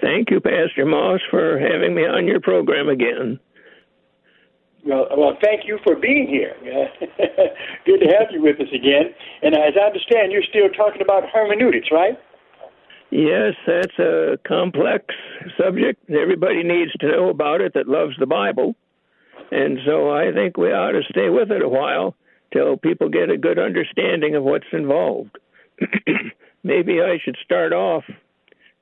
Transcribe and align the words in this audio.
Thank 0.00 0.30
you, 0.30 0.40
Pastor 0.40 0.86
Moss, 0.86 1.20
for 1.30 1.58
having 1.58 1.94
me 1.94 2.02
on 2.02 2.26
your 2.26 2.40
program 2.40 2.88
again. 2.88 3.40
Well, 4.84 5.08
well, 5.16 5.36
thank 5.42 5.66
you 5.66 5.78
for 5.82 5.96
being 5.96 6.28
here. 6.28 6.54
Good 7.84 7.98
to 7.98 8.06
have 8.18 8.28
you 8.30 8.40
with 8.40 8.60
us 8.60 8.68
again. 8.72 9.12
And 9.42 9.54
as 9.54 9.74
I 9.80 9.86
understand, 9.86 10.30
you're 10.30 10.46
still 10.48 10.68
talking 10.70 11.02
about 11.02 11.24
hermeneutics, 11.28 11.88
right? 11.90 12.18
Yes, 13.10 13.54
that's 13.66 13.98
a 13.98 14.38
complex 14.46 15.14
subject. 15.58 16.08
Everybody 16.10 16.62
needs 16.62 16.92
to 17.00 17.08
know 17.08 17.28
about 17.30 17.60
it 17.60 17.74
that 17.74 17.88
loves 17.88 18.14
the 18.18 18.26
Bible. 18.26 18.76
And 19.50 19.78
so 19.84 20.10
I 20.10 20.32
think 20.32 20.56
we 20.56 20.72
ought 20.72 20.92
to 20.92 21.02
stay 21.10 21.28
with 21.28 21.50
it 21.50 21.62
a 21.62 21.68
while 21.68 22.14
till 22.52 22.76
people 22.76 23.08
get 23.08 23.30
a 23.30 23.36
good 23.36 23.58
understanding 23.58 24.34
of 24.34 24.44
what's 24.44 24.66
involved. 24.72 25.38
Maybe 26.62 27.00
I 27.00 27.18
should 27.22 27.36
start 27.44 27.72
off 27.72 28.04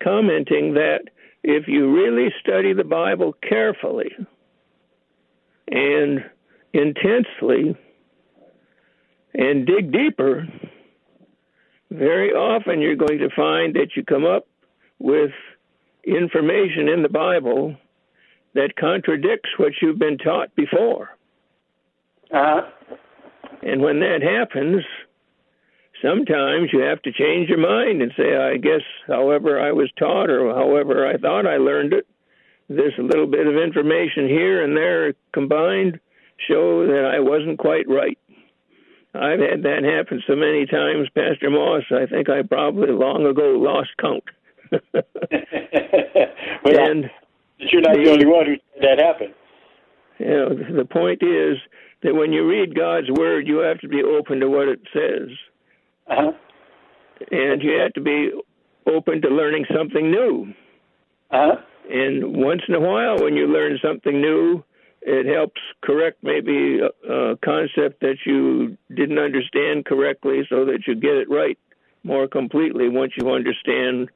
commenting 0.02 0.74
that 0.74 1.00
if 1.42 1.68
you 1.68 1.94
really 1.94 2.28
study 2.40 2.72
the 2.72 2.84
Bible 2.84 3.34
carefully 3.48 4.10
and 5.68 6.24
intensely 6.72 7.76
and 9.34 9.66
dig 9.66 9.92
deeper, 9.92 10.46
very 11.90 12.32
often 12.32 12.80
you're 12.80 12.96
going 12.96 13.18
to 13.18 13.28
find 13.34 13.74
that 13.74 13.90
you 13.94 14.04
come 14.04 14.24
up 14.24 14.46
with 14.98 15.30
information 16.04 16.88
in 16.88 17.02
the 17.02 17.08
Bible 17.08 17.76
that 18.54 18.76
contradicts 18.76 19.50
what 19.58 19.72
you've 19.80 19.98
been 19.98 20.18
taught 20.18 20.54
before. 20.56 21.10
Uh-huh. 22.32 22.62
And 23.62 23.82
when 23.82 24.00
that 24.00 24.22
happens, 24.22 24.82
sometimes 26.02 26.70
you 26.72 26.80
have 26.80 27.02
to 27.02 27.12
change 27.12 27.48
your 27.48 27.58
mind 27.58 28.02
and 28.02 28.12
say, 28.16 28.36
I 28.36 28.56
guess, 28.56 28.82
however 29.06 29.60
I 29.60 29.72
was 29.72 29.90
taught 29.98 30.30
or 30.30 30.54
however 30.54 31.06
I 31.06 31.16
thought 31.16 31.46
I 31.46 31.56
learned 31.56 31.92
it, 31.92 32.06
this 32.68 32.92
little 32.98 33.26
bit 33.26 33.46
of 33.46 33.56
information 33.56 34.28
here 34.28 34.64
and 34.64 34.76
there 34.76 35.14
combined 35.32 36.00
show 36.48 36.86
that 36.86 37.10
I 37.14 37.20
wasn't 37.20 37.58
quite 37.58 37.88
right. 37.88 38.18
I've 39.14 39.40
had 39.40 39.62
that 39.62 39.82
happen 39.84 40.22
so 40.26 40.36
many 40.36 40.66
times, 40.66 41.08
Pastor 41.14 41.48
Moss, 41.48 41.84
I 41.90 42.06
think 42.06 42.28
I 42.28 42.42
probably 42.42 42.92
long 42.92 43.24
ago 43.24 43.56
lost 43.56 43.90
count. 43.98 44.24
well, 44.92 45.04
and 46.90 47.10
you're 47.58 47.80
not 47.80 47.94
the, 47.94 48.04
the 48.04 48.10
only 48.10 48.26
one 48.26 48.46
who 48.46 48.56
that 48.82 48.98
happened. 48.98 49.32
You 50.18 50.26
know, 50.26 50.48
the 50.76 50.84
point 50.84 51.22
is 51.22 51.56
that 52.06 52.14
when 52.14 52.32
you 52.32 52.48
read 52.48 52.76
God's 52.76 53.10
word, 53.10 53.48
you 53.48 53.58
have 53.58 53.80
to 53.80 53.88
be 53.88 54.00
open 54.00 54.38
to 54.38 54.48
what 54.48 54.68
it 54.68 54.80
says. 54.92 55.28
Uh-huh. 56.06 56.32
And 57.32 57.60
you 57.60 57.80
have 57.80 57.92
to 57.94 58.00
be 58.00 58.30
open 58.86 59.20
to 59.22 59.28
learning 59.28 59.66
something 59.76 60.08
new. 60.08 60.54
Uh-huh. 61.32 61.56
And 61.90 62.36
once 62.36 62.62
in 62.68 62.76
a 62.76 62.80
while, 62.80 63.18
when 63.18 63.34
you 63.34 63.48
learn 63.48 63.80
something 63.84 64.20
new, 64.20 64.62
it 65.02 65.26
helps 65.26 65.60
correct 65.82 66.18
maybe 66.22 66.78
a, 66.78 67.12
a 67.12 67.36
concept 67.38 68.00
that 68.02 68.18
you 68.24 68.78
didn't 68.94 69.18
understand 69.18 69.84
correctly 69.84 70.46
so 70.48 70.64
that 70.64 70.84
you 70.86 70.94
get 70.94 71.14
it 71.14 71.28
right 71.28 71.58
more 72.04 72.28
completely 72.28 72.88
once 72.88 73.12
you 73.16 73.30
understand 73.30 74.10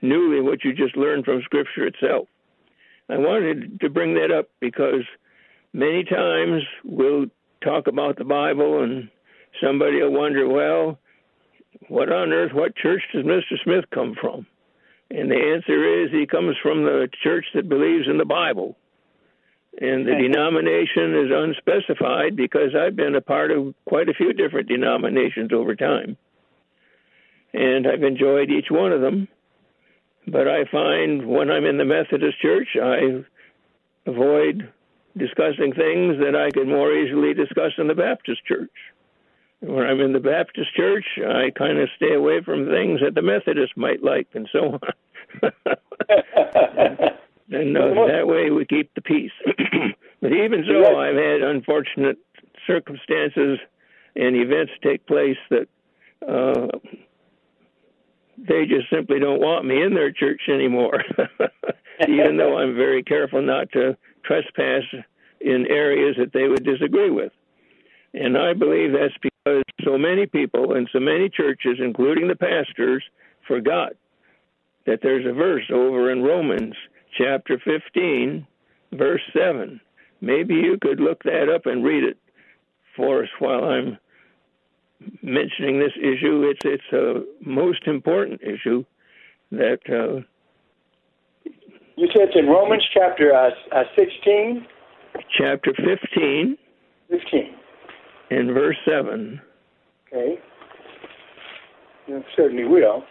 newly 0.00 0.40
what 0.40 0.64
you 0.64 0.72
just 0.72 0.96
learned 0.96 1.26
from 1.26 1.42
Scripture 1.42 1.86
itself. 1.86 2.26
I 3.10 3.18
wanted 3.18 3.80
to 3.80 3.90
bring 3.90 4.14
that 4.14 4.30
up 4.30 4.48
because 4.60 5.04
many 5.72 6.04
times 6.04 6.62
we'll 6.84 7.26
talk 7.62 7.86
about 7.86 8.16
the 8.16 8.24
Bible 8.24 8.82
and 8.82 9.10
somebody 9.62 10.02
will 10.02 10.12
wonder, 10.12 10.48
well, 10.48 10.98
what 11.88 12.10
on 12.12 12.32
earth, 12.32 12.52
what 12.52 12.76
church 12.76 13.02
does 13.12 13.24
Mr. 13.24 13.62
Smith 13.62 13.84
come 13.92 14.14
from? 14.20 14.46
And 15.10 15.30
the 15.30 15.36
answer 15.36 16.04
is 16.04 16.10
he 16.10 16.26
comes 16.26 16.56
from 16.62 16.84
the 16.84 17.08
church 17.22 17.46
that 17.54 17.68
believes 17.68 18.06
in 18.08 18.18
the 18.18 18.24
Bible. 18.24 18.76
And 19.80 20.06
the 20.06 20.14
denomination 20.14 21.14
is 21.14 21.30
unspecified 21.32 22.34
because 22.34 22.74
I've 22.74 22.96
been 22.96 23.14
a 23.14 23.20
part 23.20 23.52
of 23.52 23.74
quite 23.86 24.08
a 24.08 24.14
few 24.14 24.32
different 24.32 24.68
denominations 24.68 25.52
over 25.52 25.76
time. 25.76 26.16
And 27.54 27.86
I've 27.86 28.02
enjoyed 28.02 28.50
each 28.50 28.66
one 28.70 28.92
of 28.92 29.00
them. 29.00 29.28
But 30.26 30.48
I 30.48 30.64
find 30.70 31.26
when 31.26 31.50
I'm 31.50 31.64
in 31.64 31.78
the 31.78 31.84
Methodist 31.84 32.40
Church, 32.42 32.68
I 32.82 33.24
avoid 34.04 34.70
discussing 35.18 35.72
things 35.72 36.16
that 36.20 36.34
I 36.36 36.50
could 36.50 36.68
more 36.68 36.92
easily 36.92 37.34
discuss 37.34 37.72
in 37.78 37.88
the 37.88 37.94
Baptist 37.94 38.44
Church. 38.46 38.70
When 39.60 39.84
I'm 39.84 40.00
in 40.00 40.12
the 40.12 40.20
Baptist 40.20 40.74
Church, 40.76 41.04
I 41.18 41.50
kind 41.50 41.78
of 41.78 41.88
stay 41.96 42.14
away 42.14 42.40
from 42.44 42.66
things 42.66 43.00
that 43.02 43.14
the 43.14 43.22
Methodists 43.22 43.76
might 43.76 44.02
like, 44.02 44.28
and 44.34 44.48
so 44.52 44.78
on. 44.78 44.80
and 47.50 47.76
uh, 47.76 48.06
that 48.06 48.26
way 48.26 48.50
we 48.50 48.64
keep 48.64 48.94
the 48.94 49.02
peace. 49.02 49.32
but 50.20 50.32
even 50.32 50.64
so, 50.66 50.96
I've 50.96 51.16
had 51.16 51.42
unfortunate 51.42 52.18
circumstances 52.66 53.58
and 54.14 54.36
events 54.36 54.72
take 54.82 55.06
place 55.06 55.36
that 55.50 55.68
uh, 56.26 56.68
they 58.36 58.66
just 58.66 58.88
simply 58.90 59.18
don't 59.18 59.40
want 59.40 59.64
me 59.64 59.82
in 59.82 59.94
their 59.94 60.12
church 60.12 60.42
anymore. 60.48 61.02
even 62.06 62.36
though 62.36 62.58
I'm 62.58 62.76
very 62.76 63.02
careful 63.02 63.42
not 63.42 63.72
to 63.72 63.96
trespass 64.28 64.84
in 65.40 65.66
areas 65.68 66.16
that 66.18 66.32
they 66.32 66.46
would 66.46 66.64
disagree 66.64 67.10
with. 67.10 67.32
And 68.14 68.36
I 68.36 68.52
believe 68.52 68.92
that's 68.92 69.14
because 69.22 69.62
so 69.84 69.98
many 69.98 70.26
people 70.26 70.74
and 70.74 70.88
so 70.92 71.00
many 71.00 71.28
churches, 71.28 71.78
including 71.78 72.28
the 72.28 72.36
pastors, 72.36 73.02
forgot 73.46 73.92
that 74.86 75.00
there's 75.02 75.26
a 75.26 75.32
verse 75.32 75.64
over 75.72 76.10
in 76.10 76.22
Romans 76.22 76.74
chapter 77.16 77.58
15, 77.64 78.46
verse 78.92 79.20
7. 79.36 79.80
Maybe 80.20 80.54
you 80.54 80.78
could 80.80 81.00
look 81.00 81.22
that 81.24 81.48
up 81.54 81.66
and 81.66 81.84
read 81.84 82.04
it 82.04 82.18
for 82.96 83.22
us 83.22 83.28
while 83.38 83.64
I'm 83.64 83.98
mentioning 85.22 85.78
this 85.78 85.92
issue. 85.96 86.50
It's 86.50 86.60
it's 86.64 86.92
a 86.92 87.24
most 87.40 87.86
important 87.86 88.40
issue 88.42 88.84
that. 89.52 89.80
Uh, 89.88 90.22
you 91.98 92.06
said 92.12 92.28
it's 92.28 92.36
in 92.36 92.46
Romans 92.46 92.84
chapter 92.94 93.34
uh, 93.34 93.50
uh, 93.74 93.82
16? 93.96 94.64
Chapter 95.36 95.72
15. 95.74 96.56
15. 97.10 97.54
In 98.30 98.54
verse 98.54 98.76
7. 98.88 99.40
Okay. 100.06 100.38
You 102.06 102.22
certainly 102.36 102.64
will. 102.64 103.02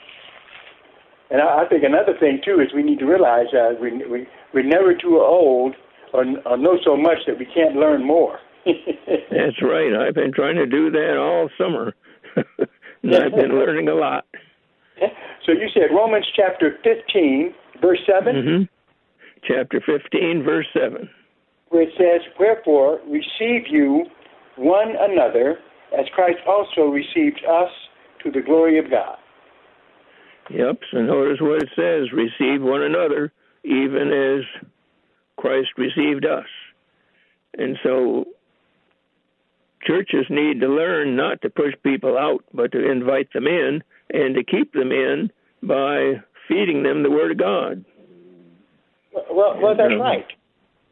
And 1.29 1.41
I, 1.41 1.63
I 1.63 1.67
think 1.67 1.83
another 1.83 2.17
thing, 2.17 2.39
too, 2.45 2.61
is 2.61 2.69
we 2.73 2.81
need 2.81 2.99
to 2.99 3.05
realize 3.05 3.47
uh, 3.53 3.73
we, 3.81 3.91
we, 4.07 4.25
we're 4.53 4.63
never 4.63 4.95
too 4.95 5.19
old 5.19 5.75
or, 6.13 6.23
or 6.45 6.57
know 6.57 6.77
so 6.85 6.95
much 6.95 7.17
that 7.27 7.37
we 7.37 7.45
can't 7.45 7.75
learn 7.75 8.05
more. 8.05 8.39
That's 8.65 9.61
right. 9.61 9.93
I've 9.93 10.15
been 10.15 10.31
trying 10.31 10.55
to 10.55 10.65
do 10.65 10.89
that 10.91 11.17
all 11.17 11.49
summer. 11.57 11.93
and 13.03 13.15
I've 13.15 13.35
been 13.35 13.51
learning 13.51 13.89
a 13.89 13.95
lot. 13.95 14.25
So 15.45 15.53
you 15.53 15.69
said 15.73 15.95
Romans 15.95 16.25
chapter 16.35 16.77
15, 16.83 17.53
verse 17.79 17.99
7? 18.05 18.67
Chapter 19.43 19.81
15, 19.85 20.43
verse 20.43 20.67
7. 20.73 21.09
Where 21.69 21.83
it 21.83 21.89
says, 21.97 22.21
Wherefore 22.39 22.99
receive 23.07 23.67
you 23.69 24.05
one 24.57 24.93
another, 24.99 25.57
as 25.97 26.05
Christ 26.13 26.39
also 26.47 26.87
received 26.87 27.41
us 27.49 27.69
to 28.23 28.31
the 28.31 28.41
glory 28.41 28.79
of 28.79 28.89
God. 28.89 29.17
Yep, 30.49 30.79
so 30.91 31.01
notice 31.01 31.39
what 31.41 31.61
it 31.61 31.69
says 31.75 32.11
receive 32.13 32.61
one 32.61 32.81
another, 32.81 33.33
even 33.63 34.11
as 34.13 34.67
Christ 35.37 35.69
received 35.77 36.25
us. 36.25 36.45
And 37.57 37.77
so 37.83 38.25
churches 39.85 40.25
need 40.29 40.61
to 40.61 40.67
learn 40.67 41.15
not 41.15 41.41
to 41.41 41.49
push 41.49 41.73
people 41.83 42.17
out, 42.17 42.43
but 42.53 42.71
to 42.71 42.91
invite 42.91 43.31
them 43.33 43.47
in 43.47 43.83
and 44.11 44.35
to 44.35 44.43
keep 44.43 44.73
them 44.73 44.91
in 44.91 45.31
by 45.63 46.21
feeding 46.47 46.83
them 46.83 47.03
the 47.03 47.11
Word 47.11 47.31
of 47.31 47.37
God. 47.37 47.83
Well, 49.29 49.59
well, 49.61 49.75
that's 49.75 49.93
right. 49.99 50.25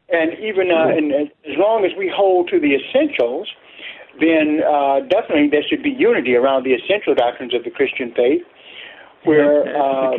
And 0.08 0.32
even 0.38 0.70
uh, 0.70 0.88
and 0.88 1.12
as 1.12 1.56
long 1.58 1.84
as 1.84 1.90
we 1.98 2.12
hold 2.14 2.48
to 2.50 2.60
the 2.60 2.74
essentials, 2.76 3.48
then 4.20 4.60
uh, 4.62 5.00
definitely 5.08 5.48
there 5.50 5.64
should 5.68 5.82
be 5.82 5.90
unity 5.90 6.34
around 6.34 6.64
the 6.64 6.74
essential 6.74 7.14
doctrines 7.14 7.54
of 7.54 7.64
the 7.64 7.70
Christian 7.70 8.12
faith. 8.14 8.42
Where 9.24 9.66
uh, 9.76 10.12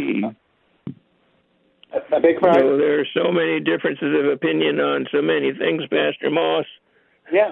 I 2.13 2.19
beg 2.19 2.39
pardon? 2.39 2.61
So 2.61 2.77
there 2.77 2.99
are 2.99 3.07
so 3.13 3.31
many 3.31 3.59
differences 3.59 4.13
of 4.19 4.25
opinion 4.31 4.79
on 4.79 5.07
so 5.11 5.21
many 5.21 5.53
things, 5.53 5.83
Pastor 5.83 6.29
Moss. 6.29 6.65
Yeah. 7.31 7.51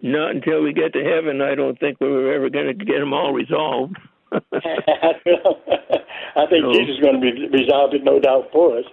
Not 0.00 0.36
until 0.36 0.62
we 0.62 0.72
get 0.72 0.92
to 0.94 1.02
heaven, 1.02 1.42
I 1.42 1.54
don't 1.54 1.78
think 1.78 1.98
we're 2.00 2.32
ever 2.32 2.48
going 2.48 2.66
to 2.66 2.84
get 2.84 3.00
them 3.00 3.12
all 3.12 3.32
resolved. 3.32 3.96
I 4.32 4.40
think 6.48 6.64
so, 6.64 6.72
Jesus 6.72 6.96
is 6.96 7.00
going 7.02 7.14
to 7.14 7.20
be 7.20 7.48
resolve 7.48 7.94
it, 7.94 8.04
no 8.04 8.20
doubt, 8.20 8.48
for 8.52 8.78
us. 8.78 8.84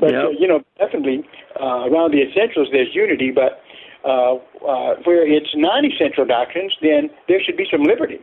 But 0.00 0.12
yep. 0.12 0.24
uh, 0.24 0.30
you 0.30 0.46
know, 0.46 0.62
definitely 0.78 1.24
uh, 1.60 1.90
around 1.90 2.12
the 2.12 2.22
essentials, 2.22 2.68
there's 2.72 2.94
unity. 2.94 3.30
But 3.30 3.62
uh, 4.04 4.34
uh, 4.64 4.94
where 5.04 5.26
it's 5.26 5.50
non-essential 5.54 6.24
doctrines, 6.24 6.74
then 6.80 7.10
there 7.26 7.40
should 7.44 7.56
be 7.56 7.66
some 7.70 7.82
liberty. 7.82 8.20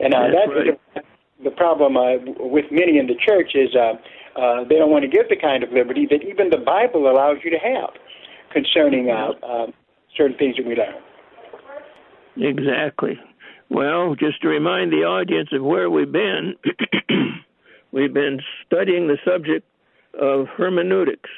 And 0.00 0.14
uh, 0.14 0.28
that's, 0.34 0.50
right. 0.50 0.80
the, 0.94 1.02
the 1.44 1.50
problem 1.50 1.96
uh, 1.96 2.18
with 2.38 2.66
many 2.70 2.98
in 2.98 3.06
the 3.06 3.14
church 3.14 3.52
is 3.54 3.74
uh, 3.74 3.94
uh, 4.38 4.64
they 4.68 4.76
don't 4.76 4.90
want 4.90 5.02
to 5.02 5.08
give 5.08 5.28
the 5.28 5.36
kind 5.36 5.62
of 5.62 5.70
liberty 5.72 6.06
that 6.10 6.22
even 6.22 6.50
the 6.50 6.58
Bible 6.58 7.10
allows 7.10 7.38
you 7.44 7.50
to 7.50 7.58
have 7.58 7.90
concerning 8.52 9.10
uh, 9.10 9.32
uh, 9.44 9.66
certain 10.16 10.36
things 10.36 10.56
that 10.56 10.66
we 10.66 10.74
learn. 10.74 10.94
Exactly. 12.36 13.18
Well, 13.68 14.14
just 14.14 14.40
to 14.42 14.48
remind 14.48 14.92
the 14.92 15.04
audience 15.04 15.50
of 15.52 15.62
where 15.62 15.90
we've 15.90 16.10
been, 16.10 16.54
we've 17.92 18.14
been 18.14 18.40
studying 18.64 19.08
the 19.08 19.18
subject 19.24 19.66
of 20.14 20.46
hermeneutics. 20.48 21.30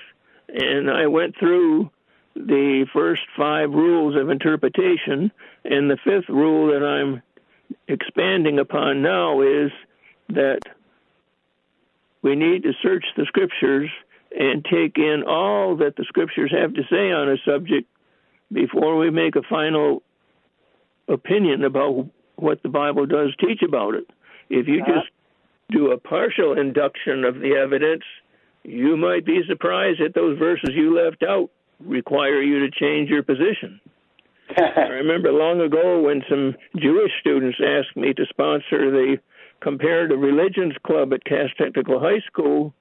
And 0.49 0.91
I 0.91 1.07
went 1.07 1.37
through 1.39 1.91
the 2.35 2.87
first 2.93 3.23
five 3.37 3.71
rules 3.71 4.17
of 4.17 4.31
interpretation, 4.31 5.31
and 5.65 5.91
the 5.91 5.99
fifth 6.05 6.29
rule 6.29 6.69
that 6.73 6.85
I'm 6.85 7.23
expanding 7.89 8.59
upon 8.59 9.03
now 9.03 9.43
is 9.43 9.71
that 10.31 10.61
we 12.23 12.37
need 12.37 12.63
to 12.65 12.73
search 12.83 13.05
the 13.17 13.25
scriptures 13.27 13.91
and 14.37 14.65
take 14.65 14.97
in 14.97 15.25
all 15.27 15.77
that 15.77 15.97
the 15.97 16.05
scriptures 16.05 16.53
have 16.57 16.75
to 16.75 16.83
say 16.91 17.11
on 17.11 17.29
a 17.29 17.37
subject 17.45 17.89
before 18.53 18.97
we 18.97 19.11
make 19.11 19.37
a 19.37 19.43
final 19.43 20.03
opinion 21.09 21.65
about 21.65 22.07
what 22.37 22.63
the 22.63 22.69
Bible 22.69 23.07
does 23.07 23.35
teach 23.41 23.63
about 23.63 23.95
it. 23.95 24.09
If 24.49 24.69
you 24.69 24.83
uh-huh. 24.83 24.93
just 24.93 25.09
do 25.71 25.93
a 25.93 25.99
partial 25.99 26.59
induction 26.59 27.25
of 27.25 27.37
the 27.37 27.57
evidence, 27.57 28.03
you 28.63 28.97
might 28.97 29.25
be 29.25 29.41
surprised 29.49 30.01
that 30.01 30.15
those 30.15 30.39
verses 30.39 30.71
you 30.75 30.97
left 30.97 31.23
out 31.23 31.51
require 31.81 32.43
you 32.43 32.61
to 32.61 32.71
change 32.71 33.09
your 33.09 33.23
position. 33.23 33.81
I 34.57 34.89
remember 34.89 35.33
long 35.33 35.61
ago 35.61 36.03
when 36.03 36.23
some 36.29 36.55
Jewish 36.77 37.13
students 37.21 37.59
asked 37.65 37.97
me 37.97 38.13
to 38.15 38.25
sponsor 38.29 38.91
the 38.91 39.17
Comparative 39.61 40.19
Religions 40.19 40.75
Club 40.87 41.13
at 41.13 41.25
Cass 41.25 41.49
Technical 41.57 42.01
High 42.01 42.21
School. 42.27 42.75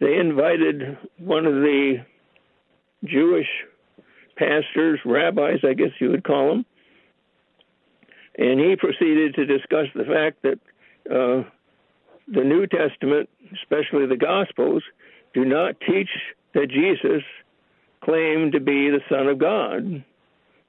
They 0.00 0.14
invited 0.14 0.98
one 1.18 1.46
of 1.46 1.54
the 1.54 2.04
Jewish 3.04 3.48
pastors, 4.36 5.00
rabbis, 5.04 5.60
I 5.64 5.74
guess 5.74 5.90
you 6.00 6.10
would 6.10 6.24
call 6.24 6.48
them, 6.48 6.66
and 8.38 8.60
he 8.60 8.76
proceeded 8.76 9.34
to 9.34 9.46
discuss 9.46 9.86
the 9.94 10.04
fact 10.04 10.42
that 10.42 10.58
uh, 11.10 11.48
the 12.28 12.44
New 12.44 12.66
Testament, 12.66 13.28
especially 13.54 14.06
the 14.06 14.16
Gospels, 14.16 14.82
do 15.34 15.44
not 15.44 15.80
teach 15.80 16.08
that 16.54 16.68
Jesus 16.70 17.22
claimed 18.02 18.52
to 18.52 18.60
be 18.60 18.90
the 18.90 19.00
Son 19.08 19.28
of 19.28 19.38
God 19.38 20.04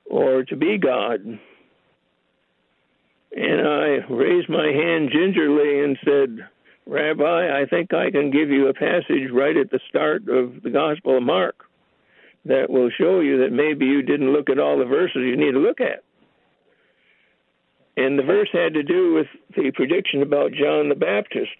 or 0.06 0.44
to 0.44 0.56
be 0.56 0.78
God. 0.78 1.40
And 3.36 3.68
I 3.68 4.06
raised 4.10 4.50
my 4.50 4.68
hand 4.68 5.12
gingerly 5.12 5.84
and 5.84 5.98
said, 6.04 6.48
Rabbi, 6.86 7.62
I 7.62 7.66
think 7.66 7.94
I 7.94 8.10
can 8.12 8.32
give 8.32 8.50
you 8.50 8.68
a 8.68 8.74
passage 8.74 9.30
right 9.32 9.56
at 9.58 9.70
the 9.72 9.80
start 9.90 10.28
of 10.30 10.64
the 10.64 10.70
Gospel 10.70 11.18
of 11.18 11.24
Mark 11.24 11.66
that 12.46 12.70
will 12.70 12.90
show 12.90 13.20
you 13.20 13.40
that 13.40 13.52
maybe 13.52 13.86
you 13.86 14.02
didn't 14.02 14.32
look 14.32 14.50
at 14.50 14.60
all 14.60 14.80
the 14.80 14.86
verses 14.86 15.18
you 15.18 15.36
need 15.36 15.52
to 15.52 15.60
look 15.60 15.82
at. 15.82 16.04
And 17.98 18.18
the 18.18 18.24
verse 18.24 18.50
had 18.54 18.75
to 18.75 18.84
do 18.84 19.16
with 19.16 19.27
the 19.56 19.72
prediction 19.72 20.22
about 20.22 20.51
John 20.51 20.88
the 20.88 20.96
Baptist. 20.96 21.58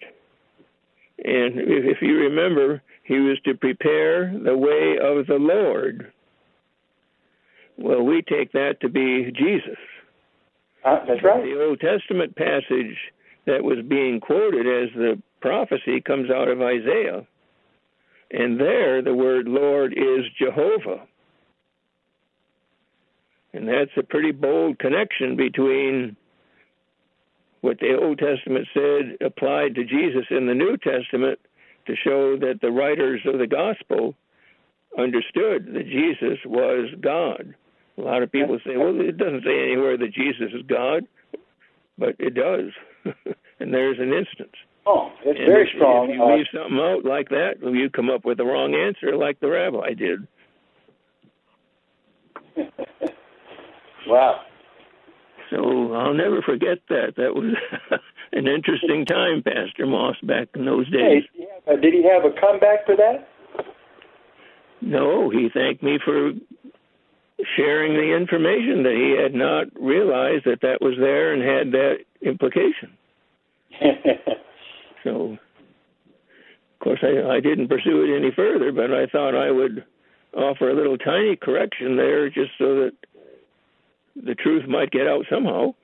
And 1.18 1.54
if 1.58 2.00
you 2.00 2.16
remember, 2.16 2.80
he 3.02 3.18
was 3.18 3.38
to 3.44 3.54
prepare 3.54 4.32
the 4.32 4.56
way 4.56 4.98
of 5.02 5.26
the 5.26 5.34
Lord. 5.34 6.12
Well, 7.76 8.02
we 8.02 8.22
take 8.22 8.52
that 8.52 8.80
to 8.82 8.88
be 8.88 9.32
Jesus. 9.36 9.78
Uh, 10.84 11.04
that's 11.08 11.24
right. 11.24 11.42
The 11.42 11.60
Old 11.60 11.80
Testament 11.80 12.36
passage 12.36 12.96
that 13.46 13.64
was 13.64 13.78
being 13.88 14.20
quoted 14.20 14.66
as 14.66 14.94
the 14.94 15.20
prophecy 15.40 16.00
comes 16.00 16.30
out 16.30 16.46
of 16.46 16.62
Isaiah. 16.62 17.26
And 18.30 18.60
there, 18.60 19.02
the 19.02 19.14
word 19.14 19.48
Lord 19.48 19.92
is 19.92 20.24
Jehovah. 20.40 21.04
And 23.52 23.66
that's 23.66 23.90
a 23.96 24.02
pretty 24.04 24.30
bold 24.30 24.78
connection 24.78 25.34
between 25.34 26.16
what 27.60 27.78
the 27.80 27.96
Old 28.00 28.18
Testament 28.18 28.66
said 28.74 29.16
applied 29.26 29.74
to 29.74 29.84
Jesus 29.84 30.26
in 30.30 30.46
the 30.46 30.54
New 30.54 30.76
Testament 30.76 31.38
to 31.86 31.94
show 31.96 32.36
that 32.38 32.60
the 32.60 32.70
writers 32.70 33.20
of 33.26 33.38
the 33.38 33.46
gospel 33.46 34.14
understood 34.98 35.66
that 35.74 35.86
Jesus 35.86 36.38
was 36.46 36.88
God. 37.00 37.54
A 37.96 38.00
lot 38.00 38.22
of 38.22 38.30
people 38.30 38.58
say, 38.64 38.76
well, 38.76 38.94
it 39.00 39.16
doesn't 39.16 39.44
say 39.44 39.64
anywhere 39.64 39.96
that 39.96 40.12
Jesus 40.14 40.52
is 40.54 40.62
God, 40.68 41.06
but 41.98 42.14
it 42.18 42.34
does. 42.34 42.72
and 43.60 43.74
there's 43.74 43.98
an 43.98 44.12
instance. 44.12 44.54
Oh, 44.86 45.10
it's 45.24 45.38
And 45.38 45.46
very 45.48 45.68
if, 45.68 45.76
strong. 45.76 46.10
If 46.10 46.16
you 46.16 46.22
Uh, 46.22 46.36
leave 46.36 46.46
something 46.54 46.78
out 46.78 47.04
like 47.04 47.28
that, 47.30 47.56
you 47.62 47.90
come 47.90 48.10
up 48.10 48.24
with 48.24 48.38
the 48.38 48.44
wrong 48.44 48.74
answer, 48.74 49.16
like 49.16 49.40
the 49.40 49.48
rabbi 49.50 49.94
did. 49.94 50.26
wow. 54.06 54.40
So 55.50 55.94
I'll 55.94 56.14
never 56.14 56.42
forget 56.42 56.78
that. 56.88 57.14
That 57.16 57.34
was 57.34 57.54
an 58.32 58.46
interesting 58.46 59.04
time, 59.06 59.42
Pastor 59.42 59.86
Moss, 59.86 60.16
back 60.22 60.48
in 60.54 60.64
those 60.64 60.90
days. 60.90 61.24
Hey, 61.34 61.76
did 61.76 61.94
he 61.94 62.02
have 62.04 62.24
a 62.24 62.38
comeback 62.38 62.84
for 62.86 62.96
that? 62.96 63.28
No, 64.80 65.30
he 65.30 65.48
thanked 65.52 65.82
me 65.82 65.98
for 66.04 66.32
sharing 67.56 67.94
the 67.94 68.16
information 68.16 68.82
that 68.82 68.94
he 68.94 69.20
had 69.20 69.34
not 69.34 69.66
realized 69.80 70.44
that 70.44 70.60
that 70.62 70.80
was 70.80 70.94
there 70.98 71.32
and 71.32 71.42
had 71.42 71.72
that 71.72 71.98
implication. 72.22 72.92
so, 75.04 75.32
of 75.32 76.78
course, 76.80 77.00
I, 77.02 77.36
I 77.36 77.40
didn't 77.40 77.68
pursue 77.68 78.04
it 78.04 78.16
any 78.16 78.32
further, 78.34 78.72
but 78.72 78.92
I 78.92 79.06
thought 79.06 79.34
I 79.34 79.50
would 79.50 79.84
offer 80.34 80.70
a 80.70 80.74
little 80.74 80.98
tiny 80.98 81.36
correction 81.36 81.96
there 81.96 82.28
just 82.28 82.50
so 82.58 82.74
that 82.76 82.92
the 84.24 84.34
truth 84.34 84.68
might 84.68 84.90
get 84.90 85.06
out 85.06 85.24
somehow. 85.30 85.74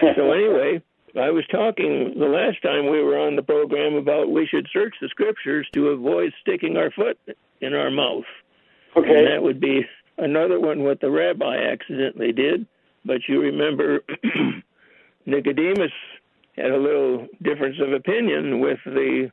so, 0.00 0.32
anyway, 0.32 0.82
I 1.18 1.30
was 1.30 1.44
talking 1.50 2.14
the 2.18 2.26
last 2.26 2.62
time 2.62 2.90
we 2.90 3.02
were 3.02 3.18
on 3.18 3.36
the 3.36 3.42
program 3.42 3.94
about 3.94 4.30
we 4.30 4.46
should 4.46 4.68
search 4.72 4.94
the 5.00 5.08
scriptures 5.08 5.66
to 5.72 5.88
avoid 5.88 6.32
sticking 6.40 6.76
our 6.76 6.90
foot 6.90 7.18
in 7.60 7.74
our 7.74 7.90
mouth. 7.90 8.24
Okay. 8.96 9.18
And 9.18 9.26
that 9.26 9.42
would 9.42 9.60
be 9.60 9.86
another 10.18 10.60
one 10.60 10.82
what 10.82 11.00
the 11.00 11.10
rabbi 11.10 11.56
accidentally 11.56 12.32
did. 12.32 12.66
But 13.04 13.22
you 13.28 13.40
remember 13.40 14.00
Nicodemus 15.26 15.92
had 16.56 16.70
a 16.70 16.76
little 16.76 17.26
difference 17.42 17.76
of 17.80 17.92
opinion 17.92 18.60
with 18.60 18.78
the 18.84 19.30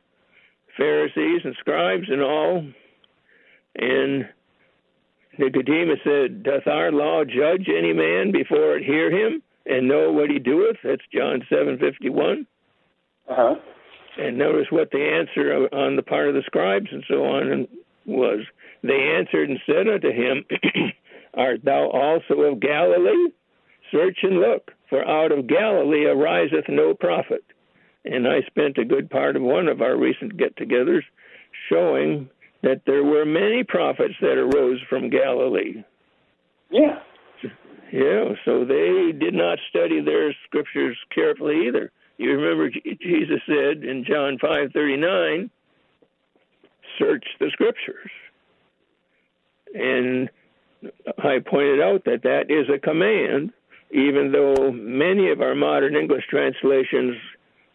Pharisees 0.76 1.42
and 1.44 1.56
scribes 1.60 2.08
and 2.08 2.22
all. 2.22 2.66
And 3.76 4.28
Nicodemus 5.38 5.98
said, 6.04 6.42
Doth 6.42 6.66
our 6.66 6.92
law 6.92 7.24
judge 7.24 7.68
any 7.68 7.92
man 7.92 8.32
before 8.32 8.76
it 8.76 8.84
hear 8.84 9.10
him 9.10 9.42
and 9.66 9.88
know 9.88 10.12
what 10.12 10.30
he 10.30 10.38
doeth? 10.38 10.76
That's 10.84 11.02
John 11.12 11.42
seven 11.48 11.78
fifty 11.78 12.10
one. 12.10 12.46
Uh-huh. 13.28 13.54
And 14.18 14.38
notice 14.38 14.66
what 14.70 14.90
the 14.90 15.02
answer 15.02 15.68
on 15.74 15.96
the 15.96 16.02
part 16.02 16.28
of 16.28 16.34
the 16.34 16.42
scribes 16.46 16.86
and 16.92 17.04
so 17.08 17.24
on 17.24 17.66
was. 18.06 18.40
They 18.82 19.16
answered 19.18 19.48
and 19.48 19.58
said 19.66 19.88
unto 19.88 20.12
him, 20.12 20.44
Art 21.34 21.64
thou 21.64 21.90
also 21.90 22.42
of 22.42 22.60
Galilee? 22.60 23.32
Search 23.90 24.18
and 24.22 24.40
look, 24.40 24.70
for 24.88 25.06
out 25.06 25.32
of 25.32 25.46
Galilee 25.46 26.06
ariseth 26.06 26.68
no 26.68 26.94
prophet. 26.94 27.44
And 28.04 28.28
I 28.28 28.42
spent 28.46 28.78
a 28.78 28.84
good 28.84 29.10
part 29.10 29.36
of 29.36 29.42
one 29.42 29.68
of 29.68 29.80
our 29.80 29.96
recent 29.96 30.36
get 30.36 30.56
togethers 30.56 31.04
showing 31.68 32.28
that 32.64 32.80
there 32.86 33.04
were 33.04 33.26
many 33.26 33.62
prophets 33.62 34.14
that 34.20 34.38
arose 34.38 34.80
from 34.88 35.10
Galilee. 35.10 35.84
Yeah. 36.70 36.98
Yeah, 37.92 38.32
so 38.44 38.64
they 38.64 39.12
did 39.12 39.34
not 39.34 39.58
study 39.68 40.00
their 40.00 40.34
scriptures 40.46 40.96
carefully 41.14 41.68
either. 41.68 41.92
You 42.16 42.32
remember 42.32 42.70
Jesus 42.70 43.40
said 43.46 43.84
in 43.84 44.04
John 44.04 44.38
5:39, 44.38 45.50
"Search 46.98 47.24
the 47.38 47.50
scriptures." 47.50 48.10
And 49.74 50.30
I 51.18 51.40
pointed 51.40 51.80
out 51.80 52.04
that 52.04 52.22
that 52.22 52.50
is 52.50 52.68
a 52.68 52.78
command, 52.78 53.52
even 53.90 54.32
though 54.32 54.72
many 54.72 55.30
of 55.30 55.40
our 55.40 55.54
modern 55.54 55.96
English 55.96 56.26
translations 56.28 57.16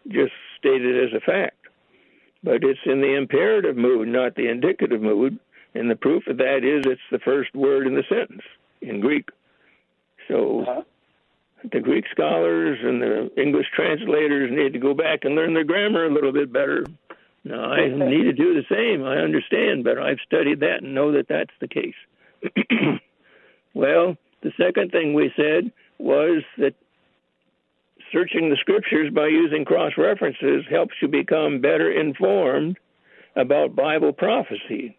just 0.08 0.34
state 0.58 0.84
it 0.84 1.08
as 1.08 1.14
a 1.14 1.22
fact. 1.22 1.59
But 2.44 2.64
it's 2.64 2.80
in 2.86 3.02
the 3.02 3.16
imperative 3.16 3.76
mood, 3.76 4.08
not 4.08 4.36
the 4.36 4.48
indicative 4.50 5.02
mood. 5.02 5.40
And 5.76 5.90
the 5.90 5.96
proof 5.96 6.26
of 6.28 6.38
that 6.38 6.64
is 6.64 6.86
it's 6.86 7.02
the 7.12 7.20
first 7.20 7.54
word 7.54 7.86
in 7.86 7.96
the 7.96 8.04
sentence 8.10 8.42
in 8.82 9.02
Greek. 9.02 9.30
So 10.28 10.62
Uh-huh. 10.62 10.82
the 11.72 11.80
Greek 11.82 12.06
scholars 12.12 12.80
and 12.82 13.02
the 13.02 13.32
English 13.40 13.68
translators 13.76 14.52
need 14.52 14.74
to 14.74 14.80
go 14.80 14.94
back 14.94 15.26
and 15.26 15.36
learn 15.36 15.54
their 15.54 15.64
grammar 15.66 16.06
a 16.06 16.10
little 16.14 16.32
bit 16.32 16.52
better. 16.52 16.86
Now, 17.44 17.72
I 17.72 17.88
need 17.88 18.24
to 18.24 18.34
do 18.34 18.54
the 18.54 18.66
same. 18.70 19.04
I 19.04 19.18
understand, 19.18 19.84
but 19.84 19.98
I've 19.98 20.20
studied 20.26 20.60
that 20.62 20.82
and 20.84 20.94
know 20.94 21.12
that 21.14 21.28
that's 21.28 21.54
the 21.60 21.68
case. 21.68 21.96
well, 23.74 24.18
the 24.42 24.52
second 24.58 24.92
thing 24.92 25.14
we 25.14 25.32
said 25.36 25.72
was 25.98 26.44
that 26.58 26.74
searching 28.12 28.50
the 28.50 28.58
scriptures 28.60 29.12
by 29.14 29.28
using 29.28 29.66
cross 29.66 29.94
references 29.98 30.66
helps 30.70 30.94
you 31.02 31.08
become 31.08 31.62
better 31.62 31.92
informed 31.92 32.78
about 33.36 33.76
Bible 33.76 34.14
prophecy. 34.14 34.98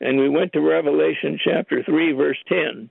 And 0.00 0.18
we 0.18 0.28
went 0.28 0.52
to 0.52 0.60
Revelation 0.60 1.38
chapter 1.42 1.82
3, 1.82 2.12
verse 2.12 2.38
10. 2.48 2.90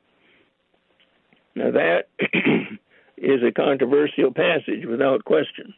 Now, 1.56 1.72
that 1.72 2.10
is 3.18 3.42
a 3.44 3.52
controversial 3.52 4.34
passage 4.34 4.86
without 4.88 5.26
question. 5.26 5.74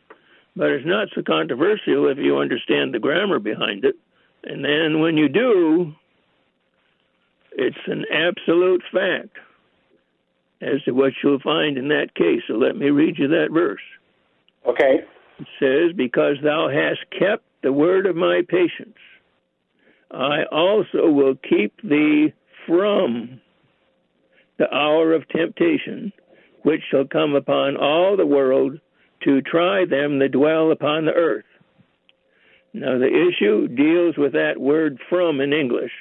But 0.55 0.69
it's 0.71 0.85
not 0.85 1.07
so 1.15 1.23
controversial 1.23 2.09
if 2.09 2.17
you 2.17 2.37
understand 2.37 2.93
the 2.93 2.99
grammar 2.99 3.39
behind 3.39 3.85
it. 3.85 3.95
And 4.43 4.65
then 4.65 4.99
when 4.99 5.17
you 5.17 5.29
do, 5.29 5.93
it's 7.53 7.77
an 7.87 8.05
absolute 8.11 8.83
fact 8.91 9.37
as 10.61 10.81
to 10.85 10.91
what 10.91 11.13
you'll 11.23 11.39
find 11.39 11.77
in 11.77 11.87
that 11.89 12.13
case. 12.15 12.41
So 12.47 12.53
let 12.53 12.75
me 12.75 12.89
read 12.89 13.17
you 13.17 13.27
that 13.29 13.49
verse. 13.51 13.81
Okay. 14.67 15.01
It 15.39 15.47
says, 15.59 15.95
Because 15.95 16.37
thou 16.43 16.69
hast 16.69 16.99
kept 17.17 17.43
the 17.63 17.73
word 17.73 18.05
of 18.05 18.15
my 18.15 18.41
patience, 18.47 18.97
I 20.11 20.43
also 20.51 21.09
will 21.09 21.35
keep 21.35 21.81
thee 21.81 22.33
from 22.67 23.41
the 24.59 24.73
hour 24.73 25.13
of 25.13 25.27
temptation, 25.29 26.13
which 26.63 26.81
shall 26.91 27.05
come 27.05 27.33
upon 27.33 27.77
all 27.77 28.15
the 28.15 28.25
world 28.25 28.79
to 29.23 29.41
try 29.41 29.85
them 29.85 30.19
that 30.19 30.31
dwell 30.31 30.71
upon 30.71 31.05
the 31.05 31.13
earth. 31.13 31.45
Now, 32.73 32.97
the 32.97 33.07
issue 33.07 33.67
deals 33.67 34.17
with 34.17 34.33
that 34.33 34.59
word 34.59 34.99
from 35.09 35.41
in 35.41 35.53
English. 35.53 35.91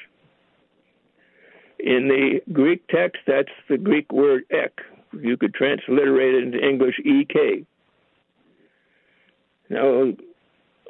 In 1.82 2.08
the 2.08 2.40
Greek 2.52 2.86
text, 2.88 3.22
that's 3.26 3.52
the 3.68 3.78
Greek 3.78 4.12
word 4.12 4.44
ek. 4.50 4.80
You 5.18 5.36
could 5.36 5.54
transliterate 5.54 6.34
it 6.34 6.44
into 6.44 6.58
English 6.58 7.00
ek. 7.04 7.64
Now, 9.68 10.12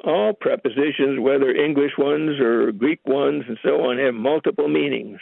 all 0.03 0.33
prepositions, 0.33 1.19
whether 1.19 1.51
English 1.51 1.97
ones 1.97 2.39
or 2.39 2.71
Greek 2.71 2.99
ones 3.05 3.43
and 3.47 3.57
so 3.63 3.89
on, 3.89 3.99
have 3.99 4.15
multiple 4.15 4.67
meanings. 4.67 5.19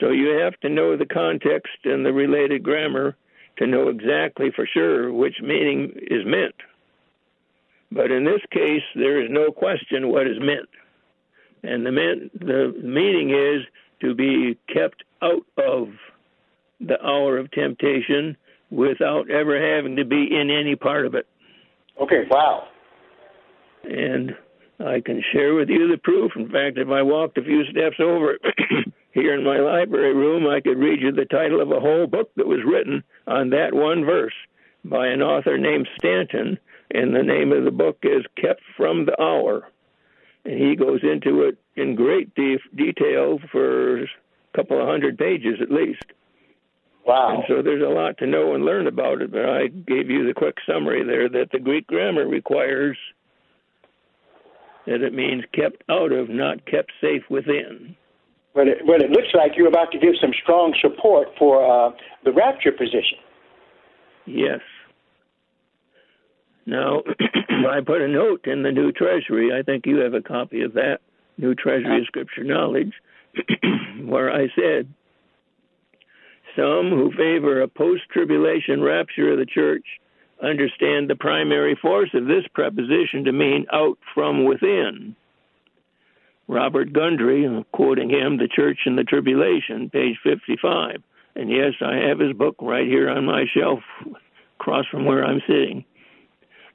So 0.00 0.10
you 0.10 0.38
have 0.38 0.58
to 0.60 0.68
know 0.68 0.96
the 0.96 1.06
context 1.06 1.78
and 1.84 2.04
the 2.04 2.12
related 2.12 2.62
grammar 2.62 3.16
to 3.58 3.66
know 3.66 3.88
exactly 3.88 4.50
for 4.50 4.66
sure 4.66 5.12
which 5.12 5.40
meaning 5.42 5.92
is 5.96 6.24
meant. 6.24 6.54
But 7.90 8.10
in 8.10 8.24
this 8.24 8.42
case, 8.50 8.82
there 8.94 9.20
is 9.20 9.30
no 9.30 9.50
question 9.50 10.08
what 10.08 10.26
is 10.26 10.38
meant. 10.40 10.68
And 11.62 11.84
the, 11.84 11.92
meant, 11.92 12.38
the 12.38 12.74
meaning 12.82 13.30
is 13.30 13.62
to 14.00 14.14
be 14.14 14.58
kept 14.72 15.04
out 15.22 15.44
of 15.56 15.88
the 16.80 17.02
hour 17.04 17.38
of 17.38 17.50
temptation 17.50 18.36
without 18.70 19.30
ever 19.30 19.76
having 19.76 19.96
to 19.96 20.04
be 20.04 20.28
in 20.30 20.50
any 20.50 20.76
part 20.76 21.06
of 21.06 21.14
it. 21.14 21.26
Okay, 22.00 22.24
wow. 22.30 22.68
And 23.84 24.36
I 24.78 25.00
can 25.00 25.22
share 25.32 25.54
with 25.54 25.68
you 25.68 25.88
the 25.88 25.98
proof. 25.98 26.32
In 26.36 26.50
fact, 26.50 26.78
if 26.78 26.88
I 26.88 27.02
walked 27.02 27.38
a 27.38 27.42
few 27.42 27.64
steps 27.64 27.96
over 28.00 28.38
here 29.12 29.34
in 29.34 29.44
my 29.44 29.58
library 29.58 30.14
room, 30.14 30.46
I 30.46 30.60
could 30.60 30.78
read 30.78 31.00
you 31.00 31.10
the 31.10 31.24
title 31.24 31.60
of 31.60 31.72
a 31.72 31.80
whole 31.80 32.06
book 32.06 32.30
that 32.36 32.46
was 32.46 32.60
written 32.64 33.02
on 33.26 33.50
that 33.50 33.74
one 33.74 34.04
verse 34.04 34.34
by 34.84 35.08
an 35.08 35.22
author 35.22 35.58
named 35.58 35.88
Stanton, 35.98 36.58
and 36.92 37.14
the 37.14 37.22
name 37.22 37.52
of 37.52 37.64
the 37.64 37.70
book 37.70 37.98
is 38.02 38.24
Kept 38.40 38.62
from 38.76 39.06
the 39.06 39.20
Hour. 39.20 39.68
And 40.48 40.58
he 40.58 40.76
goes 40.76 41.00
into 41.02 41.42
it 41.42 41.58
in 41.76 41.94
great 41.94 42.34
de- 42.34 42.56
detail 42.74 43.38
for 43.52 44.04
a 44.04 44.06
couple 44.56 44.80
of 44.80 44.88
hundred 44.88 45.18
pages 45.18 45.58
at 45.60 45.70
least. 45.70 46.02
Wow. 47.06 47.34
And 47.34 47.44
so 47.46 47.60
there's 47.62 47.82
a 47.82 47.92
lot 47.92 48.16
to 48.18 48.26
know 48.26 48.54
and 48.54 48.64
learn 48.64 48.86
about 48.86 49.20
it, 49.20 49.30
but 49.30 49.44
I 49.44 49.66
gave 49.68 50.08
you 50.08 50.26
the 50.26 50.32
quick 50.32 50.56
summary 50.66 51.04
there 51.04 51.28
that 51.28 51.52
the 51.52 51.58
Greek 51.58 51.86
grammar 51.86 52.26
requires 52.26 52.96
that 54.86 55.02
it 55.02 55.12
means 55.12 55.44
kept 55.52 55.82
out 55.90 56.12
of, 56.12 56.30
not 56.30 56.64
kept 56.64 56.92
safe 56.98 57.24
within. 57.28 57.94
But 58.54 58.68
it, 58.68 58.78
but 58.86 59.02
it 59.02 59.10
looks 59.10 59.28
like 59.34 59.52
you're 59.54 59.68
about 59.68 59.92
to 59.92 59.98
give 59.98 60.14
some 60.18 60.32
strong 60.42 60.74
support 60.80 61.28
for 61.38 61.60
uh, 61.62 61.90
the 62.24 62.32
rapture 62.32 62.72
position. 62.72 63.18
Yes. 64.24 64.60
Now, 66.68 67.02
I 67.70 67.80
put 67.80 68.02
a 68.02 68.08
note 68.08 68.46
in 68.46 68.62
the 68.62 68.70
New 68.70 68.92
Treasury. 68.92 69.58
I 69.58 69.62
think 69.62 69.86
you 69.86 70.00
have 70.00 70.12
a 70.12 70.20
copy 70.20 70.60
of 70.60 70.74
that, 70.74 70.98
New 71.38 71.54
Treasury 71.54 72.00
of 72.00 72.06
Scripture 72.06 72.44
Knowledge, 72.44 72.92
where 74.04 74.30
I 74.30 74.48
said, 74.54 74.92
Some 76.54 76.90
who 76.90 77.10
favor 77.16 77.62
a 77.62 77.68
post 77.68 78.02
tribulation 78.12 78.82
rapture 78.82 79.32
of 79.32 79.38
the 79.38 79.46
church 79.46 79.86
understand 80.42 81.08
the 81.08 81.16
primary 81.16 81.74
force 81.80 82.10
of 82.12 82.26
this 82.26 82.44
preposition 82.52 83.24
to 83.24 83.32
mean 83.32 83.64
out 83.72 83.98
from 84.14 84.44
within. 84.44 85.16
Robert 86.48 86.92
Gundry, 86.92 87.64
quoting 87.72 88.10
him, 88.10 88.36
The 88.36 88.48
Church 88.48 88.80
in 88.84 88.94
the 88.94 89.04
Tribulation, 89.04 89.88
page 89.88 90.18
55. 90.22 91.02
And 91.34 91.50
yes, 91.50 91.72
I 91.80 91.96
have 92.08 92.18
his 92.18 92.36
book 92.36 92.56
right 92.60 92.86
here 92.86 93.08
on 93.08 93.24
my 93.24 93.46
shelf 93.56 93.80
across 94.60 94.84
from 94.90 95.06
where 95.06 95.24
I'm 95.24 95.40
sitting. 95.46 95.86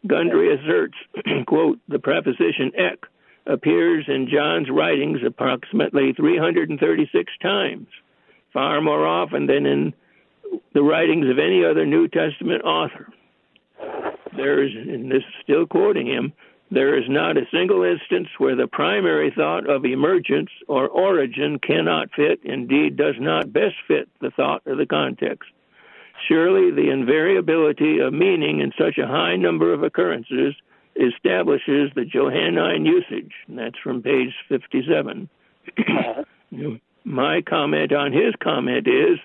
Gundry 0.05 0.53
asserts, 0.53 0.95
quote, 1.47 1.79
the 1.87 1.99
preposition 1.99 2.71
ek 2.77 3.05
appears 3.45 4.05
in 4.07 4.29
John's 4.29 4.69
writings 4.69 5.19
approximately 5.25 6.13
336 6.13 7.31
times, 7.41 7.87
far 8.51 8.81
more 8.81 9.05
often 9.05 9.47
than 9.47 9.65
in 9.65 9.93
the 10.73 10.83
writings 10.83 11.29
of 11.29 11.39
any 11.39 11.63
other 11.65 11.85
New 11.85 12.07
Testament 12.07 12.63
author. 12.63 13.07
There 14.35 14.63
is, 14.63 14.71
and 14.73 15.11
this 15.11 15.17
is 15.17 15.43
still 15.43 15.65
quoting 15.65 16.07
him, 16.07 16.33
there 16.71 16.97
is 16.97 17.05
not 17.07 17.37
a 17.37 17.45
single 17.51 17.83
instance 17.83 18.29
where 18.39 18.55
the 18.55 18.67
primary 18.67 19.31
thought 19.35 19.69
of 19.69 19.85
emergence 19.85 20.49
or 20.67 20.87
origin 20.87 21.59
cannot 21.59 22.09
fit, 22.15 22.39
indeed, 22.43 22.97
does 22.97 23.15
not 23.19 23.53
best 23.53 23.75
fit 23.87 24.09
the 24.21 24.31
thought 24.31 24.65
of 24.65 24.77
the 24.77 24.85
context. 24.87 25.49
Surely 26.27 26.71
the 26.71 26.89
invariability 26.89 28.05
of 28.05 28.13
meaning 28.13 28.59
in 28.59 28.71
such 28.77 28.97
a 28.97 29.07
high 29.07 29.35
number 29.35 29.73
of 29.73 29.83
occurrences 29.83 30.55
establishes 30.95 31.91
the 31.95 32.05
Johannine 32.05 32.85
usage. 32.85 33.31
And 33.47 33.57
that's 33.57 33.77
from 33.83 34.01
page 34.01 34.33
57. 34.47 35.29
Uh-huh. 35.77 36.23
My 37.03 37.41
comment 37.41 37.91
on 37.91 38.13
his 38.13 38.33
comment 38.41 38.87
is 38.87 39.19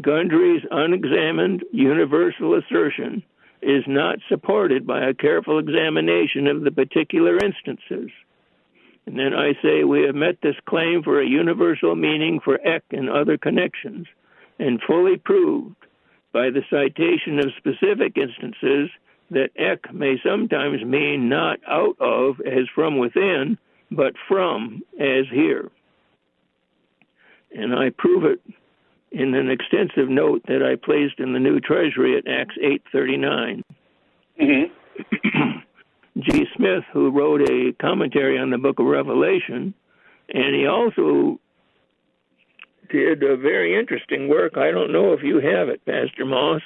Gundry's 0.00 0.62
unexamined 0.70 1.64
universal 1.72 2.54
assertion 2.54 3.22
is 3.62 3.84
not 3.86 4.18
supported 4.28 4.86
by 4.86 5.04
a 5.04 5.14
careful 5.14 5.58
examination 5.58 6.46
of 6.46 6.62
the 6.62 6.70
particular 6.70 7.36
instances. 7.38 8.10
And 9.06 9.18
then 9.18 9.34
I 9.34 9.52
say 9.62 9.84
we 9.84 10.02
have 10.02 10.14
met 10.14 10.38
this 10.42 10.56
claim 10.66 11.02
for 11.02 11.20
a 11.20 11.26
universal 11.26 11.94
meaning 11.94 12.40
for 12.44 12.60
ek 12.66 12.84
and 12.90 13.08
other 13.08 13.38
connections, 13.38 14.06
and 14.58 14.80
fully 14.86 15.16
proved 15.16 15.76
by 16.36 16.50
the 16.50 16.60
citation 16.68 17.38
of 17.38 17.46
specific 17.56 18.18
instances 18.18 18.90
that 19.30 19.48
ek 19.56 19.90
may 19.94 20.16
sometimes 20.22 20.84
mean 20.84 21.30
not 21.30 21.58
out 21.66 21.96
of 21.98 22.38
as 22.40 22.68
from 22.74 22.98
within, 22.98 23.56
but 23.90 24.12
from 24.28 24.82
as 25.00 25.24
here. 25.32 25.70
And 27.52 27.74
I 27.74 27.88
prove 27.88 28.24
it 28.24 28.42
in 29.10 29.34
an 29.34 29.50
extensive 29.50 30.10
note 30.10 30.42
that 30.46 30.62
I 30.62 30.76
placed 30.76 31.20
in 31.20 31.32
the 31.32 31.38
new 31.38 31.58
treasury 31.58 32.18
at 32.18 32.28
Acts 32.28 32.58
8:39. 32.94 33.62
Mm-hmm. 34.38 35.58
G. 36.20 36.46
Smith, 36.54 36.84
who 36.92 37.10
wrote 37.10 37.48
a 37.48 37.72
commentary 37.80 38.38
on 38.38 38.50
the 38.50 38.58
Book 38.58 38.78
of 38.78 38.84
Revelation, 38.84 39.72
and 40.28 40.54
he 40.54 40.66
also 40.66 41.40
did 42.88 43.22
a 43.22 43.36
very 43.36 43.78
interesting 43.78 44.28
work. 44.28 44.56
I 44.56 44.70
don't 44.70 44.92
know 44.92 45.12
if 45.12 45.22
you 45.22 45.36
have 45.36 45.68
it, 45.68 45.84
Pastor 45.84 46.24
Moss. 46.24 46.62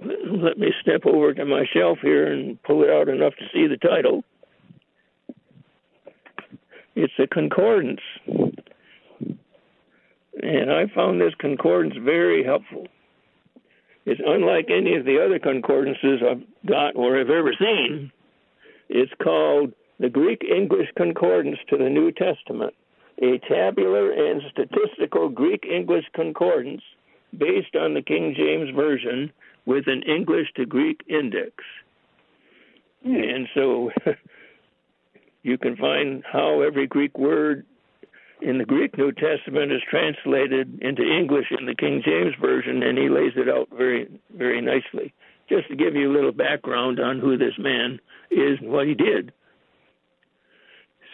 Let 0.00 0.58
me 0.58 0.72
step 0.80 1.06
over 1.06 1.32
to 1.34 1.44
my 1.44 1.64
shelf 1.72 1.98
here 2.02 2.30
and 2.32 2.62
pull 2.62 2.82
it 2.82 2.90
out 2.90 3.08
enough 3.08 3.34
to 3.36 3.44
see 3.52 3.66
the 3.66 3.78
title. 3.78 4.24
It's 6.94 7.14
a 7.18 7.26
concordance 7.26 8.00
and 10.42 10.70
I 10.70 10.86
found 10.94 11.20
this 11.20 11.34
concordance 11.38 11.96
very 12.02 12.44
helpful. 12.44 12.86
It's 14.04 14.20
unlike 14.24 14.66
any 14.70 14.94
of 14.96 15.04
the 15.04 15.22
other 15.24 15.38
concordances 15.38 16.20
I've 16.22 16.42
got 16.66 16.94
or 16.94 17.16
have 17.16 17.30
ever 17.30 17.52
seen. 17.58 18.12
It's 18.88 19.12
called 19.22 19.72
the 19.98 20.08
Greek 20.08 20.44
English 20.44 20.88
Concordance 20.96 21.58
to 21.70 21.76
the 21.76 21.88
New 21.88 22.12
Testament, 22.12 22.74
a 23.22 23.38
tabular 23.48 24.10
and 24.10 24.42
statistical 24.50 25.28
Greek 25.28 25.64
English 25.64 26.04
concordance 26.14 26.82
based 27.36 27.74
on 27.74 27.94
the 27.94 28.02
King 28.02 28.34
James 28.36 28.74
Version 28.74 29.32
with 29.64 29.84
an 29.86 30.02
English 30.02 30.48
to 30.56 30.66
Greek 30.66 31.02
index. 31.08 31.52
Hmm. 33.02 33.14
And 33.14 33.48
so 33.54 33.90
you 35.42 35.58
can 35.58 35.76
find 35.76 36.22
how 36.30 36.60
every 36.62 36.86
Greek 36.86 37.18
word 37.18 37.64
in 38.42 38.58
the 38.58 38.64
Greek 38.64 38.96
New 38.98 39.12
Testament 39.12 39.72
is 39.72 39.80
translated 39.88 40.78
into 40.82 41.02
English 41.02 41.46
in 41.58 41.66
the 41.66 41.74
King 41.74 42.02
James 42.04 42.34
Version, 42.40 42.82
and 42.82 42.98
he 42.98 43.08
lays 43.08 43.32
it 43.36 43.48
out 43.48 43.68
very, 43.76 44.08
very 44.34 44.60
nicely. 44.60 45.14
Just 45.48 45.68
to 45.68 45.76
give 45.76 45.94
you 45.94 46.10
a 46.10 46.14
little 46.14 46.32
background 46.32 47.00
on 47.00 47.18
who 47.18 47.38
this 47.38 47.54
man 47.58 47.98
is 48.30 48.58
and 48.60 48.70
what 48.70 48.86
he 48.86 48.94
did. 48.94 49.32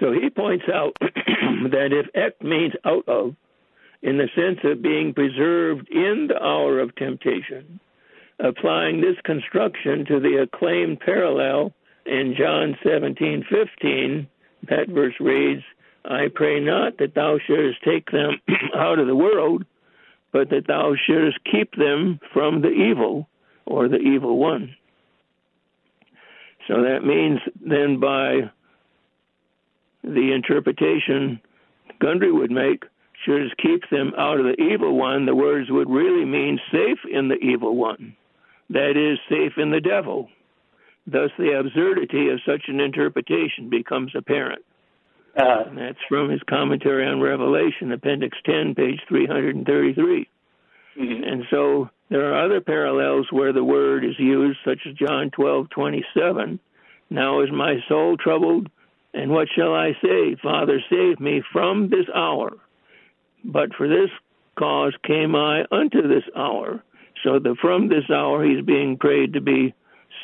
So 0.03 0.11
he 0.11 0.31
points 0.31 0.65
out 0.73 0.97
that 1.01 1.91
if 1.93 2.07
ek 2.17 2.43
means 2.43 2.73
out 2.85 3.09
of, 3.09 3.37
in 4.03 4.19
the 4.19 4.29
sense 4.35 4.59
of 4.65 4.83
being 4.83 5.15
preserved 5.15 5.89
in 5.91 6.27
the 6.29 6.43
hour 6.43 6.81
of 6.81 6.95
temptation, 6.97 7.79
applying 8.41 9.01
this 9.01 9.17
construction 9.23 10.05
to 10.07 10.19
the 10.19 10.43
acclaimed 10.43 10.99
parallel 10.99 11.73
in 12.05 12.35
John 12.37 12.77
17:15, 12.85 14.27
that 14.69 14.89
verse 14.89 15.15
reads, 15.21 15.63
I 16.05 16.27
pray 16.35 16.59
not 16.59 16.99
that 16.99 17.15
thou 17.15 17.39
shouldest 17.47 17.81
take 17.85 18.11
them 18.11 18.41
out 18.75 18.99
of 18.99 19.07
the 19.07 19.15
world, 19.15 19.65
but 20.33 20.51
that 20.51 20.67
thou 20.67 20.95
shouldest 21.07 21.39
keep 21.45 21.77
them 21.77 22.19
from 22.33 22.61
the 22.61 22.71
evil 22.71 23.29
or 23.67 23.87
the 23.87 23.99
evil 23.99 24.37
one. 24.39 24.75
So 26.67 26.83
that 26.83 27.05
means 27.05 27.39
then 27.65 28.01
by 28.01 28.51
the 30.03 30.33
interpretation 30.33 31.41
Gundry 32.03 32.33
would 32.33 32.51
make, 32.51 32.85
should 33.25 33.57
keep 33.59 33.89
them 33.91 34.13
out 34.19 34.41
of 34.41 34.47
the 34.47 34.61
evil 34.61 34.97
one, 34.97 35.27
the 35.27 35.35
words 35.35 35.71
would 35.71 35.89
really 35.89 36.25
mean 36.25 36.59
safe 36.73 36.99
in 37.11 37.29
the 37.29 37.37
evil 37.37 37.77
one. 37.77 38.17
That 38.71 38.97
is, 38.97 39.19
safe 39.29 39.53
in 39.57 39.71
the 39.71 39.81
devil. 39.81 40.29
Thus, 41.07 41.31
the 41.39 41.59
absurdity 41.59 42.29
of 42.31 42.41
such 42.47 42.63
an 42.69 42.81
interpretation 42.81 43.71
becomes 43.71 44.13
apparent. 44.17 44.65
Uh, 45.37 45.65
and 45.67 45.79
that's 45.79 45.99
from 46.09 46.31
his 46.31 46.43
commentary 46.49 47.07
on 47.07 47.21
Revelation, 47.21 47.93
Appendix 47.93 48.37
10, 48.45 48.75
page 48.75 49.01
333. 49.09 50.29
Mm-hmm. 50.99 51.25
And 51.25 51.45
so 51.51 51.89
there 52.11 52.33
are 52.33 52.45
other 52.45 52.61
parallels 52.61 53.29
where 53.31 53.53
the 53.53 53.65
word 53.65 54.05
is 54.05 54.19
used, 54.19 54.59
such 54.65 54.81
as 54.87 54.95
John 54.95 55.31
12, 55.31 55.71
27. 55.71 56.61
Now 57.11 57.43
is 57.43 57.51
my 57.53 57.77
soul 57.89 58.17
troubled, 58.17 58.69
and 59.15 59.31
what 59.31 59.49
shall 59.55 59.75
I 59.75 59.93
say? 60.03 60.37
Father, 60.43 60.81
save 60.91 61.21
me 61.21 61.43
from 61.53 61.91
this 61.91 62.07
hour. 62.15 62.53
But 63.45 63.75
for 63.77 63.89
this 63.89 64.11
cause 64.59 64.95
came 65.07 65.35
I 65.35 65.65
unto 65.71 66.09
this 66.09 66.25
hour. 66.37 66.83
So 67.23 67.39
the 67.39 67.57
from 67.61 67.89
this 67.89 68.09
hour 68.11 68.45
he's 68.45 68.65
being 68.65 68.97
prayed 68.97 69.35
to 69.35 69.41
be 69.41 69.75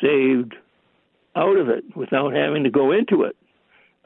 saved 0.01 0.55
out 1.35 1.57
of 1.57 1.69
it 1.69 1.83
without 1.95 2.33
having 2.33 2.63
to 2.63 2.69
go 2.69 2.91
into 2.91 3.23
it. 3.23 3.35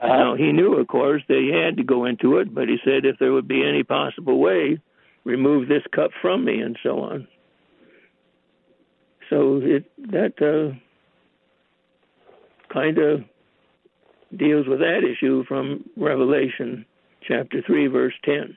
Uh-huh. 0.02 0.18
Now, 0.18 0.36
he 0.36 0.52
knew, 0.52 0.76
of 0.76 0.88
course, 0.88 1.22
that 1.28 1.38
he 1.38 1.50
had 1.50 1.78
to 1.78 1.84
go 1.84 2.06
into 2.06 2.38
it, 2.38 2.54
but 2.54 2.68
he 2.68 2.78
said 2.84 3.06
if 3.06 3.18
there 3.20 3.32
would 3.32 3.48
be 3.48 3.66
any 3.66 3.84
possible 3.84 4.40
way, 4.40 4.80
remove 5.24 5.68
this 5.68 5.84
cup 5.96 6.12
from 6.22 6.44
me, 6.44 6.60
and 6.60 6.78
so 6.84 7.00
on. 7.00 7.28
So 9.30 9.62
it 9.64 9.86
that 10.12 10.34
uh, 10.42 10.76
kind 12.74 12.98
of 12.98 13.24
deals 14.38 14.68
with 14.68 14.80
that 14.80 15.02
issue 15.04 15.44
from 15.48 15.84
Revelation 15.98 16.86
chapter 17.28 17.62
3, 17.66 17.88
verse 17.88 18.14
10. 18.26 18.56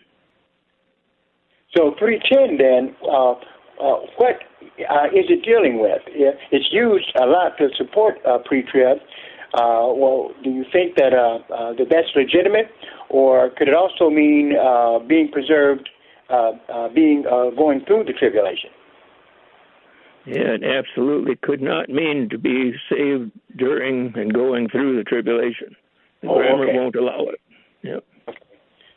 So 1.76 1.94
310 1.98 2.58
then, 2.58 2.96
uh, 3.02 3.32
uh, 3.32 4.00
what 4.16 4.36
uh, 4.62 5.06
is 5.12 5.26
it 5.28 5.44
dealing 5.44 5.80
with? 5.80 6.00
It's 6.06 6.72
used 6.72 7.12
a 7.20 7.26
lot 7.26 7.58
to 7.58 7.68
support 7.76 8.16
uh, 8.26 8.38
pre-trib, 8.44 8.98
uh, 9.54 9.88
well, 9.94 10.32
do 10.42 10.50
you 10.50 10.64
think 10.72 10.96
that 10.96 11.14
uh, 11.14 11.38
that 11.74 11.86
that's 11.88 12.08
legitimate, 12.14 12.66
or 13.08 13.50
could 13.56 13.68
it 13.68 13.74
also 13.74 14.10
mean 14.10 14.52
being 15.08 15.30
preserved, 15.30 15.88
being 16.94 17.22
going 17.56 17.82
through 17.86 18.04
the 18.04 18.12
tribulation? 18.12 18.70
Yeah, 20.26 20.56
it 20.60 20.64
absolutely 20.64 21.36
could 21.36 21.62
not 21.62 21.88
mean 21.88 22.28
to 22.30 22.38
be 22.38 22.72
saved 22.90 23.30
during 23.56 24.12
and 24.16 24.32
going 24.32 24.68
through 24.68 24.96
the 24.96 25.04
tribulation. 25.04 25.76
The 26.22 26.28
oh, 26.28 26.34
grammar 26.34 26.68
okay. 26.68 26.76
won't 26.76 26.96
allow 26.96 27.26
it. 27.28 27.40
Yep. 27.82 28.04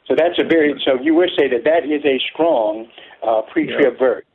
So 0.08 0.16
that's 0.18 0.40
a 0.40 0.48
very 0.48 0.74
so 0.84 1.00
you 1.02 1.14
would 1.16 1.30
say 1.38 1.48
that 1.50 1.64
that 1.66 1.86
is 1.86 2.04
a 2.04 2.20
strong 2.34 2.88
uh, 3.26 3.42
pre-trib 3.54 3.94
yep. 3.94 4.00
verse. 4.00 4.26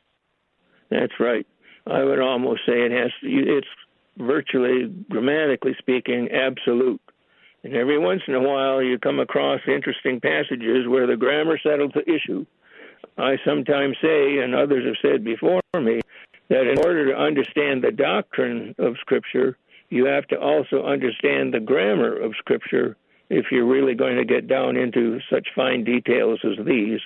That's 0.89 1.13
right. 1.19 1.45
I 1.85 2.03
would 2.03 2.19
almost 2.19 2.61
say 2.65 2.73
it 2.73 2.91
has 2.91 3.11
to. 3.21 3.27
It's 3.27 3.67
virtually, 4.17 4.93
grammatically 5.09 5.75
speaking, 5.77 6.29
absolute. 6.31 7.01
And 7.63 7.75
every 7.75 7.97
once 7.97 8.21
in 8.27 8.35
a 8.35 8.41
while, 8.41 8.81
you 8.81 8.97
come 8.99 9.19
across 9.19 9.59
interesting 9.67 10.21
passages 10.21 10.87
where 10.87 11.07
the 11.07 11.17
grammar 11.17 11.59
settles 11.61 11.91
the 11.93 12.09
issue. 12.09 12.45
I 13.17 13.37
sometimes 13.45 13.97
say, 14.01 14.37
and 14.39 14.55
others 14.55 14.85
have 14.85 14.95
said 15.01 15.23
before 15.23 15.61
me, 15.75 16.01
that 16.49 16.67
in 16.67 16.77
order 16.79 17.11
to 17.11 17.19
understand 17.19 17.83
the 17.83 17.91
doctrine 17.91 18.75
of 18.77 18.95
Scripture, 18.99 19.57
you 19.89 20.05
have 20.05 20.27
to 20.27 20.39
also 20.39 20.83
understand 20.83 21.53
the 21.53 21.59
grammar 21.59 22.15
of 22.15 22.33
Scripture 22.37 22.97
if 23.29 23.45
you're 23.51 23.65
really 23.65 23.95
going 23.95 24.17
to 24.17 24.25
get 24.25 24.47
down 24.47 24.77
into 24.77 25.19
such 25.29 25.47
fine 25.55 25.83
details 25.83 26.39
as 26.43 26.63
these. 26.65 26.99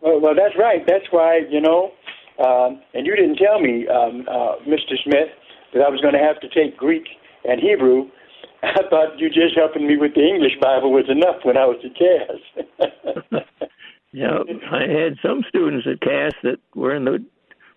Well, 0.00 0.20
well 0.20 0.34
that's 0.34 0.54
right. 0.58 0.82
That's 0.86 1.04
why, 1.10 1.40
you 1.50 1.60
know, 1.60 1.92
um, 2.38 2.80
and 2.94 3.06
you 3.06 3.14
didn't 3.16 3.36
tell 3.36 3.60
me, 3.60 3.86
um, 3.88 4.26
uh, 4.28 4.56
Mr. 4.66 4.96
Smith, 5.04 5.28
that 5.74 5.82
I 5.82 5.90
was 5.90 6.00
going 6.00 6.14
to 6.14 6.20
have 6.20 6.40
to 6.40 6.48
take 6.48 6.76
Greek 6.76 7.04
and 7.44 7.60
Hebrew. 7.60 8.08
I 8.62 8.82
thought 8.88 9.18
you 9.18 9.28
just 9.28 9.56
helping 9.56 9.86
me 9.86 9.96
with 9.96 10.14
the 10.14 10.26
English 10.26 10.58
Bible 10.60 10.92
was 10.92 11.08
enough 11.08 11.44
when 11.44 11.56
I 11.56 11.66
was 11.66 11.78
at 11.84 11.96
Cass. 11.96 13.42
yeah, 14.12 14.38
I 14.70 14.80
had 14.88 15.16
some 15.22 15.42
students 15.48 15.86
at 15.90 16.00
Cass 16.00 16.32
that 16.42 16.58
were 16.74 16.94
in 16.94 17.04
the 17.04 17.24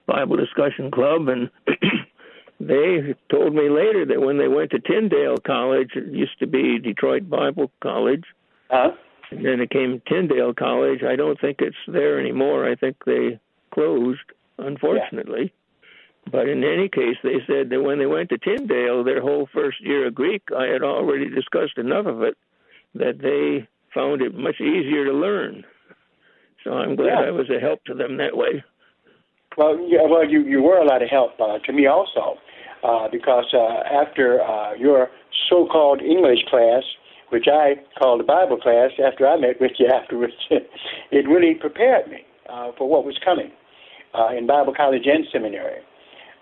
Bible 0.05 0.37
discussion 0.37 0.91
club, 0.91 1.27
and 1.27 1.49
they 2.59 3.15
told 3.31 3.53
me 3.53 3.69
later 3.69 4.05
that 4.05 4.21
when 4.21 4.37
they 4.37 4.47
went 4.47 4.71
to 4.71 4.79
Tyndale 4.79 5.37
College, 5.37 5.91
it 5.95 6.07
used 6.07 6.37
to 6.39 6.47
be 6.47 6.79
Detroit 6.79 7.29
Bible 7.29 7.71
College, 7.81 8.23
huh? 8.69 8.91
and 9.31 9.45
then 9.45 9.59
it 9.59 9.69
came 9.69 10.01
Tyndale 10.07 10.53
College. 10.53 11.03
I 11.03 11.15
don't 11.15 11.39
think 11.39 11.57
it's 11.59 11.75
there 11.87 12.19
anymore. 12.19 12.69
I 12.69 12.75
think 12.75 12.97
they 13.05 13.39
closed, 13.73 14.19
unfortunately. 14.57 15.53
Yeah. 15.53 15.59
But 16.31 16.47
in 16.47 16.63
any 16.63 16.87
case, 16.87 17.17
they 17.21 17.39
said 17.47 17.69
that 17.69 17.81
when 17.81 17.99
they 17.99 18.05
went 18.05 18.29
to 18.29 18.37
Tyndale, 18.37 19.03
their 19.03 19.21
whole 19.21 19.49
first 19.53 19.81
year 19.81 20.07
of 20.07 20.15
Greek, 20.15 20.43
I 20.57 20.67
had 20.67 20.81
already 20.81 21.29
discussed 21.29 21.77
enough 21.77 22.05
of 22.05 22.21
it 22.21 22.37
that 22.95 23.19
they 23.19 23.67
found 23.93 24.21
it 24.21 24.33
much 24.33 24.61
easier 24.61 25.05
to 25.05 25.11
learn. 25.11 25.65
So 26.63 26.71
I'm 26.71 26.95
glad 26.95 27.19
yeah. 27.19 27.27
I 27.27 27.31
was 27.31 27.49
a 27.49 27.59
help 27.59 27.83
to 27.85 27.93
them 27.93 28.17
that 28.17 28.37
way. 28.37 28.63
Well, 29.57 29.79
yeah, 29.87 30.01
well, 30.09 30.27
you 30.27 30.41
you 30.41 30.61
were 30.61 30.77
a 30.77 30.85
lot 30.85 31.01
of 31.03 31.09
help 31.09 31.39
uh, 31.39 31.59
to 31.59 31.73
me 31.73 31.85
also, 31.87 32.37
uh, 32.83 33.07
because 33.11 33.45
uh, 33.53 33.83
after 34.01 34.41
uh, 34.41 34.73
your 34.73 35.09
so-called 35.49 36.01
English 36.01 36.39
class, 36.49 36.83
which 37.29 37.45
I 37.51 37.75
called 37.99 38.21
a 38.21 38.23
Bible 38.23 38.57
class, 38.57 38.91
after 39.03 39.27
I 39.27 39.37
met 39.37 39.61
with 39.61 39.71
you 39.77 39.87
afterwards, 39.93 40.33
it 40.49 41.27
really 41.27 41.53
prepared 41.53 42.09
me 42.09 42.25
uh, 42.49 42.71
for 42.77 42.89
what 42.89 43.05
was 43.05 43.17
coming 43.23 43.51
uh, 44.13 44.29
in 44.35 44.47
Bible 44.47 44.73
college 44.75 45.05
and 45.05 45.25
seminary. 45.31 45.81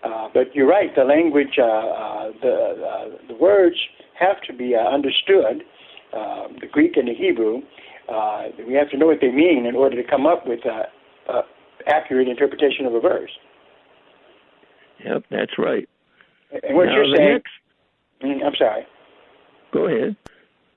Uh, 0.04 0.30
but 0.34 0.56
you're 0.56 0.68
right. 0.68 0.90
The 0.96 1.04
language, 1.04 1.60
uh, 1.60 1.64
uh, 1.64 2.32
the 2.42 2.54
uh, 2.54 3.06
the 3.28 3.36
words 3.36 3.76
have 4.20 4.42
to 4.48 4.54
be 4.54 4.76
uh, 4.76 4.80
understood. 4.80 5.64
Uh, 6.14 6.48
the 6.60 6.68
Greek 6.68 6.98
and 6.98 7.08
the 7.08 7.14
Hebrew. 7.14 7.62
Uh, 8.10 8.48
we 8.68 8.74
have 8.74 8.90
to 8.90 8.98
know 8.98 9.06
what 9.06 9.20
they 9.22 9.32
mean 9.32 9.66
in 9.66 9.76
order 9.76 10.02
to 10.02 10.10
come 10.10 10.26
up 10.26 10.46
with 10.46 10.60
uh, 10.66 11.32
uh, 11.32 11.42
accurate 11.88 12.28
interpretation 12.28 12.86
of 12.86 12.94
a 12.94 13.00
verse. 13.00 13.32
Yep, 15.06 15.24
that's 15.32 15.58
right. 15.58 15.88
And 16.64 16.76
what 16.76 16.86
now, 16.86 16.96
you're 16.96 17.16
saying, 17.16 17.34
next... 17.34 17.52
Mm, 18.24 18.46
I'm 18.46 18.56
sorry. 18.58 18.86
Go 19.74 19.88
ahead. 19.88 20.16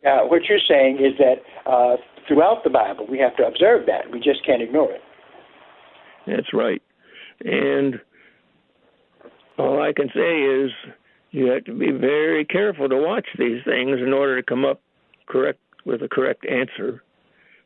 Uh, 0.07 0.27
what 0.27 0.43
you're 0.49 0.59
saying 0.69 0.99
is 0.99 1.19
that 1.19 1.71
uh, 1.71 1.97
throughout 2.29 2.63
the 2.65 2.71
Bible, 2.71 3.07
we 3.11 3.19
have 3.19 3.37
to 3.37 3.47
observe 3.47 3.87
that. 3.87 4.11
We 4.11 4.21
just 4.21 4.45
can't 4.47 4.63
ignore 4.63 4.93
it. 4.93 5.01
That's 6.27 6.53
right. 6.53 6.83
And 7.45 8.01
all 9.59 9.83
I 9.83 9.93
can 9.93 10.09
say 10.15 10.43
is 10.43 10.71
you 11.31 11.47
have 11.47 11.65
to 11.65 11.75
be 11.75 11.91
very 11.91 12.45
careful 12.45 12.89
to 12.89 12.97
watch 12.97 13.27
these 13.39 13.63
things 13.65 14.01
in 14.01 14.13
order 14.13 14.41
to 14.41 14.43
come 14.43 14.65
up 14.65 14.81
correct 15.27 15.59
with 15.85 16.03
a 16.03 16.09
correct 16.09 16.47
answer. 16.47 17.03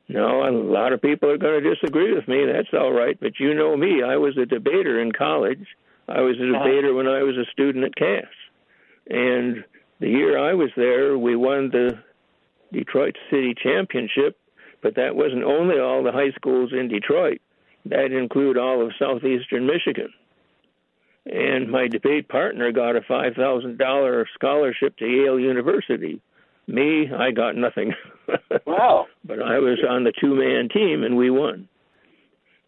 No, 0.09 0.49
a 0.49 0.51
lot 0.51 0.93
of 0.93 1.03
people 1.03 1.31
are 1.31 1.39
going 1.39 1.63
to 1.63 1.75
disagree 1.75 2.15
with 2.15 2.27
me. 2.27 2.47
That's 2.47 2.73
all 2.73 2.93
right. 2.93 3.19
But 3.21 3.39
you 3.39 3.53
know 3.55 3.77
me. 3.77 4.03
I 4.03 4.17
was 4.17 4.37
a 4.39 4.47
debater 4.47 5.01
in 5.01 5.13
college. 5.13 5.67
I 6.09 6.23
was 6.23 6.37
a 6.41 6.45
uh-huh. 6.45 6.65
debater 6.65 6.95
when 6.95 7.07
I 7.07 7.23
was 7.23 7.37
a 7.37 7.51
student 7.53 7.85
at 7.85 7.95
Cass. 7.95 8.33
And 9.11 9.65
the 10.01 10.09
year 10.09 10.39
I 10.39 10.55
was 10.55 10.71
there, 10.77 11.19
we 11.19 11.37
won 11.37 11.71
the 11.71 11.99
Detroit 12.73 13.17
City 13.31 13.55
Championship, 13.63 14.39
but 14.83 14.95
that 14.97 15.15
wasn't 15.17 15.45
only 15.45 15.79
all 15.79 16.03
the 16.03 16.13
high 16.13 16.31
schools 16.33 16.73
in 16.73 16.89
Detroit. 16.89 17.41
That 17.87 18.13
included 18.13 18.61
all 18.61 18.85
of 18.85 18.93
southeastern 18.99 19.67
Michigan. 19.67 20.13
And 21.27 21.71
my 21.71 21.89
debate 21.89 22.29
partner 22.29 22.73
got 22.73 22.97
a 22.97 23.01
$5,000 23.01 24.25
scholarship 24.35 24.97
to 24.99 25.07
Yale 25.07 25.39
University. 25.39 26.21
Me, 26.67 27.11
I 27.13 27.31
got 27.31 27.57
nothing. 27.57 27.95
wow. 28.67 29.07
But 29.29 29.41
I 29.43 29.59
was 29.59 29.79
on 29.89 30.05
the 30.05 30.13
two 30.19 30.35
man 30.35 30.69
team 30.69 31.05
and 31.05 31.17
we 31.17 31.31
won. 31.31 31.69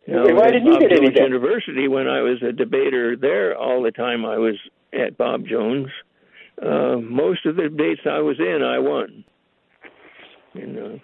Now, 0.06 0.24
why 0.34 0.50
did 0.50 0.64
you 0.64 0.72
Bob 0.72 0.80
get 0.80 0.90
Jones 0.90 1.02
anything? 1.02 1.24
University, 1.24 1.88
when 1.88 2.06
I 2.08 2.20
was 2.20 2.42
a 2.42 2.52
debater 2.52 3.16
there 3.16 3.56
all 3.56 3.82
the 3.82 3.90
time 3.90 4.24
I 4.24 4.38
was 4.38 4.54
at 4.92 5.16
Bob 5.16 5.46
Jones, 5.46 5.88
uh, 6.60 6.96
most 6.96 7.46
of 7.46 7.56
the 7.56 7.64
debates 7.64 8.02
I 8.06 8.20
was 8.20 8.38
in, 8.38 8.62
I 8.62 8.78
won. 8.78 9.24
And, 10.54 10.78
uh, 10.78 10.98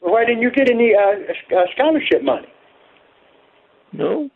well, 0.00 0.12
why 0.12 0.24
didn't 0.24 0.42
you 0.42 0.50
get 0.50 0.70
any 0.70 0.92
uh, 0.94 1.56
uh, 1.56 1.64
scholarship 1.74 2.22
money? 2.22 2.48
No, 3.92 4.30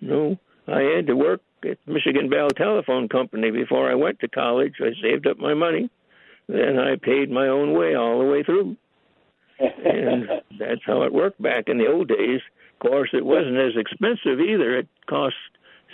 no. 0.00 0.38
I 0.66 0.80
had 0.80 1.06
to 1.06 1.14
work 1.14 1.40
at 1.64 1.78
Michigan 1.86 2.28
Bell 2.28 2.48
Telephone 2.48 3.08
Company 3.08 3.50
before 3.50 3.90
I 3.90 3.94
went 3.94 4.20
to 4.20 4.28
college. 4.28 4.74
I 4.80 4.90
saved 5.00 5.26
up 5.26 5.38
my 5.38 5.54
money 5.54 5.90
then 6.50 6.78
I 6.78 6.96
paid 6.96 7.30
my 7.30 7.48
own 7.48 7.72
way 7.72 7.94
all 7.94 8.18
the 8.18 8.24
way 8.24 8.42
through. 8.42 8.76
And 9.60 10.28
that's 10.58 10.80
how 10.86 11.02
it 11.02 11.12
worked 11.12 11.40
back 11.40 11.68
in 11.68 11.78
the 11.78 11.86
old 11.86 12.08
days. 12.08 12.40
Of 12.74 12.90
course, 12.90 13.10
it 13.12 13.24
wasn't 13.24 13.58
as 13.58 13.76
expensive 13.76 14.40
either. 14.40 14.78
It 14.78 14.88
cost 15.08 15.34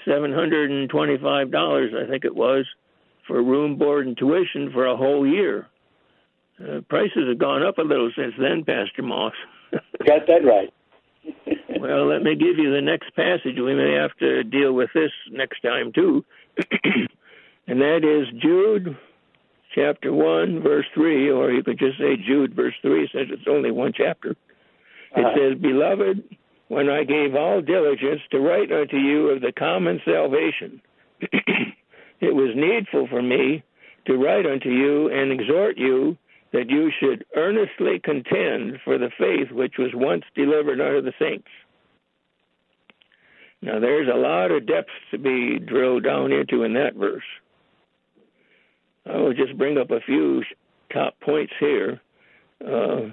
seven 0.07 0.33
hundred 0.33 0.71
and 0.71 0.89
twenty-five 0.89 1.51
dollars, 1.51 1.93
I 1.97 2.09
think 2.09 2.25
it 2.25 2.35
was, 2.35 2.65
for 3.27 3.43
room, 3.43 3.77
board, 3.77 4.07
and 4.07 4.17
tuition 4.17 4.71
for 4.73 4.87
a 4.87 4.97
whole 4.97 5.27
year. 5.27 5.67
Uh, 6.61 6.81
prices 6.89 7.29
have 7.29 7.39
gone 7.39 7.63
up 7.63 7.79
a 7.79 7.83
little 7.83 8.11
since 8.17 8.35
then, 8.39 8.65
Pastor 8.65 9.03
Moss. 9.03 9.35
Got 9.73 10.27
that 10.27 10.45
right. 10.45 10.73
well, 11.81 12.07
let 12.07 12.23
me 12.23 12.37
give 12.37 12.57
you 12.57 12.73
the 12.73 12.81
next 12.81 13.15
passage. 13.15 13.57
We 13.59 13.75
may 13.75 13.95
have 13.95 14.17
to 14.19 14.45
deal 14.45 14.73
with 14.73 14.91
this 14.95 15.11
next 15.31 15.61
time 15.61 15.93
too, 15.93 16.25
and 17.67 17.81
that 17.81 18.05
is 18.05 18.41
Jude 18.41 18.97
chapter 19.77 20.13
1, 20.13 20.63
verse 20.63 20.87
3, 20.95 21.31
or 21.31 21.53
you 21.53 21.63
could 21.63 21.79
just 21.79 21.99
say 21.99 22.17
Jude, 22.17 22.55
verse 22.55 22.75
3, 22.83 23.09
since 23.13 23.29
it's 23.31 23.47
only 23.49 23.71
one 23.71 23.93
chapter. 23.95 24.31
It 24.31 25.25
uh-huh. 25.25 25.35
says, 25.37 25.61
Beloved, 25.61 26.25
when 26.69 26.89
I 26.89 27.05
gave 27.05 27.35
all 27.35 27.61
diligence 27.61 28.23
to 28.31 28.41
write 28.41 28.73
unto 28.73 28.97
you 28.97 29.29
of 29.29 29.43
the 29.43 29.53
common 29.53 30.01
salvation, 30.05 30.81
it 31.21 32.35
was 32.35 32.57
needful 32.57 33.07
for 33.09 33.23
me 33.23 33.63
to 34.07 34.17
write 34.17 34.47
unto 34.47 34.71
you 34.71 35.11
and 35.11 35.31
exhort 35.31 35.77
you 35.77 36.17
that 36.53 36.71
you 36.71 36.91
should 36.99 37.25
earnestly 37.37 38.01
contend 38.03 38.79
for 38.83 38.97
the 38.99 39.11
faith 39.19 39.51
which 39.53 39.75
was 39.79 39.91
once 39.95 40.25
delivered 40.35 40.81
unto 40.81 41.03
the 41.03 41.13
saints. 41.19 41.49
Now, 43.61 43.79
there's 43.81 44.09
a 44.09 44.17
lot 44.17 44.51
of 44.51 44.67
depths 44.67 44.93
to 45.11 45.19
be 45.19 45.59
drilled 45.59 46.05
down 46.05 46.33
into 46.33 46.63
in 46.63 46.75
that 46.75 46.95
verse. 46.95 47.25
I 49.09 49.17
will 49.19 49.35
just 49.35 49.57
bring 49.57 49.79
up 49.79 49.91
a 49.91 50.01
few 50.01 50.43
top 50.93 51.19
points 51.21 51.53
here. 51.61 52.01
Uh, 52.61 53.13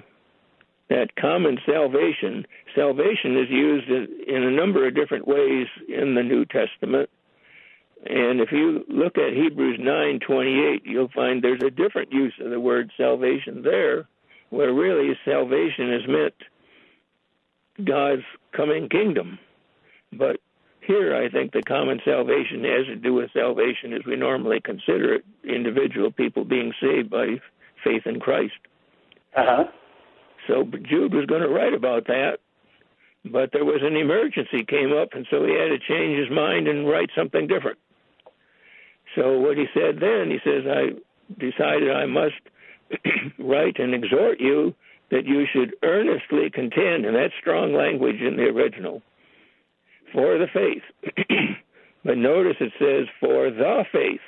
that 0.90 1.16
common 1.16 1.58
salvation, 1.66 2.46
salvation 2.74 3.38
is 3.38 3.50
used 3.50 3.88
in, 3.88 4.42
a 4.42 4.50
number 4.50 4.86
of 4.86 4.94
different 4.94 5.26
ways 5.26 5.66
in 5.88 6.14
the 6.14 6.22
New 6.22 6.44
Testament. 6.44 7.08
And 8.06 8.40
if 8.40 8.52
you 8.52 8.84
look 8.88 9.16
at 9.16 9.32
Hebrews 9.32 9.78
9:28, 9.80 10.82
you'll 10.84 11.08
find 11.08 11.42
there's 11.42 11.62
a 11.62 11.70
different 11.70 12.12
use 12.12 12.34
of 12.40 12.50
the 12.50 12.60
word 12.60 12.90
salvation 12.96 13.62
there, 13.62 14.06
where 14.50 14.74
really 14.74 15.18
salvation 15.24 15.92
is 15.94 16.06
meant 16.06 16.34
God's 17.82 18.24
coming 18.52 18.88
kingdom. 18.90 19.38
But 20.12 20.36
here, 20.86 21.14
I 21.14 21.28
think 21.30 21.52
the 21.52 21.62
common 21.62 22.00
salvation 22.04 22.64
has 22.64 22.86
to 22.86 22.96
do 22.96 23.14
with 23.14 23.30
salvation 23.32 23.92
as 23.92 24.02
we 24.06 24.16
normally 24.16 24.60
consider 24.60 25.14
it 25.14 25.24
individual 25.44 26.10
people 26.10 26.44
being 26.44 26.72
saved 26.80 27.10
by 27.10 27.40
faith 27.82 28.06
in 28.06 28.20
Christ. 28.20 28.54
Uh 29.36 29.44
huh. 29.44 29.64
So 30.46 30.64
Jude 30.64 31.14
was 31.14 31.26
going 31.26 31.42
to 31.42 31.48
write 31.48 31.74
about 31.74 32.06
that, 32.06 32.38
but 33.24 33.50
there 33.52 33.64
was 33.64 33.80
an 33.82 33.96
emergency 33.96 34.64
came 34.64 34.92
up, 34.92 35.08
and 35.12 35.26
so 35.30 35.44
he 35.44 35.52
had 35.52 35.68
to 35.68 35.78
change 35.78 36.18
his 36.18 36.30
mind 36.30 36.68
and 36.68 36.88
write 36.88 37.10
something 37.16 37.46
different. 37.46 37.78
So 39.14 39.38
what 39.38 39.56
he 39.56 39.66
said 39.72 40.00
then, 40.00 40.30
he 40.30 40.38
says, 40.44 40.64
I 40.66 40.92
decided 41.38 41.90
I 41.90 42.06
must 42.06 42.34
write 43.38 43.78
and 43.78 43.94
exhort 43.94 44.40
you 44.40 44.74
that 45.10 45.24
you 45.24 45.46
should 45.52 45.74
earnestly 45.82 46.50
contend, 46.50 47.06
and 47.06 47.14
that's 47.14 47.34
strong 47.40 47.72
language 47.72 48.20
in 48.20 48.36
the 48.36 48.44
original 48.44 49.02
for 50.14 50.38
the 50.38 50.46
faith. 50.46 50.82
but 52.04 52.16
notice 52.16 52.56
it 52.60 52.72
says 52.78 53.06
for 53.20 53.50
the 53.50 53.84
faith. 53.92 54.20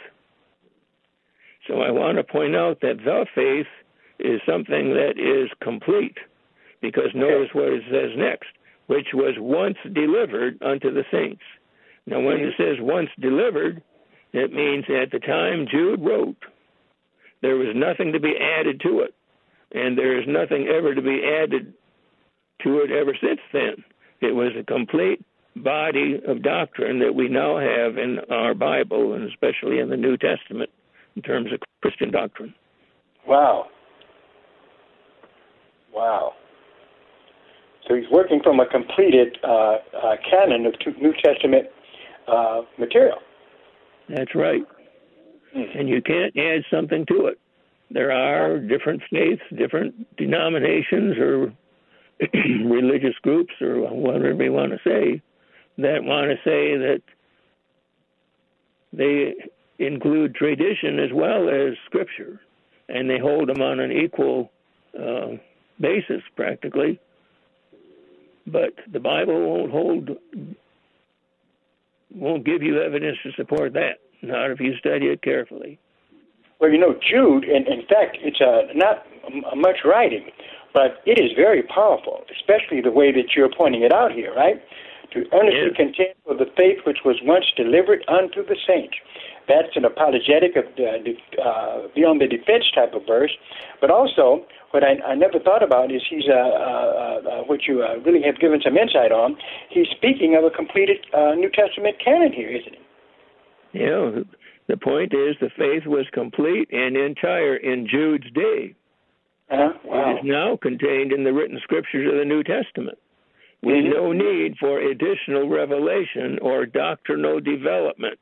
So 1.67 1.81
I 1.81 1.91
want 1.91 2.19
to 2.19 2.25
point 2.25 2.55
out 2.55 2.81
that 2.83 2.99
the 3.05 3.27
faith 3.35 3.67
is 4.19 4.41
something 4.47 4.95
that 4.95 5.15
is 5.17 5.51
complete 5.63 6.19
because 6.83 7.11
notice 7.15 7.49
what 7.53 7.73
it 7.73 7.83
says 7.91 8.11
next, 8.17 8.49
which 8.87 9.09
was 9.15 9.35
once 9.39 9.79
delivered 9.93 10.63
unto 10.63 10.93
the 10.93 11.05
saints. 11.11 11.43
Now, 12.07 12.21
when 12.21 12.37
it 12.37 12.55
mm-hmm. 12.55 12.63
says 12.63 12.77
once 12.81 13.11
delivered, 13.19 13.83
it 14.33 14.53
means 14.53 14.85
at 14.89 15.11
the 15.11 15.19
time 15.19 15.67
Jude 15.71 16.05
wrote, 16.05 16.37
there 17.43 17.57
was 17.57 17.75
nothing 17.75 18.13
to 18.13 18.21
be 18.21 18.35
added 18.37 18.81
to 18.83 19.01
it, 19.01 19.15
and 19.73 19.99
there 19.99 20.19
is 20.21 20.27
nothing 20.27 20.69
ever 20.69 20.95
to 20.95 21.03
be 21.03 21.23
added 21.25 21.75
to 22.63 22.79
it 22.81 22.91
ever 22.91 23.17
since 23.21 23.41
then. 23.53 23.85
It 24.21 24.35
was 24.35 24.53
a 24.59 24.65
complete 24.65 25.25
body 25.63 26.21
of 26.27 26.43
doctrine 26.43 26.99
that 27.01 27.15
we 27.15 27.29
now 27.29 27.59
have 27.59 27.99
in 27.99 28.19
our 28.31 28.55
Bible, 28.55 29.15
and 29.15 29.29
especially 29.29 29.79
in 29.79 29.89
the 29.89 29.97
New 29.97 30.17
Testament, 30.17 30.71
in 31.15 31.23
terms 31.23 31.53
of 31.53 31.61
Christian 31.83 32.11
doctrine. 32.11 32.55
Wow. 33.27 33.67
Wow. 35.93 36.35
So 37.89 37.95
he's 37.95 38.11
working 38.11 38.41
from 38.43 38.61
a 38.61 38.67
completed 38.67 39.39
uh, 39.43 39.49
uh, 39.49 40.17
canon 40.29 40.67
of 40.67 40.75
New 41.01 41.15
Testament 41.25 41.69
uh, 42.29 42.63
material. 42.79 43.19
That's 44.09 44.35
right. 44.35 44.63
Hmm. 45.55 45.79
And 45.79 45.89
you 45.89 46.03
can't 46.03 46.37
add 46.37 46.63
something 46.71 47.07
to 47.07 47.27
it. 47.27 47.39
There 47.91 48.11
are 48.11 48.59
different 48.59 49.03
faiths, 49.11 49.43
different 49.57 50.17
denominations, 50.17 51.17
or 51.19 51.53
religious 52.35 53.15
groups, 53.23 53.55
or 53.61 53.81
whatever 53.95 54.43
you 54.43 54.53
want 54.53 54.73
to 54.73 54.79
say, 54.85 55.23
that 55.79 56.05
want 56.05 56.31
to 56.31 56.37
say 56.45 56.77
that 56.77 57.03
they 58.93 59.35
include 59.79 60.35
tradition 60.35 60.99
as 60.99 61.11
well 61.13 61.49
as 61.49 61.75
scripture, 61.85 62.41
and 62.89 63.11
they 63.11 63.19
hold 63.19 63.49
them 63.49 63.61
on 63.61 63.81
an 63.81 63.93
equal 63.93 64.51
uh, 64.99 65.37
basis 65.81 66.23
practically. 66.35 66.99
But 68.47 68.75
the 68.91 69.01
Bible 69.01 69.41
won't 69.41 69.73
hold, 69.73 70.11
won't 72.15 72.45
give 72.45 72.63
you 72.63 72.81
evidence 72.81 73.19
to 73.25 73.33
support 73.33 73.73
that. 73.75 73.99
Not 74.23 74.51
if 74.51 74.61
you 74.61 74.77
study 74.79 75.07
it 75.07 75.21
carefully. 75.23 75.79
Well, 76.59 76.71
you 76.71 76.79
know, 76.79 76.95
Jude, 76.95 77.45
and 77.45 77.67
in 77.67 77.87
fact, 77.87 78.17
it's 78.21 78.41
uh, 78.41 78.73
not 78.75 79.05
much 79.55 79.79
writing, 79.85 80.31
but 80.73 81.03
it 81.05 81.19
is 81.19 81.33
very 81.37 81.63
powerful, 81.63 82.25
especially 82.35 82.81
the 82.81 82.91
way 82.91 83.13
that 83.13 83.35
you're 83.37 83.51
pointing 83.55 83.83
it 83.83 83.93
out 83.93 84.13
here, 84.13 84.33
right? 84.35 84.63
To 85.17 85.25
earnestly 85.33 85.73
yes. 85.73 85.77
contend 85.81 86.15
for 86.29 86.37
the 86.37 86.45
faith 86.61 86.85
which 86.85 86.99
was 87.03 87.17
once 87.25 87.47
delivered 87.57 88.05
unto 88.07 88.45
the 88.45 88.57
saints. 88.69 89.01
That's 89.49 89.73
an 89.75 89.87
apologetic 89.87 90.57
of 90.61 90.67
uh, 90.77 91.01
uh, 91.41 91.89
beyond 91.95 92.21
the 92.21 92.27
defense 92.29 92.69
type 92.75 92.93
of 92.93 93.07
verse, 93.07 93.33
but 93.81 93.91
also 93.91 94.45
what 94.73 94.85
I, 94.85 95.01
I 95.09 95.15
never 95.15 95.39
thought 95.41 95.63
about 95.63 95.91
is 95.91 96.03
he's 96.05 96.29
uh, 96.29 96.37
uh, 96.37 96.37
uh, 96.37 97.43
what 97.49 97.65
you 97.65 97.83
uh, 97.83 97.97
really 98.05 98.21
have 98.29 98.39
given 98.39 98.61
some 98.61 98.77
insight 98.77 99.11
on. 99.11 99.39
He's 99.71 99.87
speaking 99.97 100.37
of 100.37 100.45
a 100.45 100.51
completed 100.51 100.99
uh, 101.17 101.33
New 101.33 101.49
Testament 101.49 101.97
canon 102.05 102.31
here, 102.31 102.51
isn't 102.51 102.77
he? 102.77 103.81
Yeah, 103.81 104.21
the 104.69 104.77
point 104.77 105.15
is 105.15 105.37
the 105.41 105.49
faith 105.57 105.87
was 105.87 106.05
complete 106.13 106.69
and 106.73 106.95
entire 106.95 107.57
in 107.57 107.89
Jude's 107.89 108.31
day. 108.35 108.75
Uh, 109.51 109.73
wow. 109.83 110.11
It 110.11 110.19
is 110.19 110.25
now 110.25 110.59
contained 110.61 111.13
in 111.13 111.25
the 111.25 111.33
written 111.33 111.59
scriptures 111.63 112.07
of 112.13 112.19
the 112.19 112.25
New 112.27 112.43
Testament. 112.43 112.99
With 113.63 113.75
mm-hmm. 113.75 113.93
no 113.93 114.13
need 114.13 114.57
for 114.59 114.79
additional 114.81 115.49
revelation 115.49 116.39
or 116.41 116.67
doctrinal 116.67 117.41
development. 117.41 118.19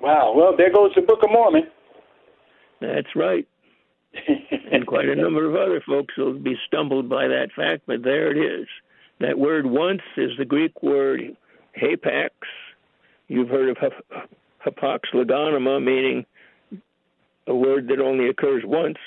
Wow. 0.00 0.34
Well, 0.36 0.56
there 0.56 0.72
goes 0.72 0.92
the 0.94 1.02
Book 1.02 1.20
of 1.22 1.30
Mormon. 1.30 1.64
That's 2.80 3.16
right. 3.16 3.46
and 4.72 4.86
quite 4.86 5.08
a 5.08 5.14
number 5.16 5.48
of 5.48 5.56
other 5.56 5.82
folks 5.86 6.14
will 6.16 6.38
be 6.38 6.56
stumbled 6.66 7.08
by 7.08 7.26
that 7.28 7.48
fact, 7.56 7.82
but 7.86 8.02
there 8.02 8.30
it 8.30 8.60
is. 8.60 8.66
That 9.20 9.38
word 9.38 9.66
once 9.66 10.02
is 10.16 10.30
the 10.38 10.44
Greek 10.44 10.82
word 10.82 11.36
hapax. 11.80 12.30
You've 13.28 13.48
heard 13.48 13.70
of 13.70 13.76
hapax 14.64 15.00
legomena, 15.12 15.82
meaning 15.82 16.26
a 17.46 17.54
word 17.54 17.88
that 17.88 18.00
only 18.00 18.28
occurs 18.28 18.62
once. 18.64 18.98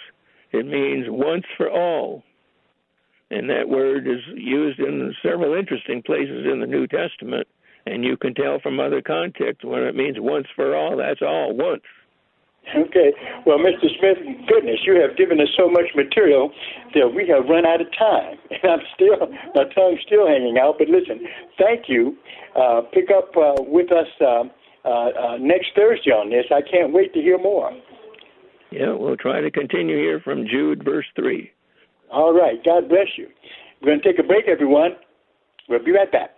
It 0.51 0.65
means 0.65 1.05
once 1.09 1.45
for 1.57 1.69
all. 1.69 2.23
And 3.29 3.49
that 3.49 3.67
word 3.67 4.07
is 4.07 4.21
used 4.35 4.79
in 4.79 5.13
several 5.21 5.53
interesting 5.53 6.01
places 6.01 6.45
in 6.51 6.61
the 6.61 6.67
New 6.67 6.87
Testament. 6.87 7.47
And 7.85 8.03
you 8.03 8.17
can 8.17 8.33
tell 8.33 8.59
from 8.59 8.79
other 8.79 9.01
contexts 9.01 9.63
when 9.63 9.83
it 9.83 9.95
means 9.95 10.17
once 10.19 10.47
for 10.55 10.75
all, 10.75 10.97
that's 10.97 11.21
all, 11.21 11.55
once. 11.55 11.83
Okay. 12.75 13.13
Well, 13.45 13.59
Mr. 13.59 13.87
Smith, 13.99 14.17
goodness, 14.47 14.79
you 14.85 14.99
have 14.99 15.15
given 15.15 15.39
us 15.39 15.47
so 15.57 15.69
much 15.69 15.85
material 15.95 16.51
that 16.93 17.07
we 17.15 17.27
have 17.29 17.47
run 17.47 17.65
out 17.65 17.81
of 17.81 17.87
time. 17.97 18.37
And 18.63 18.71
I'm 18.71 18.79
still, 18.95 19.27
my 19.55 19.63
tongue's 19.75 20.01
still 20.05 20.27
hanging 20.27 20.57
out. 20.57 20.75
But 20.79 20.89
listen, 20.89 21.21
thank 21.57 21.87
you. 21.87 22.17
Uh, 22.55 22.81
pick 22.93 23.09
up 23.15 23.31
uh, 23.37 23.61
with 23.63 23.91
us 23.91 24.07
uh, 24.19 24.43
uh, 24.83 24.89
uh, 24.89 25.37
next 25.39 25.67
Thursday 25.75 26.11
on 26.11 26.29
this. 26.29 26.45
I 26.51 26.61
can't 26.61 26.93
wait 26.93 27.13
to 27.13 27.21
hear 27.21 27.37
more. 27.37 27.71
Yeah, 28.71 28.93
we'll 28.93 29.15
try 29.15 29.39
to 29.41 29.51
continue 29.51 29.97
here 29.97 30.19
from 30.19 30.45
Jude, 30.45 30.83
verse 30.83 31.05
3. 31.15 31.51
All 32.11 32.33
right. 32.33 32.63
God 32.63 32.89
bless 32.89 33.07
you. 33.17 33.27
We're 33.81 33.87
going 33.89 34.01
to 34.01 34.07
take 34.07 34.19
a 34.19 34.27
break, 34.27 34.47
everyone. 34.47 34.91
We'll 35.69 35.83
be 35.83 35.91
right 35.91 36.11
back. 36.11 36.37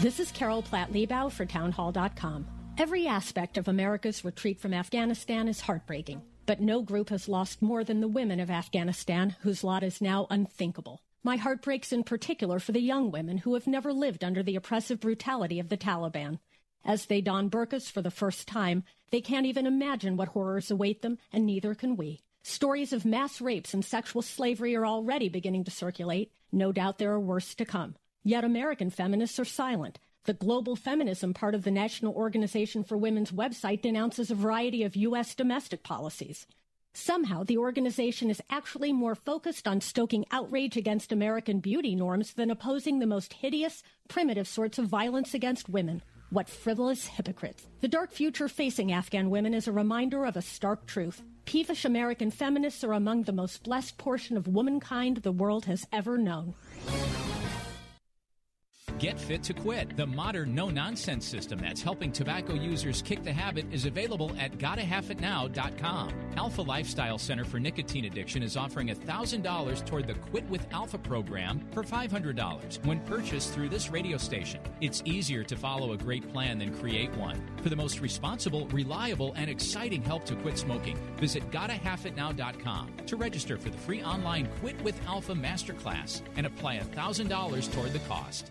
This 0.00 0.20
is 0.20 0.30
Carol 0.30 0.62
Platt 0.62 0.92
Liebau 0.92 1.32
for 1.32 1.44
Townhall.com. 1.44 2.46
Every 2.78 3.08
aspect 3.08 3.58
of 3.58 3.66
America's 3.66 4.24
retreat 4.24 4.60
from 4.60 4.72
Afghanistan 4.72 5.48
is 5.48 5.62
heartbreaking, 5.62 6.22
but 6.46 6.60
no 6.60 6.82
group 6.82 7.08
has 7.10 7.28
lost 7.28 7.60
more 7.60 7.82
than 7.82 8.00
the 8.00 8.06
women 8.06 8.38
of 8.38 8.50
Afghanistan, 8.50 9.34
whose 9.40 9.64
lot 9.64 9.82
is 9.82 10.00
now 10.00 10.28
unthinkable. 10.30 11.00
My 11.24 11.36
heart 11.36 11.62
breaks 11.62 11.92
in 11.92 12.04
particular 12.04 12.60
for 12.60 12.70
the 12.70 12.80
young 12.80 13.10
women 13.10 13.38
who 13.38 13.54
have 13.54 13.66
never 13.66 13.92
lived 13.92 14.22
under 14.22 14.42
the 14.44 14.54
oppressive 14.54 15.00
brutality 15.00 15.58
of 15.58 15.68
the 15.68 15.76
Taliban. 15.76 16.38
As 16.84 17.06
they 17.06 17.20
don 17.20 17.50
burqas 17.50 17.90
for 17.90 18.00
the 18.00 18.10
first 18.10 18.46
time, 18.46 18.84
they 19.10 19.20
can't 19.20 19.46
even 19.46 19.66
imagine 19.66 20.16
what 20.16 20.28
horrors 20.28 20.70
await 20.70 21.02
them, 21.02 21.18
and 21.32 21.44
neither 21.44 21.74
can 21.74 21.96
we. 21.96 22.20
Stories 22.44 22.92
of 22.92 23.04
mass 23.04 23.40
rapes 23.40 23.74
and 23.74 23.84
sexual 23.84 24.22
slavery 24.22 24.76
are 24.76 24.86
already 24.86 25.28
beginning 25.28 25.64
to 25.64 25.72
circulate. 25.72 26.30
No 26.52 26.70
doubt 26.70 26.98
there 26.98 27.10
are 27.10 27.20
worse 27.20 27.54
to 27.56 27.64
come. 27.64 27.96
Yet 28.24 28.44
American 28.44 28.90
feminists 28.90 29.38
are 29.38 29.44
silent. 29.44 29.98
The 30.24 30.34
Global 30.34 30.76
Feminism 30.76 31.32
part 31.32 31.54
of 31.54 31.64
the 31.64 31.70
National 31.70 32.14
Organization 32.14 32.84
for 32.84 32.96
Women's 32.96 33.32
website 33.32 33.80
denounces 33.80 34.30
a 34.30 34.34
variety 34.34 34.82
of 34.82 34.96
U.S. 34.96 35.34
domestic 35.34 35.82
policies. 35.82 36.46
Somehow, 36.92 37.44
the 37.44 37.58
organization 37.58 38.28
is 38.28 38.42
actually 38.50 38.92
more 38.92 39.14
focused 39.14 39.68
on 39.68 39.80
stoking 39.80 40.26
outrage 40.32 40.76
against 40.76 41.12
American 41.12 41.60
beauty 41.60 41.94
norms 41.94 42.34
than 42.34 42.50
opposing 42.50 42.98
the 42.98 43.06
most 43.06 43.32
hideous, 43.34 43.82
primitive 44.08 44.48
sorts 44.48 44.78
of 44.78 44.86
violence 44.86 45.32
against 45.32 45.68
women. 45.68 46.02
What 46.30 46.48
frivolous 46.48 47.06
hypocrites. 47.06 47.66
The 47.80 47.88
dark 47.88 48.12
future 48.12 48.48
facing 48.48 48.92
Afghan 48.92 49.30
women 49.30 49.54
is 49.54 49.66
a 49.66 49.72
reminder 49.72 50.26
of 50.26 50.36
a 50.36 50.42
stark 50.42 50.86
truth. 50.86 51.22
Peevish 51.46 51.86
American 51.86 52.30
feminists 52.30 52.84
are 52.84 52.92
among 52.92 53.22
the 53.22 53.32
most 53.32 53.62
blessed 53.62 53.96
portion 53.96 54.36
of 54.36 54.46
womankind 54.46 55.18
the 55.18 55.32
world 55.32 55.64
has 55.64 55.86
ever 55.90 56.18
known. 56.18 56.54
Get 58.98 59.20
Fit 59.20 59.44
to 59.44 59.54
Quit, 59.54 59.96
the 59.96 60.06
modern 60.06 60.56
no 60.56 60.70
nonsense 60.70 61.24
system 61.24 61.60
that's 61.60 61.80
helping 61.80 62.10
tobacco 62.10 62.54
users 62.54 63.00
kick 63.00 63.22
the 63.22 63.32
habit, 63.32 63.64
is 63.70 63.86
available 63.86 64.32
at 64.40 64.58
GottaHalfItNow.com. 64.58 66.12
Alpha 66.36 66.62
Lifestyle 66.62 67.16
Center 67.16 67.44
for 67.44 67.60
Nicotine 67.60 68.06
Addiction 68.06 68.42
is 68.42 68.56
offering 68.56 68.88
$1,000 68.88 69.86
toward 69.86 70.08
the 70.08 70.14
Quit 70.14 70.48
with 70.50 70.66
Alpha 70.72 70.98
program 70.98 71.64
for 71.70 71.84
$500 71.84 72.84
when 72.84 72.98
purchased 73.00 73.54
through 73.54 73.68
this 73.68 73.88
radio 73.88 74.16
station. 74.16 74.60
It's 74.80 75.00
easier 75.04 75.44
to 75.44 75.56
follow 75.56 75.92
a 75.92 75.96
great 75.96 76.28
plan 76.32 76.58
than 76.58 76.76
create 76.76 77.14
one. 77.16 77.40
For 77.62 77.68
the 77.68 77.76
most 77.76 78.00
responsible, 78.00 78.66
reliable, 78.68 79.32
and 79.36 79.48
exciting 79.48 80.02
help 80.02 80.24
to 80.24 80.34
quit 80.34 80.58
smoking, 80.58 80.98
visit 81.18 81.48
GottaHalfItNow.com 81.52 82.94
to 83.06 83.16
register 83.16 83.58
for 83.58 83.70
the 83.70 83.78
free 83.78 84.02
online 84.02 84.48
Quit 84.60 84.80
with 84.82 85.00
Alpha 85.06 85.34
Masterclass 85.34 86.22
and 86.36 86.46
apply 86.46 86.78
$1,000 86.78 87.72
toward 87.72 87.92
the 87.92 88.00
cost. 88.00 88.50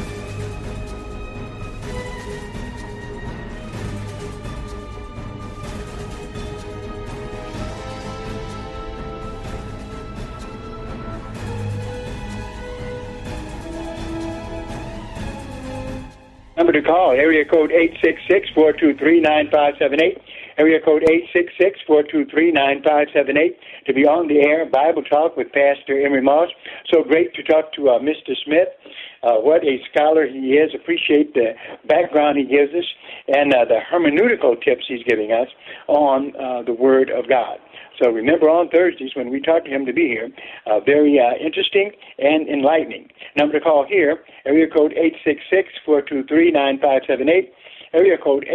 Number 16.61 16.73
to 16.73 16.83
call, 16.83 17.09
area 17.09 17.43
code 17.43 17.71
866-423-9578. 18.53 20.21
Area 20.59 20.79
code 20.79 21.03
866-423-9578 21.89 23.55
to 23.87 23.93
be 23.95 24.05
on 24.05 24.27
the 24.27 24.41
air, 24.41 24.69
Bible 24.69 25.01
Talk 25.01 25.35
with 25.35 25.51
Pastor 25.51 25.99
Emery 26.05 26.21
Moss. 26.21 26.49
So 26.93 27.01
great 27.01 27.33
to 27.33 27.41
talk 27.41 27.73
to 27.73 27.89
uh, 27.89 27.97
Mr. 27.97 28.35
Smith. 28.45 28.67
Uh, 29.23 29.37
what 29.37 29.63
a 29.65 29.79
scholar 29.91 30.27
he 30.27 30.53
is. 30.53 30.69
Appreciate 30.75 31.33
the 31.33 31.55
background 31.87 32.37
he 32.37 32.43
gives 32.45 32.71
us 32.75 32.85
and 33.27 33.51
uh, 33.55 33.65
the 33.65 33.79
hermeneutical 33.91 34.61
tips 34.63 34.85
he's 34.87 35.01
giving 35.09 35.31
us 35.31 35.47
on 35.87 36.35
uh, 36.35 36.61
the 36.61 36.73
Word 36.73 37.09
of 37.09 37.27
God. 37.27 37.57
So 38.01 38.09
remember 38.09 38.49
on 38.49 38.69
Thursdays 38.69 39.11
when 39.15 39.29
we 39.29 39.39
talk 39.39 39.63
to 39.65 39.69
him 39.69 39.85
to 39.85 39.93
be 39.93 40.07
here, 40.07 40.29
uh, 40.65 40.79
very 40.79 41.19
uh, 41.19 41.35
interesting 41.37 41.91
and 42.17 42.49
enlightening. 42.49 43.09
Number 43.37 43.59
to 43.59 43.63
call 43.63 43.85
here, 43.87 44.23
area 44.45 44.65
code 44.67 44.95
866-423-9578, 45.87 47.51
area 47.93 48.17
code 48.17 48.47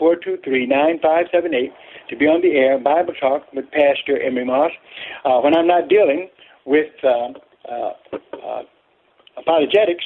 866-423-9578 0.00 1.72
to 2.08 2.16
be 2.16 2.26
on 2.26 2.40
the 2.40 2.52
air, 2.52 2.78
Bible 2.78 3.12
Talk 3.20 3.42
with 3.52 3.70
Pastor 3.72 4.18
Emery 4.22 4.46
Moss. 4.46 4.70
Uh, 5.24 5.40
when 5.40 5.54
I'm 5.54 5.66
not 5.66 5.88
dealing 5.88 6.30
with 6.64 6.92
uh, 7.04 7.32
uh, 7.70 7.92
uh, 8.32 8.62
apologetics, 9.36 10.04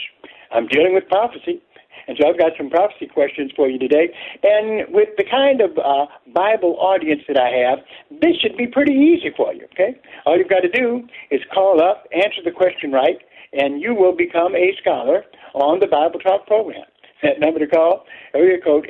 I'm 0.51 0.67
dealing 0.67 0.95
with 0.95 1.07
prophecy. 1.09 1.63
And 2.09 2.17
so 2.21 2.29
I've 2.29 2.39
got 2.39 2.53
some 2.57 2.71
prophecy 2.71 3.07
questions 3.07 3.53
for 3.57 3.69
you 3.69 3.79
today. 3.79 4.09
And 4.43 4.93
with 4.93 5.09
the 5.17 5.25
kind 5.25 5.61
of 5.61 5.77
uh, 5.79 6.07
Bible 6.35 6.77
audience 6.81 7.23
that 7.29 7.39
I 7.39 7.51
have, 7.69 7.79
this 8.21 8.37
should 8.41 8.57
be 8.57 8.67
pretty 8.67 8.95
easy 8.95 9.31
for 9.37 9.53
you, 9.53 9.67
okay? 9.73 10.01
All 10.27 10.37
you've 10.37 10.49
got 10.49 10.61
to 10.61 10.71
do 10.71 11.07
is 11.31 11.41
call 11.53 11.83
up, 11.83 12.07
answer 12.13 12.43
the 12.45 12.51
question 12.51 12.93
right, 12.93 13.19
and 13.53 13.81
you 13.81 13.95
will 13.95 14.15
become 14.15 14.55
a 14.55 14.73
scholar 14.81 15.25
on 15.55 15.81
the 15.81 15.87
Bible 15.87 16.21
Talk 16.21 16.47
program. 16.47 16.85
That 17.23 17.39
number 17.39 17.61
to 17.61 17.67
call, 17.67 18.07
area 18.35 18.59
code 18.65 18.89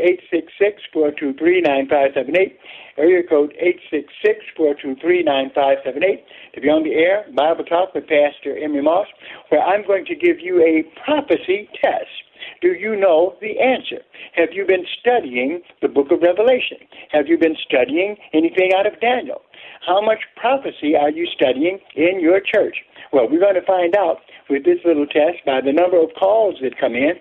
866-423-9578, 0.94 2.54
area 2.96 3.22
code 3.28 3.52
866-423-9578, 4.56 6.22
to 6.54 6.60
be 6.60 6.68
on 6.68 6.84
the 6.84 6.94
air, 6.94 7.26
Bible 7.34 7.64
Talk 7.64 7.92
with 7.92 8.06
Pastor 8.06 8.56
Emery 8.56 8.82
Moss, 8.82 9.08
where 9.48 9.60
I'm 9.60 9.84
going 9.84 10.04
to 10.04 10.14
give 10.14 10.38
you 10.38 10.62
a 10.62 10.84
prophecy 11.04 11.68
test. 11.80 12.06
Do 12.60 12.72
you 12.72 12.96
know 12.96 13.36
the 13.40 13.58
answer? 13.58 14.02
Have 14.34 14.50
you 14.52 14.66
been 14.66 14.84
studying 15.00 15.62
the 15.82 15.88
book 15.88 16.10
of 16.10 16.22
Revelation? 16.22 16.78
Have 17.10 17.26
you 17.26 17.38
been 17.38 17.56
studying 17.66 18.16
anything 18.32 18.72
out 18.76 18.86
of 18.86 19.00
Daniel? 19.00 19.42
How 19.86 20.00
much 20.00 20.18
prophecy 20.36 20.94
are 20.94 21.10
you 21.10 21.26
studying 21.34 21.78
in 21.96 22.20
your 22.20 22.40
church? 22.40 22.76
Well, 23.12 23.28
we're 23.28 23.40
going 23.40 23.54
to 23.54 23.66
find 23.66 23.96
out 23.96 24.18
with 24.48 24.64
this 24.64 24.78
little 24.84 25.06
test 25.06 25.44
by 25.46 25.60
the 25.60 25.72
number 25.72 26.00
of 26.00 26.10
calls 26.18 26.56
that 26.62 26.78
come 26.78 26.94
in. 26.94 27.12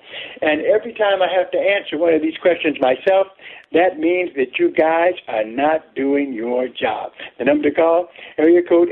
And 0.41 0.61
every 0.61 0.93
time 0.93 1.21
I 1.21 1.27
have 1.33 1.49
to 1.51 1.57
answer 1.57 1.97
one 1.97 2.13
of 2.13 2.21
these 2.21 2.37
questions 2.41 2.77
myself, 2.79 3.27
that 3.71 3.97
means 3.97 4.31
that 4.35 4.59
you 4.59 4.71
guys 4.71 5.13
are 5.27 5.45
not 5.45 5.95
doing 5.95 6.33
your 6.33 6.67
job. 6.67 7.11
The 7.37 7.45
number 7.45 7.69
to 7.69 7.75
call, 7.75 8.09
area 8.37 8.61
code 8.67 8.89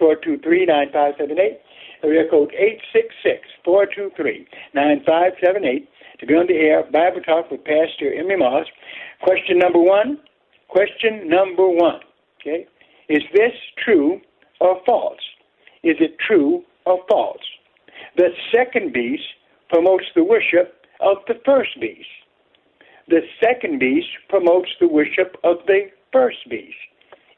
866-423-9578 0.00 1.58
area 2.02 2.28
code 2.30 2.52
866-423-9578 3.66 5.86
to 6.18 6.26
be 6.26 6.34
on 6.34 6.46
the 6.46 6.54
air, 6.54 6.82
Bible 6.90 7.20
Talk 7.20 7.50
with 7.50 7.62
Pastor 7.64 8.14
Emery 8.14 8.38
Moss. 8.38 8.66
Question 9.22 9.58
number 9.58 9.78
one, 9.78 10.18
question 10.68 11.28
number 11.28 11.68
one, 11.68 12.00
okay, 12.40 12.66
is 13.08 13.22
this 13.34 13.52
true 13.84 14.20
or 14.60 14.80
false? 14.84 15.20
Is 15.82 15.96
it 16.00 16.18
true 16.18 16.64
or 16.84 17.04
false? 17.08 17.42
The 18.16 18.30
second 18.52 18.92
beast 18.92 19.22
promotes 19.68 20.04
the 20.14 20.24
worship 20.24 20.86
of 21.00 21.18
the 21.28 21.34
first 21.44 21.78
beast. 21.80 22.08
The 23.08 23.20
second 23.42 23.78
beast 23.78 24.08
promotes 24.28 24.70
the 24.80 24.88
worship 24.88 25.36
of 25.44 25.58
the 25.66 25.90
first 26.12 26.38
beast. 26.48 26.76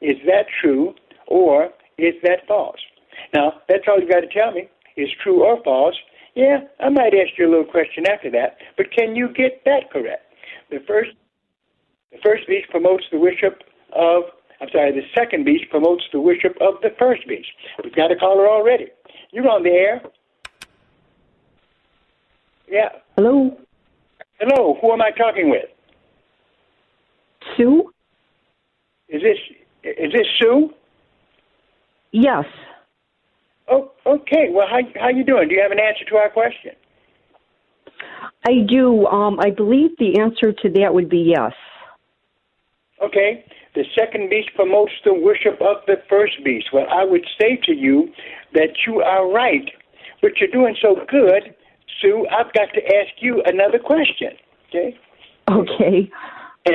Is 0.01 0.17
that 0.25 0.45
true 0.61 0.95
or 1.27 1.69
is 1.97 2.15
that 2.23 2.47
false? 2.47 2.79
Now, 3.33 3.61
that's 3.67 3.83
all 3.87 3.99
you've 3.99 4.09
got 4.09 4.21
to 4.21 4.27
tell 4.27 4.51
me 4.51 4.69
is 4.97 5.09
true 5.23 5.43
or 5.43 5.61
false. 5.63 5.95
Yeah, 6.35 6.59
I 6.79 6.89
might 6.89 7.13
ask 7.13 7.37
you 7.37 7.47
a 7.47 7.51
little 7.51 7.65
question 7.65 8.05
after 8.07 8.29
that, 8.31 8.57
but 8.77 8.91
can 8.91 9.15
you 9.15 9.29
get 9.33 9.63
that 9.65 9.91
correct? 9.91 10.23
The 10.69 10.79
first, 10.87 11.11
the 12.11 12.17
first 12.23 12.47
beast 12.47 12.69
promotes 12.69 13.03
the 13.11 13.19
worship 13.19 13.63
of, 13.93 14.23
I'm 14.61 14.69
sorry, 14.71 14.91
the 14.91 15.07
second 15.17 15.45
beast 15.45 15.65
promotes 15.69 16.03
the 16.13 16.21
worship 16.21 16.55
of 16.61 16.75
the 16.81 16.89
first 16.99 17.27
beast. 17.27 17.49
We've 17.83 17.95
got 17.95 18.11
a 18.11 18.15
caller 18.15 18.47
already. 18.47 18.87
You're 19.31 19.49
on 19.49 19.63
the 19.63 19.69
air. 19.69 20.01
Yeah. 22.69 22.89
Hello. 23.15 23.57
Hello. 24.39 24.77
Who 24.81 24.93
am 24.93 25.01
I 25.01 25.11
talking 25.11 25.49
with? 25.49 25.65
Sue. 27.57 27.91
Is 29.09 29.21
this 29.21 29.37
is 29.83 30.11
this 30.13 30.27
Sue? 30.39 30.69
Yes. 32.11 32.45
Oh, 33.71 33.91
okay. 34.05 34.47
Well, 34.49 34.67
how 34.69 34.79
how 34.99 35.09
you 35.09 35.23
doing? 35.23 35.49
Do 35.49 35.55
you 35.55 35.61
have 35.61 35.71
an 35.71 35.79
answer 35.79 36.05
to 36.09 36.15
our 36.15 36.29
question? 36.29 36.71
I 38.47 38.65
do. 38.67 39.05
Um, 39.07 39.39
I 39.39 39.49
believe 39.49 39.91
the 39.97 40.19
answer 40.19 40.53
to 40.53 40.69
that 40.79 40.93
would 40.93 41.09
be 41.09 41.33
yes. 41.35 41.53
Okay. 43.03 43.45
The 43.75 43.83
second 43.97 44.29
beast 44.29 44.49
promotes 44.55 44.91
the 45.05 45.13
worship 45.13 45.61
of 45.61 45.77
the 45.87 45.97
first 46.09 46.43
beast. 46.43 46.67
Well, 46.73 46.87
I 46.91 47.03
would 47.03 47.25
say 47.39 47.59
to 47.65 47.73
you 47.73 48.09
that 48.53 48.69
you 48.87 49.01
are 49.01 49.31
right, 49.31 49.69
but 50.21 50.31
you're 50.39 50.49
doing 50.49 50.75
so 50.81 50.95
good, 51.07 51.55
Sue. 52.01 52.25
I've 52.31 52.51
got 52.53 52.73
to 52.73 52.81
ask 52.83 53.13
you 53.19 53.43
another 53.45 53.77
question. 53.79 54.31
Okay. 54.69 54.97
Okay. 55.49 56.11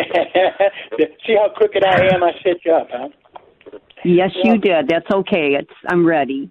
See 1.27 1.37
how 1.37 1.49
crooked 1.55 1.85
I 1.85 2.15
am? 2.15 2.23
I 2.23 2.33
set 2.43 2.65
you 2.65 2.73
up, 2.73 2.89
huh? 2.91 3.09
Yes, 4.05 4.31
you 4.43 4.59
did. 4.59 4.89
That's 4.89 5.11
okay. 5.11 5.57
It's 5.59 5.71
I'm 5.89 6.07
ready. 6.07 6.51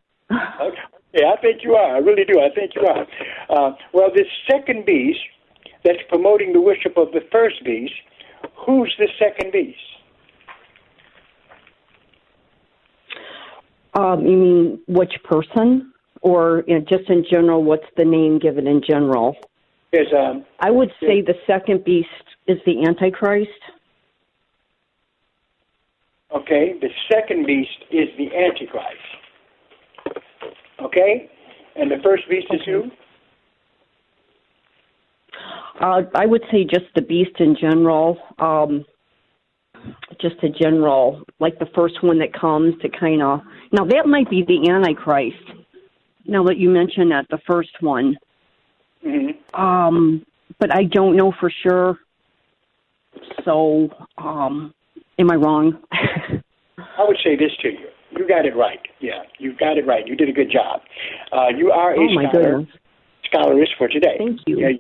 Okay. 0.62 0.78
Yeah, 1.14 1.32
I 1.38 1.42
think 1.42 1.64
you 1.64 1.76
are. 1.76 1.96
I 1.96 2.00
really 2.00 2.26
do. 2.26 2.40
I 2.40 2.50
think 2.54 2.72
you 2.76 2.88
are. 2.88 3.06
Uh, 3.50 3.76
well, 3.94 4.10
this 4.14 4.28
second 4.50 4.86
beast 4.86 5.20
that's 5.84 6.00
promoting 6.10 6.54
the 6.54 6.62
worship 6.62 6.98
of 6.98 7.12
the 7.12 7.22
first 7.32 7.64
beast, 7.64 7.94
who's 8.66 8.94
the 8.98 9.08
second 9.20 9.52
beast? 9.52 9.78
Um, 13.94 14.26
you 14.26 14.38
mean 14.38 14.80
which 14.88 15.14
person, 15.24 15.94
or 16.22 16.64
you 16.68 16.80
know, 16.80 16.86
just 16.90 17.10
in 17.10 17.24
general? 17.30 17.64
What's 17.64 17.86
the 17.96 18.06
name 18.06 18.40
given 18.40 18.66
in 18.66 18.82
general? 18.82 19.36
Is 19.92 20.08
um, 20.18 20.44
I 20.60 20.72
would 20.72 20.92
say 21.00 21.22
the 21.22 21.36
second 21.46 21.84
beast 21.84 22.08
is 22.48 22.58
the 22.66 22.86
Antichrist. 22.88 23.52
Okay, 26.36 26.74
the 26.82 26.90
second 27.12 27.46
beast 27.46 27.86
is 27.92 28.10
the 28.18 28.36
Antichrist. 28.36 28.98
Okay, 30.82 31.30
and 31.76 31.92
the 31.92 31.98
first 32.04 32.24
beast 32.30 32.48
is 32.52 32.62
who? 32.66 32.84
Uh, 35.80 36.02
I 36.16 36.26
would 36.26 36.44
say 36.52 36.64
just 36.64 36.86
the 36.96 37.02
beast 37.02 37.40
in 37.40 37.56
general. 37.60 38.18
Um, 38.40 38.86
just 40.22 40.36
a 40.44 40.50
general, 40.50 41.24
like 41.40 41.60
the 41.60 41.68
first 41.76 42.02
one 42.04 42.20
that 42.20 42.34
comes 42.34 42.76
to 42.82 42.90
kind 42.90 43.22
of. 43.22 43.42
Now 43.72 43.86
that 43.86 44.08
might 44.08 44.30
be 44.30 44.44
the 44.48 44.70
Antichrist. 44.70 45.36
Now 46.26 46.44
that 46.46 46.58
you 46.58 46.70
mentioned 46.70 47.12
that, 47.12 47.26
the 47.30 47.40
first 47.46 47.72
one. 47.82 48.16
Mm-hmm. 49.06 49.60
Um, 49.60 50.26
but 50.60 50.74
I 50.74 50.84
don't 50.84 51.18
know 51.18 51.34
for 51.40 51.52
sure. 51.64 51.98
So, 53.44 53.90
um, 54.18 54.74
am 55.20 55.32
I 55.32 55.36
wrong? 55.36 55.80
I 55.92 57.06
would 57.06 57.18
say 57.24 57.36
this 57.36 57.52
to 57.62 57.70
you. 57.70 57.88
You 58.18 58.28
got 58.28 58.46
it 58.46 58.56
right. 58.56 58.80
Yeah, 59.00 59.24
you 59.40 59.56
got 59.56 59.78
it 59.78 59.86
right. 59.86 60.08
You 60.08 60.16
did 60.16 60.30
a 60.30 60.34
good 60.34 60.52
job. 60.52 60.82
Uh, 61.32 61.50
you 61.56 61.72
are 61.72 61.94
a 61.94 62.00
oh 62.00 62.30
scholar, 62.30 62.68
scholarist 63.26 63.74
for 63.78 63.88
today. 63.88 64.16
Thank 64.18 64.40
you. 64.46 64.60
Yeah, 64.60 64.78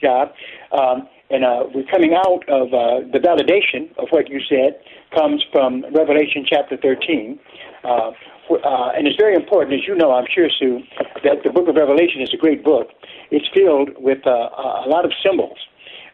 job. 0.00 0.28
Um, 0.72 1.08
and 1.30 1.44
uh, 1.44 1.64
we're 1.74 1.88
coming 1.90 2.14
out 2.14 2.44
of 2.48 2.68
uh, 2.68 3.08
the 3.10 3.18
validation 3.18 3.90
of 3.96 4.08
what 4.10 4.28
you 4.28 4.40
said 4.48 4.78
comes 5.16 5.42
from 5.50 5.84
Revelation 5.94 6.44
chapter 6.46 6.76
13. 6.76 7.38
Uh, 7.82 7.88
uh, 7.88 8.90
and 8.94 9.06
it's 9.06 9.16
very 9.16 9.34
important, 9.34 9.74
as 9.74 9.88
you 9.88 9.94
know, 9.94 10.12
I'm 10.12 10.26
sure, 10.32 10.48
Sue, 10.58 10.80
that 11.24 11.42
the 11.44 11.50
book 11.50 11.66
of 11.68 11.76
Revelation 11.76 12.20
is 12.20 12.30
a 12.34 12.36
great 12.36 12.62
book. 12.62 12.88
It's 13.30 13.46
filled 13.54 13.90
with 13.96 14.26
uh, 14.26 14.30
a 14.30 14.88
lot 14.88 15.04
of 15.04 15.12
symbols. 15.24 15.56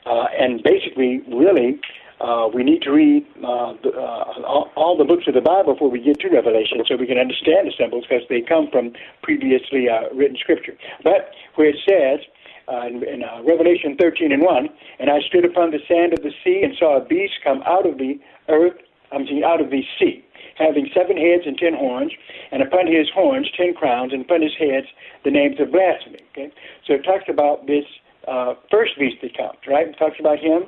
Uh, 0.07 0.27
and 0.39 0.63
basically, 0.63 1.21
really, 1.29 1.81
uh, 2.21 2.49
we 2.53 2.63
need 2.63 2.83
to 2.83 2.91
read 2.93 3.27
uh, 3.39 3.73
the, 3.83 3.91
uh, 3.97 4.45
all, 4.45 4.71
all 4.77 4.97
the 4.97 5.05
books 5.05 5.25
of 5.27 5.35
the 5.35 5.41
Bible 5.41 5.73
before 5.73 5.91
we 5.91 6.01
get 6.01 6.21
to 6.21 6.29
Revelation 6.29 6.79
so 6.87 6.97
we 6.97 7.07
can 7.07 7.19
understand 7.19 7.67
the 7.67 7.73
symbols 7.79 8.05
because 8.09 8.25
they 8.29 8.41
come 8.41 8.69
from 8.71 8.93
previously 9.23 9.89
uh, 9.89 10.13
written 10.15 10.37
scripture. 10.37 10.77
But 11.03 11.33
where 11.55 11.69
it 11.69 11.77
says, 11.89 12.21
uh, 12.69 12.87
in, 12.87 13.03
in 13.03 13.25
uh, 13.25 13.43
Revelation 13.43 13.97
13 13.99 14.33
and 14.33 14.43
1, 14.43 14.69
and 15.01 15.11
I 15.11 15.21
stood 15.27 15.45
upon 15.45 15.71
the 15.71 15.81
sand 15.89 16.13
of 16.13 16.23
the 16.23 16.33
sea 16.45 16.61
and 16.63 16.77
saw 16.79 16.99
a 16.99 17.05
beast 17.05 17.35
come 17.43 17.63
out 17.67 17.87
of 17.87 17.99
the 17.99 18.21
earth, 18.49 18.77
I'm 19.13 19.27
saying 19.27 19.43
out 19.43 19.61
of 19.61 19.71
the 19.71 19.83
sea, 19.99 20.25
having 20.57 20.89
seven 20.95 21.17
heads 21.17 21.43
and 21.47 21.57
ten 21.59 21.75
horns, 21.75 22.13
and 22.53 22.63
upon 22.63 22.87
his 22.87 23.09
horns 23.13 23.51
ten 23.57 23.75
crowns, 23.75 24.13
and 24.13 24.23
upon 24.23 24.43
his 24.43 24.55
heads 24.59 24.87
the 25.25 25.31
names 25.31 25.59
of 25.59 25.73
blasphemy. 25.73 26.21
Okay, 26.31 26.53
so 26.87 26.95
it 26.95 27.03
talks 27.03 27.25
about 27.29 27.67
this 27.67 27.85
uh, 28.31 28.55
first 28.71 28.93
beast 28.99 29.17
that 29.23 29.37
comes, 29.37 29.59
right? 29.67 29.89
It 29.89 29.99
talks 29.99 30.17
about 30.21 30.39
him. 30.39 30.63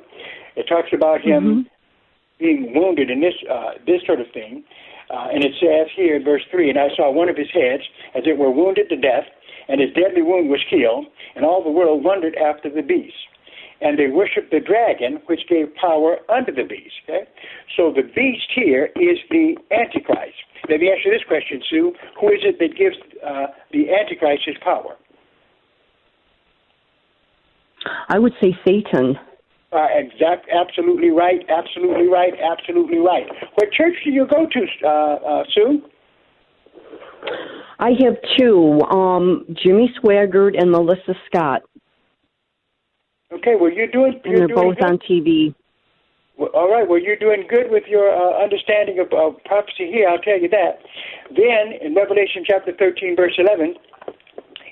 It 0.55 0.67
talks 0.67 0.89
about 0.93 1.21
him 1.21 1.65
being 2.39 2.73
wounded 2.75 3.09
and 3.09 3.23
this 3.23 3.33
uh, 3.49 3.79
this 3.87 4.01
sort 4.05 4.19
of 4.19 4.27
thing. 4.33 4.63
Uh, 5.09 5.27
and 5.31 5.43
it 5.43 5.53
says 5.59 5.87
here 5.95 6.15
in 6.15 6.23
verse 6.23 6.41
3 6.51 6.69
And 6.69 6.79
I 6.79 6.89
saw 6.95 7.11
one 7.11 7.29
of 7.29 7.37
his 7.37 7.49
heads 7.53 7.83
as 8.15 8.23
it 8.25 8.37
were 8.37 8.51
wounded 8.51 8.89
to 8.89 8.95
death, 8.95 9.25
and 9.67 9.79
his 9.79 9.91
deadly 9.93 10.21
wound 10.21 10.49
was 10.49 10.63
healed, 10.69 11.05
and 11.35 11.45
all 11.45 11.63
the 11.63 11.71
world 11.71 12.03
wondered 12.03 12.35
after 12.35 12.69
the 12.69 12.81
beast. 12.81 13.15
And 13.81 13.99
they 13.99 14.07
worshiped 14.07 14.51
the 14.51 14.59
dragon, 14.59 15.19
which 15.27 15.41
gave 15.49 15.75
power 15.75 16.17
unto 16.29 16.53
the 16.53 16.63
beast. 16.63 16.95
Okay? 17.03 17.27
So 17.75 17.91
the 17.91 18.03
beast 18.03 18.47
here 18.55 18.89
is 18.95 19.19
the 19.29 19.55
Antichrist. 19.71 20.39
Let 20.69 20.79
me 20.79 20.89
ask 20.89 21.03
you 21.05 21.11
this 21.11 21.27
question, 21.27 21.61
Sue. 21.69 21.93
Who 22.19 22.27
is 22.29 22.39
it 22.43 22.59
that 22.59 22.77
gives 22.77 22.95
uh, 23.19 23.47
the 23.71 23.91
Antichrist 23.91 24.43
his 24.45 24.55
power? 24.63 24.95
I 28.09 28.19
would 28.19 28.33
say 28.41 28.57
Satan. 28.65 29.17
Uh, 29.71 29.87
exact, 29.95 30.47
absolutely 30.53 31.09
right, 31.09 31.41
absolutely 31.49 32.07
right, 32.07 32.33
absolutely 32.39 32.99
right. 32.99 33.25
What 33.55 33.71
church 33.71 33.95
do 34.03 34.11
you 34.11 34.27
go 34.27 34.45
to, 34.45 34.67
uh, 34.85 34.89
uh, 34.89 35.43
Sue? 35.53 35.81
I 37.79 37.91
have 38.03 38.17
two, 38.37 38.81
um, 38.91 39.45
Jimmy 39.63 39.91
Swaggart 39.99 40.61
and 40.61 40.71
Melissa 40.71 41.15
Scott, 41.25 41.63
Okay, 43.33 43.55
well, 43.59 43.71
you're 43.71 43.87
doing. 43.87 44.13
and 44.23 44.37
You're 44.37 44.47
they're 44.47 44.55
doing 44.55 44.69
both 44.69 44.77
good. 44.77 44.85
on 44.85 44.97
TV. 44.99 45.55
Well, 46.37 46.49
all 46.53 46.71
right. 46.71 46.87
Well, 46.87 46.99
you're 46.99 47.17
doing 47.17 47.45
good 47.49 47.71
with 47.71 47.83
your 47.87 48.09
uh, 48.13 48.43
understanding 48.43 48.99
of, 48.99 49.07
of 49.13 49.43
prophecy 49.45 49.89
here. 49.91 50.07
I'll 50.07 50.19
tell 50.21 50.39
you 50.39 50.49
that. 50.49 50.79
Then 51.29 51.73
in 51.81 51.95
Revelation 51.95 52.43
chapter 52.45 52.73
13, 52.77 53.15
verse 53.15 53.33
11, 53.37 53.75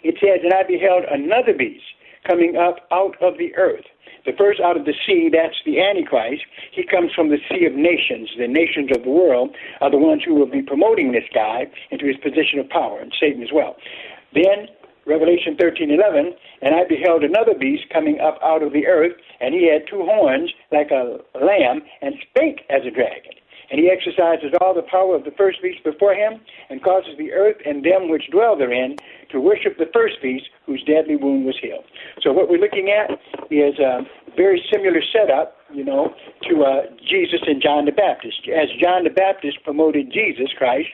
it 0.04 0.16
says, 0.20 0.42
"And 0.44 0.54
I 0.54 0.64
beheld 0.64 1.06
another 1.10 1.54
beast 1.58 1.84
coming 2.28 2.58
up 2.58 2.88
out 2.92 3.16
of 3.22 3.38
the 3.38 3.56
earth." 3.56 3.86
The 4.26 4.34
first 4.34 4.60
out 4.60 4.78
of 4.78 4.86
the 4.86 4.94
sea, 5.06 5.30
that's 5.30 5.60
the 5.66 5.82
Antichrist. 5.82 6.46
He 6.72 6.84
comes 6.84 7.12
from 7.14 7.30
the 7.30 7.40
sea 7.50 7.66
of 7.66 7.74
nations. 7.74 8.30
The 8.38 8.48
nations 8.48 8.92
of 8.92 9.04
the 9.04 9.10
world 9.10 9.56
are 9.82 9.90
the 9.90 9.98
ones 9.98 10.24
who 10.24 10.36
will 10.36 10.46
be 10.46 10.62
promoting 10.62 11.12
this 11.12 11.28
guy 11.34 11.68
into 11.90 12.06
his 12.06 12.18
position 12.18 12.60
of 12.60 12.70
power, 12.70 13.00
and 13.00 13.12
Satan 13.20 13.42
as 13.42 13.52
well. 13.52 13.78
Then 14.34 14.70
Revelation 15.06 15.56
13:11, 15.56 16.36
and 16.62 16.76
I 16.76 16.84
beheld 16.84 17.24
another 17.24 17.56
beast 17.56 17.90
coming 17.90 18.20
up 18.20 18.38
out 18.44 18.62
of 18.62 18.72
the 18.72 18.86
earth, 18.86 19.16
and 19.40 19.56
he 19.56 19.66
had 19.66 19.88
two 19.88 20.04
horns 20.04 20.54
like 20.72 20.92
a 20.92 21.20
lamb, 21.34 21.82
and 22.02 22.16
spake 22.22 22.64
as 22.70 22.86
a 22.86 22.92
dragon. 22.92 23.34
And 23.72 23.80
he 23.80 23.90
exercises 23.90 24.52
all 24.60 24.74
the 24.74 24.84
power 24.84 25.16
of 25.16 25.24
the 25.24 25.32
first 25.32 25.62
beast 25.62 25.84
before 25.84 26.14
him, 26.14 26.42
and 26.70 26.84
causes 26.84 27.14
the 27.18 27.32
earth 27.32 27.56
and 27.66 27.84
them 27.84 28.10
which 28.10 28.30
dwell 28.30 28.58
therein 28.58 28.98
to 29.32 29.40
worship 29.40 29.78
the 29.78 29.90
first 29.94 30.22
beast, 30.22 30.46
whose 30.66 30.84
deadly 30.84 31.16
wound 31.16 31.46
was 31.46 31.58
healed. 31.62 31.86
So 32.22 32.34
what 32.34 32.50
we're 32.50 32.60
looking 32.60 32.90
at 32.92 33.12
is 33.50 33.80
a 33.80 34.02
very 34.36 34.62
similar 34.72 35.02
setup, 35.14 35.56
you 35.74 35.86
know, 35.86 36.14
to 36.50 36.64
uh, 36.64 36.82
Jesus 37.10 37.40
and 37.48 37.62
John 37.62 37.86
the 37.86 37.92
Baptist. 37.92 38.42
As 38.50 38.68
John 38.80 39.06
the 39.06 39.10
Baptist 39.10 39.64
promoted 39.64 40.12
Jesus 40.12 40.50
Christ, 40.58 40.90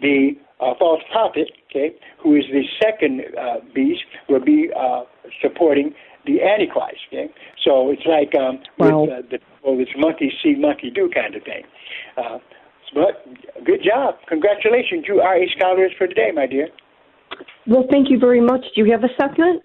the 0.00 0.36
uh, 0.60 0.74
false 0.78 1.02
prophet, 1.10 1.50
okay, 1.70 1.90
who 2.18 2.36
is 2.36 2.44
the 2.52 2.62
second 2.80 3.22
uh, 3.36 3.56
beast, 3.74 4.02
will 4.28 4.44
be 4.44 4.70
uh, 4.76 5.02
supporting 5.40 5.92
the 6.26 6.40
Antichrist. 6.40 7.00
Okay, 7.08 7.28
so 7.64 7.90
it's 7.90 8.06
like 8.06 8.32
um, 8.40 8.60
Wow. 8.78 9.02
with 9.02 9.10
uh, 9.10 9.22
the 9.28 9.38
well, 9.64 9.78
it's 9.78 9.90
monkey 9.96 10.32
see, 10.42 10.54
monkey 10.54 10.90
do 10.90 11.10
kind 11.14 11.34
of 11.34 11.42
thing. 11.42 11.62
Uh, 12.16 12.38
but 12.94 13.24
good 13.64 13.80
job, 13.82 14.16
congratulations! 14.28 15.04
You 15.08 15.20
are 15.20 15.36
a 15.36 15.48
scholarist 15.56 15.96
for 15.96 16.06
today, 16.06 16.30
my 16.34 16.46
dear. 16.46 16.68
Well, 17.66 17.86
thank 17.90 18.10
you 18.10 18.18
very 18.18 18.40
much. 18.40 18.60
Do 18.74 18.84
you 18.84 18.90
have 18.92 19.04
a 19.04 19.14
second? 19.18 19.60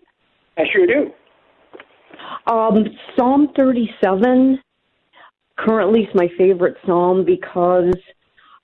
I 0.57 0.63
sure 0.71 0.87
do. 0.87 1.11
Um, 2.51 2.85
Psalm 3.15 3.49
37 3.55 4.59
currently 5.57 6.01
is 6.01 6.09
my 6.13 6.27
favorite 6.37 6.77
psalm 6.85 7.25
because 7.25 7.93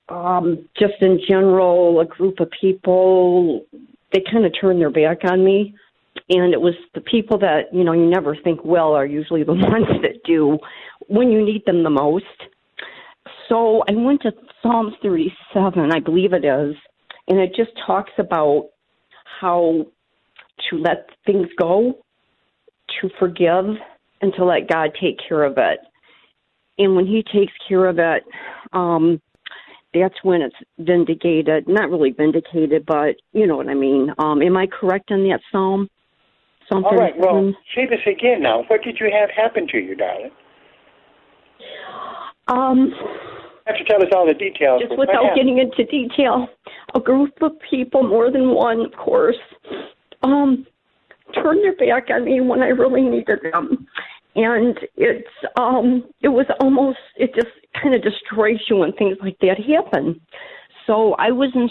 um, 0.10 0.68
just 0.78 0.94
in 1.02 1.20
general, 1.28 2.00
a 2.00 2.06
group 2.06 2.40
of 2.40 2.50
people, 2.60 3.66
they 4.12 4.22
kind 4.32 4.46
of 4.46 4.54
turn 4.60 4.80
their 4.80 4.90
back 4.90 5.20
on 5.24 5.44
me. 5.44 5.76
And 6.30 6.54
it 6.54 6.62
was 6.62 6.76
the 6.94 7.02
people 7.02 7.38
that, 7.40 7.74
you 7.74 7.84
know, 7.84 7.94
you 7.94 8.10
never 8.10 8.36
think 8.36 8.64
well 8.64 8.94
are 8.94 9.06
usually 9.06 9.44
the 9.44 9.54
ones 9.54 9.88
that 10.02 10.24
do 10.26 10.58
when 11.08 11.32
you 11.32 11.44
need 11.44 11.64
them 11.66 11.84
the 11.84 11.90
most. 11.90 12.26
So 13.50 13.84
I 13.88 13.94
went 13.94 14.22
to 14.24 14.32
Psalms 14.62 14.94
37, 15.02 15.92
I 15.92 16.00
believe 16.00 16.34
it 16.34 16.46
is, 16.46 16.76
and 17.28 17.40
it 17.40 17.54
just 17.56 17.72
talks 17.86 18.12
about 18.18 18.70
how 19.40 19.86
to 20.70 20.78
let 20.78 21.10
things 21.26 21.48
go, 21.60 21.98
to 23.02 23.10
forgive, 23.20 23.66
and 24.22 24.34
to 24.36 24.46
let 24.46 24.70
God 24.70 24.92
take 25.00 25.18
care 25.28 25.44
of 25.44 25.58
it. 25.58 25.80
And 26.78 26.96
when 26.96 27.06
He 27.06 27.24
takes 27.24 27.54
care 27.68 27.86
of 27.88 28.00
it, 28.00 28.24
um, 28.72 29.22
that's 29.94 30.16
when 30.24 30.42
it's 30.42 30.56
vindicated. 30.80 31.68
Not 31.68 31.90
really 31.90 32.12
vindicated, 32.12 32.86
but 32.86 33.16
you 33.32 33.46
know 33.46 33.58
what 33.58 33.70
I 33.70 33.76
mean. 33.76 34.12
Um, 34.18 34.42
am 34.42 34.58
I 34.58 34.68
correct 34.68 35.12
on 35.12 35.24
that 35.30 35.40
psalm? 35.52 35.90
Psalm 36.68 36.86
All 36.86 36.96
right. 36.96 37.14
37? 37.14 37.20
Well, 37.20 37.54
say 37.76 37.86
this 37.86 38.00
again 38.08 38.42
now. 38.42 38.64
What 38.68 38.82
did 38.84 38.98
you 39.00 39.12
have 39.12 39.30
happen 39.30 39.68
to 39.68 39.78
you, 39.78 39.96
darling? 39.96 40.32
Um, 42.48 42.94
have 43.66 43.78
to 43.78 43.84
tell 43.86 44.02
us 44.02 44.10
all 44.14 44.28
the 44.28 44.34
details. 44.34 44.82
just 44.82 44.98
without 44.98 45.36
getting 45.36 45.60
into 45.60 45.86
detail, 45.86 46.48
a 46.96 47.00
group 47.00 47.42
of 47.42 47.54
people, 47.70 48.04
more 48.04 48.30
than 48.30 48.50
one, 48.50 48.82
of 48.82 48.92
course, 48.94 49.38
um, 50.22 50.66
turned 51.34 51.64
their 51.64 51.76
back 51.76 52.10
on 52.10 52.26
me 52.26 52.42
when 52.42 52.62
I 52.62 52.68
really 52.68 53.02
needed 53.02 53.40
them, 53.52 53.88
and 54.36 54.78
it's 54.98 55.28
um, 55.58 56.04
it 56.22 56.30
was 56.30 56.46
almost 56.60 57.00
it 57.16 57.34
just 57.34 57.54
kind 57.82 57.96
of 57.96 58.02
destroys 58.04 58.60
you 58.70 58.78
when 58.78 58.92
things 58.94 59.18
like 59.22 59.38
that 59.40 59.58
happen. 59.60 60.20
So 60.86 61.14
I 61.14 61.32
was 61.32 61.50
in, 61.56 61.70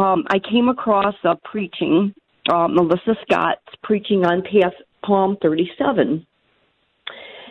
um, 0.00 0.24
I 0.28 0.38
came 0.38 0.68
across 0.68 1.14
a 1.24 1.36
preaching, 1.44 2.14
uh, 2.50 2.68
Melissa 2.68 3.16
Scott's 3.22 3.60
preaching 3.82 4.24
on 4.24 4.42
past 4.42 4.76
Psalm 5.04 5.36
37, 5.42 6.24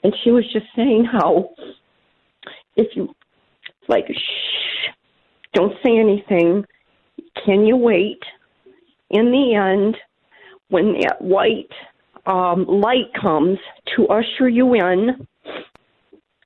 and 0.04 0.14
she 0.24 0.32
was 0.32 0.46
just 0.54 0.66
saying 0.76 1.06
how 1.12 1.50
if 2.76 2.96
you 2.96 3.14
like 3.88 4.08
shh 4.08 4.90
don't 5.54 5.74
say 5.84 5.98
anything 5.98 6.64
can 7.46 7.66
you 7.66 7.76
wait 7.76 8.22
in 9.10 9.32
the 9.32 9.56
end 9.56 9.98
when 10.70 10.94
that 11.00 11.22
white 11.22 11.72
um 12.26 12.66
light 12.66 13.12
comes 13.20 13.58
to 13.96 14.08
usher 14.08 14.48
you 14.48 14.74
in 14.74 15.28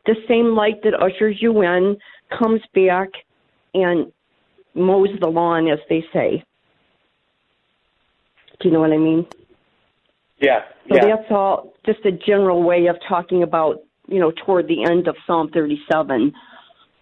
the 0.05 0.15
same 0.27 0.55
light 0.55 0.81
that 0.83 0.93
ushers 1.01 1.37
you 1.41 1.61
in 1.61 1.97
comes 2.37 2.61
back 2.73 3.09
and 3.73 4.11
mows 4.73 5.09
the 5.21 5.27
lawn 5.27 5.67
as 5.67 5.79
they 5.89 6.03
say 6.13 6.43
do 8.59 8.69
you 8.69 8.73
know 8.73 8.79
what 8.79 8.91
i 8.91 8.97
mean 8.97 9.25
Yeah. 10.39 10.61
So 10.89 10.95
yeah. 10.95 11.15
that's 11.15 11.31
all 11.31 11.73
just 11.85 12.05
a 12.05 12.11
general 12.11 12.61
way 12.61 12.87
of 12.87 12.97
talking 13.07 13.41
about, 13.43 13.79
you 14.07 14.19
know, 14.19 14.31
toward 14.45 14.67
the 14.67 14.83
end 14.83 15.07
of 15.07 15.15
Psalm 15.25 15.49
37. 15.53 16.33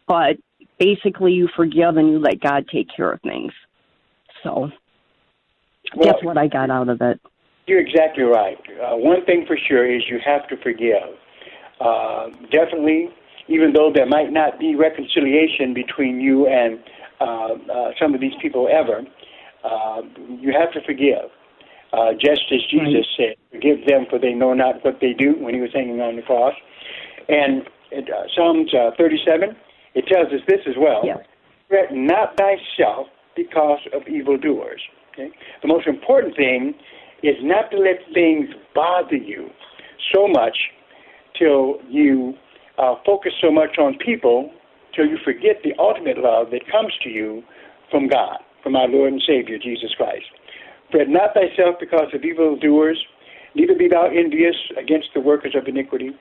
But 0.08 0.38
basically, 0.80 1.34
you 1.34 1.48
forgive 1.56 1.98
and 1.98 2.10
you 2.10 2.20
let 2.20 2.40
God 2.40 2.66
take 2.72 2.88
care 2.96 3.12
of 3.12 3.22
things. 3.22 3.52
So 4.44 4.70
that's 6.02 6.24
what 6.24 6.38
I 6.38 6.48
got 6.48 6.70
out 6.70 6.90
of 6.90 7.02
it. 7.02 7.20
You're 7.66 7.80
exactly 7.80 8.24
right. 8.24 8.58
Uh, 8.82 8.98
one 8.98 9.26
thing 9.26 9.46
for 9.48 9.58
sure 9.58 9.90
is 9.90 10.04
you 10.10 10.20
have 10.26 10.48
to 10.50 10.58
forgive. 10.58 11.16
Uh, 11.80 12.30
definitely, 12.52 13.10
even 13.48 13.74
though 13.74 13.92
there 13.94 14.06
might 14.06 14.32
not 14.32 14.60
be 14.60 14.76
reconciliation 14.76 15.74
between 15.74 16.20
you 16.20 16.48
and 16.48 16.80
uh, 17.22 17.24
uh, 17.26 17.92
some 18.00 18.14
of 18.14 18.20
these 18.20 18.34
people 18.42 18.68
ever, 18.72 19.02
uh, 19.64 20.02
you 20.40 20.52
have 20.52 20.72
to 20.74 20.82
forgive. 20.86 21.30
Uh, 21.94 22.12
just 22.14 22.42
as 22.52 22.60
Jesus 22.72 23.06
said, 23.16 23.36
forgive 23.52 23.86
them 23.88 24.08
for 24.10 24.18
they 24.18 24.34
know 24.34 24.54
not 24.54 24.84
what 24.84 24.98
they 25.00 25.14
do 25.14 25.36
when 25.38 25.54
he 25.54 25.62
was 25.62 25.70
hanging 25.74 26.02
on 26.02 26.16
the 26.16 26.24
cross. 26.24 26.56
And 27.30 27.62
it, 27.92 28.10
uh, 28.10 28.26
Psalms 28.36 28.74
uh, 28.74 28.92
37, 28.98 29.56
it 29.94 30.06
tells 30.08 30.34
us 30.34 30.42
this 30.48 30.62
as 30.68 30.74
well. 30.76 31.02
Yes. 31.06 31.20
Fret 31.70 31.94
not 31.94 32.36
thyself 32.36 33.08
because 33.36 33.80
of 33.94 34.08
evildoers. 34.08 34.82
Okay? 35.14 35.30
The 35.62 35.68
most 35.68 35.86
important 35.86 36.36
thing 36.36 36.74
is 37.22 37.36
not 37.42 37.70
to 37.70 37.78
let 37.78 38.02
things 38.14 38.50
bother 38.74 39.16
you 39.16 39.50
so 40.14 40.28
much 40.28 40.58
till 41.38 41.78
you 41.88 42.34
uh, 42.80 42.96
focus 43.06 43.34
so 43.40 43.52
much 43.52 43.78
on 43.78 43.98
people 44.04 44.52
till 44.96 45.06
you 45.06 45.18
forget 45.24 45.62
the 45.64 45.74
ultimate 45.80 46.18
love 46.18 46.48
that 46.52 46.62
comes 46.72 46.94
to 47.04 47.10
you 47.10 47.44
from 47.90 48.08
God, 48.08 48.38
from 48.62 48.76
our 48.76 48.88
Lord 48.88 49.14
and 49.14 49.22
Savior, 49.26 49.58
Jesus 49.58 49.94
Christ. 49.96 50.26
Fret 50.94 51.10
not 51.10 51.34
thyself 51.34 51.78
because 51.80 52.14
of 52.14 52.24
evildoers, 52.24 53.04
neither 53.56 53.74
be 53.74 53.88
thou 53.88 54.06
envious 54.14 54.56
against 54.78 55.08
the 55.16 55.20
workers 55.20 55.56
of 55.56 55.68
iniquity. 55.68 56.12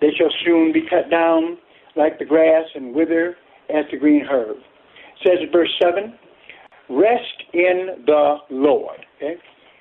They 0.00 0.10
shall 0.18 0.30
soon 0.44 0.72
be 0.72 0.82
cut 0.90 1.08
down 1.08 1.56
like 1.94 2.18
the 2.18 2.24
grass 2.24 2.64
and 2.74 2.92
wither 2.92 3.36
as 3.70 3.84
the 3.92 3.96
green 3.96 4.26
herb. 4.28 4.56
It 4.56 5.22
says 5.22 5.38
in 5.40 5.52
verse 5.52 5.70
7, 5.80 6.18
rest 6.90 7.44
in 7.52 8.02
the 8.06 8.38
Lord. 8.50 9.06
Okay? 9.16 9.36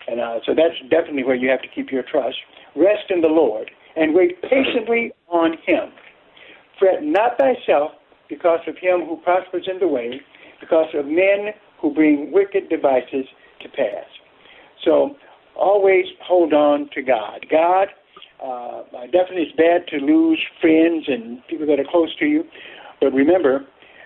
And 0.08 0.20
uh, 0.20 0.40
so 0.46 0.54
that's 0.54 0.78
definitely 0.92 1.24
where 1.24 1.36
you 1.36 1.50
have 1.50 1.64
to 1.64 1.68
keep 1.74 1.92
your 1.92 2.04
trust. 2.04 2.38
Rest 2.76 3.10
in 3.10 3.22
the 3.22 3.28
Lord 3.28 3.72
and 3.96 4.14
wait 4.14 4.40
patiently 4.44 5.14
on 5.30 5.54
him. 5.66 5.90
Fret 6.78 7.02
not 7.02 7.40
thyself 7.40 7.94
because 8.30 8.60
of 8.68 8.76
him 8.78 9.02
who 9.08 9.18
prospers 9.24 9.68
in 9.68 9.80
the 9.80 9.88
way, 9.88 10.22
because 10.60 10.94
of 10.94 11.08
men 11.08 11.54
who 11.82 11.92
bring 11.92 12.32
wicked 12.32 12.70
devices 12.70 13.26
to 13.62 13.70
pass. 13.70 14.06
So 14.88 15.18
always 15.56 16.06
hold 16.24 16.54
on 16.54 16.90
to 16.94 17.02
God. 17.02 17.46
God, 17.52 17.90
uh, 18.44 18.84
definitely 19.12 19.44
it's 19.44 19.58
bad 19.58 19.86
to 19.90 19.98
lose 19.98 20.42
friends 20.62 21.06
and 21.08 21.46
people 21.48 21.68
that 21.68 21.80
are 21.80 21.90
close 21.92 22.16
to 22.20 22.26
you, 22.26 22.44
but 23.02 23.12
remember, 23.12 23.66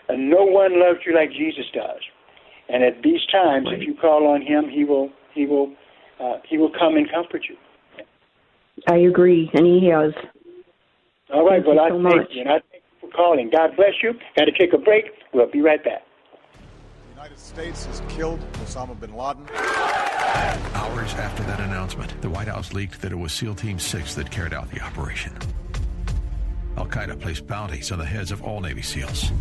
uh, 0.09 0.13
no 0.17 0.43
one 0.43 0.79
loves 0.79 0.99
you 1.05 1.13
like 1.13 1.29
Jesus 1.31 1.65
does. 1.73 2.01
And 2.67 2.83
at 2.83 3.03
these 3.03 3.21
times, 3.31 3.67
if 3.69 3.85
you 3.85 3.93
call 3.93 4.27
on 4.27 4.41
Him, 4.41 4.69
He 4.69 4.83
will 4.83 5.09
He 5.35 5.45
will 5.45 5.73
uh, 6.19 6.37
He 6.49 6.57
will 6.57 6.71
come 6.71 6.95
and 6.95 7.09
comfort 7.11 7.43
you. 7.47 7.55
I 8.87 8.97
agree, 8.97 9.51
and 9.53 9.65
he 9.65 9.89
has. 9.89 10.13
All 11.31 11.45
right. 11.45 11.61
Thank 11.63 11.67
well, 11.67 11.75
you 11.75 11.81
I 11.81 11.89
so 11.89 11.95
thank 11.95 12.03
much. 12.03 12.27
you, 12.31 12.41
and 12.41 12.49
I 12.49 12.59
thank 12.71 12.83
you 13.01 13.09
for 13.09 13.15
calling. 13.15 13.51
God 13.55 13.75
bless 13.75 13.93
you. 14.01 14.13
Got 14.37 14.45
to 14.45 14.51
take 14.57 14.73
a 14.73 14.77
break. 14.77 15.05
We'll 15.33 15.51
be 15.51 15.61
right 15.61 15.83
back. 15.83 16.01
The 17.21 17.27
United 17.27 17.43
States 17.43 17.85
has 17.85 18.01
killed 18.09 18.39
Osama 18.53 18.99
bin 18.99 19.15
Laden. 19.15 19.47
Hours 20.73 21.13
after 21.13 21.43
that 21.43 21.59
announcement, 21.59 22.19
the 22.19 22.29
White 22.31 22.47
House 22.47 22.73
leaked 22.73 22.99
that 23.03 23.11
it 23.11 23.15
was 23.15 23.31
SEAL 23.31 23.53
Team 23.53 23.77
6 23.77 24.15
that 24.15 24.31
carried 24.31 24.53
out 24.53 24.71
the 24.71 24.81
operation. 24.81 25.31
Al 26.77 26.87
Qaeda 26.87 27.21
placed 27.21 27.45
bounties 27.45 27.91
on 27.91 27.99
the 27.99 28.05
heads 28.05 28.31
of 28.31 28.41
all 28.41 28.59
Navy 28.59 28.81
SEALs. 28.81 29.31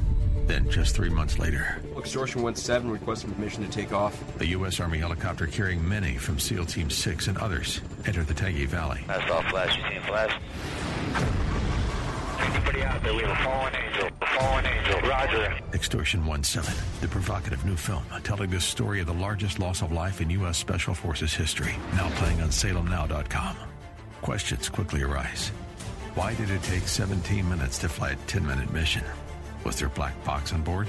Then, 0.46 0.68
just 0.68 0.94
three 0.94 1.08
months 1.08 1.38
later, 1.38 1.80
Extortion 1.96 2.42
1-7 2.42 2.92
requesting 2.92 3.32
permission 3.32 3.64
to 3.64 3.70
take 3.70 3.94
off. 3.94 4.22
a 4.42 4.46
U.S. 4.48 4.78
Army 4.78 4.98
helicopter 4.98 5.46
carrying 5.46 5.88
many 5.88 6.18
from 6.18 6.38
SEAL 6.38 6.66
Team 6.66 6.90
6 6.90 7.28
and 7.28 7.38
others 7.38 7.80
entered 8.04 8.26
the 8.26 8.34
Tangi 8.34 8.66
Valley. 8.66 9.00
That's 9.06 9.30
all 9.30 9.42
flash. 9.44 9.74
You 9.78 9.84
seen 9.88 10.02
flash? 10.02 10.38
Anybody 12.40 12.82
out 12.82 13.02
there? 13.02 13.14
We 13.14 13.22
have 13.22 13.38
a 13.38 13.44
fallen 13.44 13.74
angel. 13.74 14.08
A 14.20 14.26
fallen 14.26 14.66
angel. 14.66 15.00
Roger. 15.08 15.58
Extortion 15.72 16.22
1-7, 16.24 17.00
the 17.00 17.08
provocative 17.08 17.64
new 17.64 17.76
film 17.76 18.04
telling 18.22 18.50
the 18.50 18.60
story 18.60 19.00
of 19.00 19.06
the 19.06 19.14
largest 19.14 19.58
loss 19.58 19.82
of 19.82 19.92
life 19.92 20.20
in 20.20 20.30
U.S. 20.30 20.58
Special 20.58 20.94
Forces 20.94 21.34
history, 21.34 21.74
now 21.94 22.08
playing 22.16 22.40
on 22.40 22.48
salemnow.com. 22.48 23.56
Questions 24.22 24.68
quickly 24.68 25.02
arise. 25.02 25.48
Why 26.14 26.34
did 26.34 26.50
it 26.50 26.62
take 26.64 26.88
17 26.88 27.48
minutes 27.48 27.78
to 27.78 27.88
fly 27.88 28.10
a 28.10 28.16
10-minute 28.16 28.72
mission? 28.72 29.04
Was 29.64 29.78
there 29.78 29.88
a 29.88 29.90
black 29.90 30.22
box 30.24 30.52
on 30.52 30.62
board? 30.62 30.88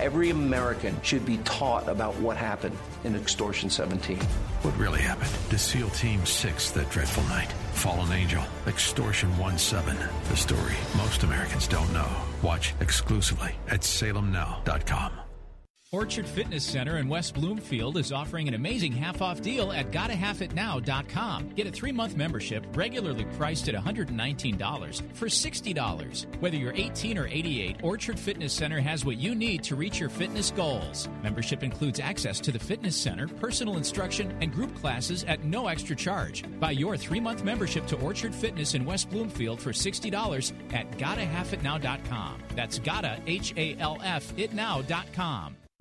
Every 0.00 0.30
American 0.30 1.00
should 1.02 1.26
be 1.26 1.36
taught 1.38 1.88
about 1.88 2.16
what 2.16 2.36
happened 2.36 2.76
in 3.04 3.14
Extortion 3.14 3.68
17. 3.68 4.16
What 4.16 4.76
really 4.78 5.00
happened 5.00 5.30
to 5.50 5.58
SEAL 5.58 5.90
Team 5.90 6.24
6 6.24 6.70
that 6.70 6.90
dreadful 6.90 7.22
night? 7.24 7.52
Fallen 7.72 8.12
Angel, 8.12 8.42
Extortion 8.66 9.30
1-7, 9.32 9.96
the 10.28 10.36
story 10.36 10.76
most 10.96 11.22
Americans 11.22 11.66
don't 11.66 11.92
know. 11.92 12.10
Watch 12.42 12.74
exclusively 12.80 13.54
at 13.68 13.80
salemnow.com. 13.80 15.21
Orchard 15.94 16.26
Fitness 16.26 16.64
Center 16.64 16.96
in 16.96 17.06
West 17.06 17.34
Bloomfield 17.34 17.98
is 17.98 18.12
offering 18.12 18.48
an 18.48 18.54
amazing 18.54 18.92
half 18.92 19.20
off 19.20 19.42
deal 19.42 19.70
at 19.72 19.90
gottahalfitnow.com. 19.90 21.50
Get 21.50 21.66
a 21.66 21.70
three 21.70 21.92
month 21.92 22.16
membership 22.16 22.64
regularly 22.72 23.26
priced 23.36 23.68
at 23.68 23.74
$119 23.74 25.02
for 25.12 25.26
$60. 25.26 26.40
Whether 26.40 26.56
you're 26.56 26.72
18 26.72 27.18
or 27.18 27.26
88, 27.26 27.80
Orchard 27.82 28.18
Fitness 28.18 28.54
Center 28.54 28.80
has 28.80 29.04
what 29.04 29.18
you 29.18 29.34
need 29.34 29.62
to 29.64 29.76
reach 29.76 30.00
your 30.00 30.08
fitness 30.08 30.50
goals. 30.50 31.10
Membership 31.22 31.62
includes 31.62 32.00
access 32.00 32.40
to 32.40 32.52
the 32.52 32.58
fitness 32.58 32.96
center, 32.96 33.28
personal 33.28 33.76
instruction, 33.76 34.34
and 34.40 34.50
group 34.50 34.74
classes 34.74 35.24
at 35.24 35.44
no 35.44 35.66
extra 35.66 35.94
charge. 35.94 36.42
Buy 36.58 36.70
your 36.70 36.96
three 36.96 37.20
month 37.20 37.44
membership 37.44 37.86
to 37.88 38.00
Orchard 38.00 38.34
Fitness 38.34 38.72
in 38.72 38.86
West 38.86 39.10
Bloomfield 39.10 39.60
for 39.60 39.72
$60 39.72 40.52
at 40.72 40.90
gottahalfitnow.com. 40.92 42.38
That's 42.56 42.78
gotta, 42.78 43.20
H 43.26 43.52
A 43.58 43.76
L 43.78 43.98
F, 44.02 44.34
itnow.com. 44.36 45.56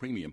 premium. 0.00 0.32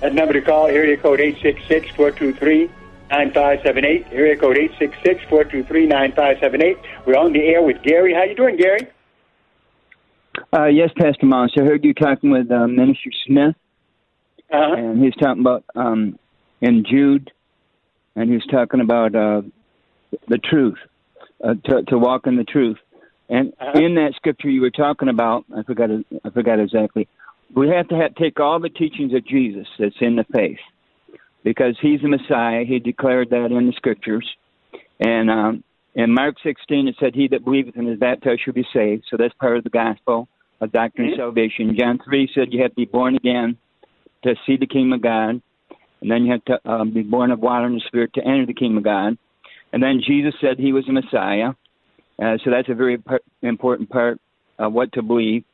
That 0.00 0.14
number 0.14 0.32
to 0.32 0.40
call, 0.40 0.66
area 0.66 0.96
code 0.96 1.20
866-423-9578. 1.20 2.70
Area 4.12 4.36
code 4.36 4.56
866-423-9578. 4.56 6.78
We're 7.06 7.16
on 7.18 7.32
the 7.34 7.40
air 7.40 7.62
with 7.62 7.82
Gary. 7.82 8.14
How 8.14 8.22
you 8.24 8.34
doing, 8.34 8.56
Gary? 8.56 8.86
Uh, 10.52 10.66
yes, 10.66 10.90
Pastor 10.96 11.26
Moss. 11.26 11.50
I 11.58 11.62
heard 11.62 11.84
you 11.84 11.92
talking 11.92 12.30
with 12.30 12.50
uh, 12.50 12.66
Minister 12.66 13.10
Smith, 13.26 13.54
uh-huh. 14.50 14.74
and 14.74 15.02
he's 15.04 15.14
talking 15.16 15.40
about 15.40 15.64
um, 15.74 16.18
in 16.62 16.84
Jude, 16.88 17.30
and 18.16 18.32
he's 18.32 18.44
talking 18.46 18.80
about 18.80 19.14
uh, 19.14 19.42
the 20.28 20.38
truth, 20.38 20.78
uh, 21.44 21.54
to, 21.64 21.82
to 21.84 21.98
walk 21.98 22.26
in 22.26 22.36
the 22.36 22.44
truth. 22.44 22.78
And 23.28 23.52
Uh-huh. 23.60 23.78
in 23.80 23.94
that 23.96 24.14
scripture 24.16 24.48
you 24.48 24.62
were 24.62 24.70
talking 24.70 25.08
about, 25.08 25.44
I 25.54 25.62
forgot, 25.62 25.90
it- 25.90 26.06
I 26.24 26.30
forgot 26.30 26.58
exactly. 26.58 27.06
We 27.54 27.68
have 27.68 27.88
to 27.88 27.96
have, 27.96 28.14
take 28.14 28.38
all 28.38 28.60
the 28.60 28.68
teachings 28.68 29.12
of 29.14 29.26
Jesus 29.26 29.66
that's 29.78 29.94
in 30.00 30.16
the 30.16 30.24
faith, 30.32 30.58
because 31.42 31.76
He's 31.80 32.00
the 32.00 32.08
Messiah. 32.08 32.64
He 32.64 32.78
declared 32.78 33.30
that 33.30 33.46
in 33.46 33.66
the 33.66 33.72
scriptures, 33.76 34.26
and 35.00 35.30
um, 35.30 35.64
in 35.94 36.14
Mark 36.14 36.36
16 36.42 36.88
it 36.88 36.96
said, 37.00 37.14
"He 37.14 37.28
that 37.28 37.44
believeth 37.44 37.76
and 37.76 37.88
is 37.88 37.98
baptized 37.98 38.42
shall 38.44 38.54
be 38.54 38.66
saved." 38.72 39.04
So 39.10 39.16
that's 39.16 39.34
part 39.34 39.56
of 39.56 39.64
the 39.64 39.70
gospel 39.70 40.28
of 40.60 40.72
doctrine 40.72 41.12
of 41.12 41.16
salvation. 41.16 41.76
John 41.78 41.98
3 42.04 42.30
said 42.34 42.48
you 42.52 42.62
have 42.62 42.72
to 42.72 42.76
be 42.76 42.84
born 42.84 43.16
again 43.16 43.56
to 44.24 44.34
see 44.46 44.56
the 44.56 44.66
kingdom 44.66 44.92
of 44.92 45.02
God, 45.02 45.40
and 46.00 46.10
then 46.10 46.24
you 46.24 46.32
have 46.32 46.44
to 46.44 46.70
um, 46.70 46.92
be 46.92 47.02
born 47.02 47.30
of 47.30 47.40
water 47.40 47.66
and 47.66 47.76
the 47.76 47.84
Spirit 47.86 48.12
to 48.14 48.24
enter 48.24 48.46
the 48.46 48.54
kingdom 48.54 48.78
of 48.78 48.84
God. 48.84 49.18
And 49.72 49.82
then 49.82 50.00
Jesus 50.06 50.34
said 50.40 50.58
He 50.58 50.72
was 50.72 50.84
the 50.86 50.92
Messiah. 50.92 51.50
Uh, 52.22 52.36
so 52.44 52.50
that's 52.50 52.68
a 52.68 52.74
very 52.74 52.98
par- 52.98 53.22
important 53.42 53.88
part 53.88 54.20
of 54.58 54.72
what 54.72 54.92
to 54.92 55.02
believe. 55.02 55.44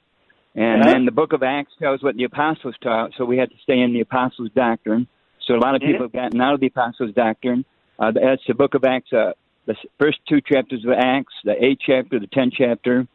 And 0.56 0.82
then 0.82 1.04
the 1.04 1.12
book 1.12 1.34
of 1.34 1.42
Acts 1.42 1.72
tells 1.78 2.02
what 2.02 2.16
the 2.16 2.24
apostles 2.24 2.74
taught, 2.82 3.12
so 3.18 3.26
we 3.26 3.36
have 3.36 3.50
to 3.50 3.56
stay 3.62 3.78
in 3.78 3.92
the 3.92 4.00
apostles' 4.00 4.50
doctrine. 4.56 5.06
So 5.46 5.54
a 5.54 5.60
lot 5.60 5.74
of 5.74 5.82
people 5.82 6.02
have 6.02 6.12
gotten 6.12 6.40
out 6.40 6.54
of 6.54 6.60
the 6.60 6.68
apostles' 6.68 7.12
doctrine. 7.14 7.66
Uh, 7.98 8.12
that's 8.12 8.42
the 8.48 8.54
book 8.54 8.74
of 8.74 8.82
Acts, 8.84 9.12
uh, 9.12 9.32
the 9.66 9.76
first 9.98 10.18
two 10.26 10.40
chapters 10.40 10.82
of 10.84 10.92
Acts, 10.92 11.34
the 11.44 11.62
eighth 11.62 11.80
chapter, 11.84 12.18
the 12.18 12.26
tenth 12.26 12.54
chapter. 12.56 13.06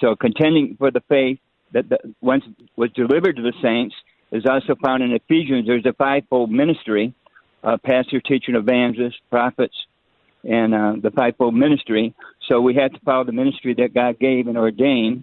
So 0.00 0.16
contending 0.16 0.74
for 0.76 0.90
the 0.90 1.02
faith 1.08 1.38
that 1.72 1.88
the, 1.88 1.98
once 2.20 2.44
was 2.76 2.90
delivered 2.92 3.36
to 3.36 3.42
the 3.42 3.52
saints 3.62 3.94
is 4.32 4.44
also 4.44 4.74
found 4.84 5.04
in 5.04 5.12
Ephesians. 5.12 5.66
There's 5.66 5.86
a 5.86 5.92
fivefold 5.92 6.50
ministry: 6.50 7.14
uh, 7.62 7.76
pastor, 7.84 8.20
teacher, 8.20 8.56
evangelist, 8.56 9.18
prophets, 9.30 9.76
and 10.42 10.74
uh, 10.74 10.94
the 11.00 11.12
fivefold 11.12 11.54
ministry. 11.54 12.14
So 12.48 12.60
we 12.60 12.74
have 12.74 12.92
to 12.92 13.00
follow 13.04 13.24
the 13.24 13.32
ministry 13.32 13.74
that 13.74 13.94
God 13.94 14.18
gave 14.18 14.48
and 14.48 14.58
ordained. 14.58 15.22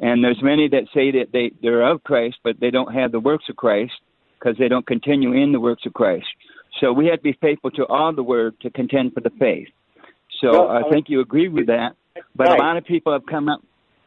And 0.00 0.22
there's 0.22 0.42
many 0.42 0.68
that 0.68 0.84
say 0.94 1.10
that 1.12 1.32
they 1.32 1.52
they're 1.62 1.82
of 1.82 2.04
Christ, 2.04 2.36
but 2.44 2.60
they 2.60 2.70
don't 2.70 2.94
have 2.94 3.12
the 3.12 3.20
works 3.20 3.44
of 3.48 3.56
Christ 3.56 3.94
because 4.38 4.56
they 4.58 4.68
don't 4.68 4.86
continue 4.86 5.32
in 5.32 5.52
the 5.52 5.60
works 5.60 5.84
of 5.86 5.92
Christ. 5.92 6.26
So 6.80 6.92
we 6.92 7.06
have 7.06 7.16
to 7.18 7.22
be 7.22 7.38
faithful 7.40 7.70
to 7.72 7.86
all 7.86 8.12
the 8.14 8.22
word 8.22 8.54
to 8.60 8.70
contend 8.70 9.14
for 9.14 9.20
the 9.20 9.30
faith. 9.30 9.68
So 10.40 10.52
Well, 10.52 10.68
I 10.68 10.88
think 10.90 11.08
you 11.08 11.20
agree 11.20 11.48
with 11.48 11.66
that. 11.66 11.96
But 12.36 12.48
Right. 12.48 12.60
a 12.60 12.62
lot 12.62 12.76
of 12.76 12.84
people 12.84 13.12
have 13.12 13.26
come 13.26 13.48
up 13.48 13.60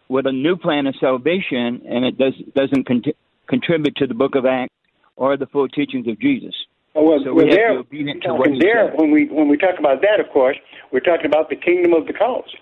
with 0.07 0.25
a 0.25 0.31
new 0.31 0.55
plan 0.55 0.87
of 0.87 0.95
salvation, 0.97 1.81
and 1.87 2.05
it 2.05 2.17
does 2.17 2.35
doesn't 2.55 2.85
cont- 2.85 3.15
contribute 3.47 3.95
to 3.97 4.07
the 4.07 4.13
Book 4.13 4.35
of 4.35 4.45
Acts 4.45 4.73
or 5.17 5.37
the 5.37 5.47
full 5.47 5.67
teachings 5.67 6.07
of 6.07 6.19
Jesus. 6.19 6.55
Oh, 6.95 7.03
well, 7.03 7.19
so 7.23 7.33
we 7.33 7.43
have 7.43 7.51
there, 7.51 7.67
to 7.69 7.83
be 7.83 7.99
obedient 7.99 8.23
to 8.23 8.33
what 8.33 8.45
talking 8.45 8.53
he 8.55 8.59
there 8.59 8.91
when 8.95 9.11
we 9.11 9.25
when 9.27 9.47
we 9.47 9.57
talk 9.57 9.79
about 9.79 10.01
that, 10.01 10.19
of 10.19 10.29
course, 10.29 10.57
we're 10.91 10.99
talking 10.99 11.25
about 11.25 11.49
the 11.49 11.55
kingdom 11.55 11.93
of 11.93 12.05
the 12.07 12.13
cause, 12.13 12.53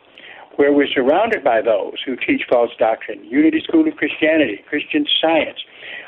where 0.60 0.74
we're 0.74 0.92
surrounded 0.94 1.42
by 1.42 1.62
those 1.62 1.94
who 2.06 2.18
teach 2.18 2.42
false 2.50 2.72
doctrine, 2.78 3.24
Unity 3.24 3.62
School 3.64 3.88
of 3.88 3.96
Christianity, 3.96 4.60
Christian 4.68 5.06
Science, 5.22 5.58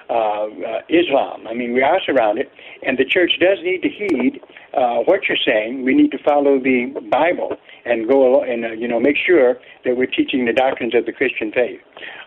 uh, 0.09 0.13
uh, 0.13 0.47
Islam. 0.89 1.47
I 1.47 1.53
mean, 1.53 1.71
we 1.71 1.81
are 1.81 2.01
surrounded, 2.05 2.47
and 2.83 2.97
the 2.97 3.05
church 3.05 3.31
does 3.39 3.59
need 3.63 3.81
to 3.83 3.87
heed 3.87 4.41
uh, 4.73 5.07
what 5.07 5.21
you're 5.29 5.39
saying. 5.47 5.85
We 5.85 5.95
need 5.95 6.11
to 6.11 6.17
follow 6.21 6.59
the 6.59 6.91
Bible 7.09 7.55
and 7.85 8.09
go 8.09 8.27
along, 8.27 8.49
and 8.49 8.65
uh, 8.65 8.71
you 8.71 8.89
know 8.89 8.99
make 8.99 9.15
sure 9.15 9.55
that 9.85 9.95
we're 9.95 10.11
teaching 10.11 10.43
the 10.43 10.51
doctrines 10.51 10.93
of 10.95 11.05
the 11.05 11.13
Christian 11.13 11.53
faith. 11.53 11.79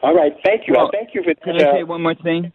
All 0.02 0.14
right, 0.14 0.32
thank 0.46 0.66
you. 0.66 0.72
Well, 0.78 0.88
I 0.88 0.96
thank 0.96 1.10
you 1.12 1.22
for 1.22 1.34
Can 1.44 1.58
that. 1.58 1.66
I 1.66 1.70
uh, 1.70 1.74
say 1.74 1.84
one 1.84 2.02
more 2.02 2.14
thing? 2.14 2.54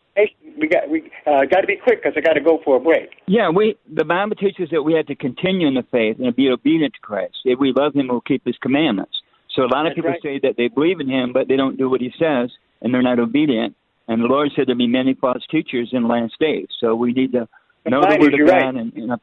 we 0.57 0.67
got 0.67 0.89
we 0.89 1.11
uh, 1.28 1.45
got 1.45 1.61
to 1.61 1.67
be 1.67 1.78
quick 1.78 2.01
because 2.01 2.17
I 2.17 2.22
got 2.22 2.34
to 2.34 2.41
go 2.41 2.59
for 2.65 2.78
a 2.78 2.80
break. 2.80 3.11
Yeah, 3.28 3.49
we 3.49 3.76
the 3.93 4.03
Bible 4.03 4.36
teaches 4.36 4.70
that 4.72 4.82
we 4.82 4.95
have 4.95 5.05
to 5.05 5.15
continue 5.15 5.67
in 5.67 5.76
the 5.76 5.86
faith 5.91 6.17
and 6.17 6.36
be 6.36 6.49
obedient 6.49 6.95
to 6.95 6.99
Christ. 7.01 7.38
If 7.45 7.59
we 7.59 7.72
love 7.72 7.93
Him, 7.93 8.07
we'll 8.07 8.22
keep 8.22 8.43
His 8.47 8.57
commandments. 8.57 9.13
So 9.55 9.63
a 9.63 9.69
lot 9.71 9.85
of 9.85 9.91
That's 9.91 9.95
people 9.95 10.11
right. 10.11 10.21
say 10.21 10.39
that 10.43 10.55
they 10.57 10.67
believe 10.67 10.99
in 10.99 11.09
Him, 11.09 11.33
but 11.33 11.47
they 11.47 11.55
don't 11.55 11.77
do 11.77 11.89
what 11.89 12.01
He 12.01 12.11
says, 12.19 12.51
and 12.81 12.93
they're 12.93 13.01
not 13.01 13.19
obedient. 13.19 13.75
And 14.07 14.21
the 14.21 14.27
Lord 14.27 14.49
said 14.55 14.67
there'll 14.67 14.77
be 14.77 14.87
many 14.87 15.13
false 15.13 15.43
teachers 15.51 15.89
in 15.91 16.03
the 16.03 16.07
last 16.09 16.33
days. 16.39 16.67
So 16.79 16.95
we 16.95 17.13
need 17.13 17.31
to 17.33 17.47
know 17.85 18.01
Fine, 18.01 18.19
the 18.19 18.25
Word 18.25 18.33
you're 18.33 18.47
of 18.47 18.53
right. 18.53 18.75
And, 18.75 18.93
and 18.93 19.19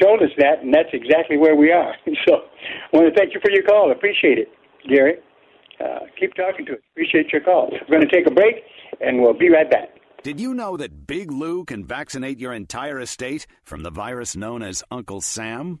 told 0.00 0.22
us 0.22 0.30
that, 0.38 0.62
and 0.62 0.72
that's 0.72 0.90
exactly 0.92 1.36
where 1.36 1.56
we 1.56 1.72
are. 1.72 1.94
So 2.26 2.34
I 2.34 2.96
want 2.96 3.12
to 3.12 3.18
thank 3.18 3.34
you 3.34 3.40
for 3.40 3.50
your 3.50 3.62
call. 3.62 3.90
Appreciate 3.92 4.38
it, 4.38 4.48
Gary. 4.88 5.16
Uh, 5.80 6.00
keep 6.18 6.34
talking 6.34 6.66
to 6.66 6.72
us. 6.72 6.78
Appreciate 6.92 7.32
your 7.32 7.40
call. 7.40 7.70
We're 7.88 7.98
going 7.98 8.08
to 8.08 8.14
take 8.14 8.26
a 8.26 8.34
break, 8.34 8.56
and 9.00 9.20
we'll 9.20 9.38
be 9.38 9.48
right 9.48 9.70
back. 9.70 9.90
Did 10.22 10.40
you 10.40 10.52
know 10.52 10.76
that 10.76 11.06
Big 11.06 11.30
Lou 11.30 11.64
can 11.64 11.84
vaccinate 11.84 12.38
your 12.38 12.52
entire 12.52 13.00
estate 13.00 13.46
from 13.64 13.82
the 13.82 13.90
virus 13.90 14.36
known 14.36 14.62
as 14.62 14.82
Uncle 14.90 15.20
Sam? 15.20 15.80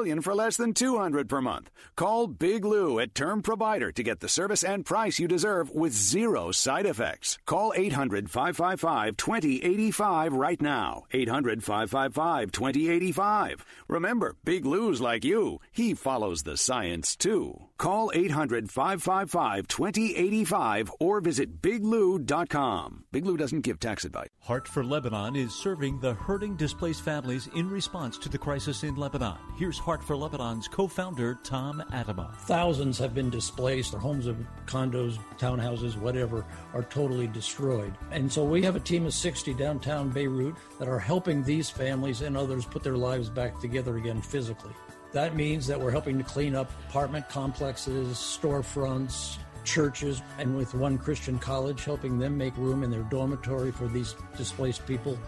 for 0.21 0.33
less 0.33 0.57
than 0.57 0.73
200 0.73 1.29
per 1.29 1.41
month. 1.41 1.69
Call 1.95 2.27
Big 2.27 2.65
Lou 2.65 2.99
at 2.99 3.13
Term 3.13 3.41
Provider 3.41 3.91
to 3.91 4.03
get 4.03 4.19
the 4.19 4.29
service 4.29 4.63
and 4.63 4.85
price 4.85 5.19
you 5.19 5.27
deserve 5.27 5.69
with 5.71 5.93
zero 5.93 6.51
side 6.51 6.85
effects. 6.85 7.37
Call 7.45 7.73
800 7.75 8.29
555 8.29 9.17
2085 9.17 10.33
right 10.33 10.61
now. 10.61 11.03
800 11.11 11.63
555 11.63 12.51
2085. 12.51 13.65
Remember, 13.87 14.35
Big 14.43 14.65
Lou's 14.65 15.01
like 15.01 15.23
you. 15.23 15.59
He 15.71 15.93
follows 15.93 16.43
the 16.43 16.57
science 16.57 17.15
too. 17.15 17.70
Call 17.81 18.11
800 18.13 18.69
555 18.69 19.67
2085 19.67 20.91
or 20.99 21.19
visit 21.19 21.63
biglou.com. 21.63 23.05
Big 23.11 23.25
Lou 23.25 23.35
doesn't 23.35 23.61
give 23.61 23.79
tax 23.79 24.05
advice. 24.05 24.27
Heart 24.39 24.67
for 24.67 24.83
Lebanon 24.83 25.35
is 25.35 25.51
serving 25.51 25.99
the 25.99 26.13
hurting 26.13 26.55
displaced 26.55 27.01
families 27.01 27.49
in 27.55 27.67
response 27.67 28.19
to 28.19 28.29
the 28.29 28.37
crisis 28.37 28.83
in 28.83 28.97
Lebanon. 28.97 29.39
Here's 29.57 29.79
Heart 29.79 30.03
for 30.03 30.15
Lebanon's 30.15 30.67
co 30.67 30.87
founder, 30.87 31.39
Tom 31.43 31.81
Atema. 31.91 32.35
Thousands 32.41 32.99
have 32.99 33.15
been 33.15 33.31
displaced. 33.31 33.93
Their 33.93 33.99
homes, 33.99 34.27
of 34.27 34.37
condos, 34.67 35.17
townhouses, 35.39 35.97
whatever, 35.97 36.45
are 36.75 36.83
totally 36.83 37.25
destroyed. 37.25 37.97
And 38.11 38.31
so 38.31 38.43
we 38.43 38.61
have 38.61 38.75
a 38.75 38.79
team 38.79 39.07
of 39.07 39.13
60 39.15 39.55
downtown 39.55 40.11
Beirut 40.11 40.53
that 40.77 40.87
are 40.87 40.99
helping 40.99 41.41
these 41.41 41.71
families 41.71 42.21
and 42.21 42.37
others 42.37 42.63
put 42.63 42.83
their 42.83 42.95
lives 42.95 43.27
back 43.27 43.59
together 43.59 43.97
again 43.97 44.21
physically. 44.21 44.75
That 45.13 45.35
means 45.35 45.67
that 45.67 45.79
we're 45.79 45.91
helping 45.91 46.17
to 46.17 46.23
clean 46.23 46.55
up 46.55 46.71
apartment 46.89 47.27
complexes, 47.27 48.17
storefronts, 48.17 49.37
churches, 49.65 50.21
and 50.37 50.55
with 50.55 50.73
one 50.73 50.97
Christian 50.97 51.37
college, 51.37 51.83
helping 51.83 52.17
them 52.17 52.37
make 52.37 52.55
room 52.55 52.83
in 52.83 52.89
their 52.89 53.03
dormitory 53.03 53.71
for 53.71 53.87
these 53.87 54.15
displaced 54.37 54.85
people. 54.87 55.19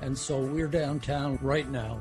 And 0.00 0.16
so 0.16 0.38
we're 0.38 0.68
downtown 0.68 1.38
right 1.42 1.68
now 1.68 2.00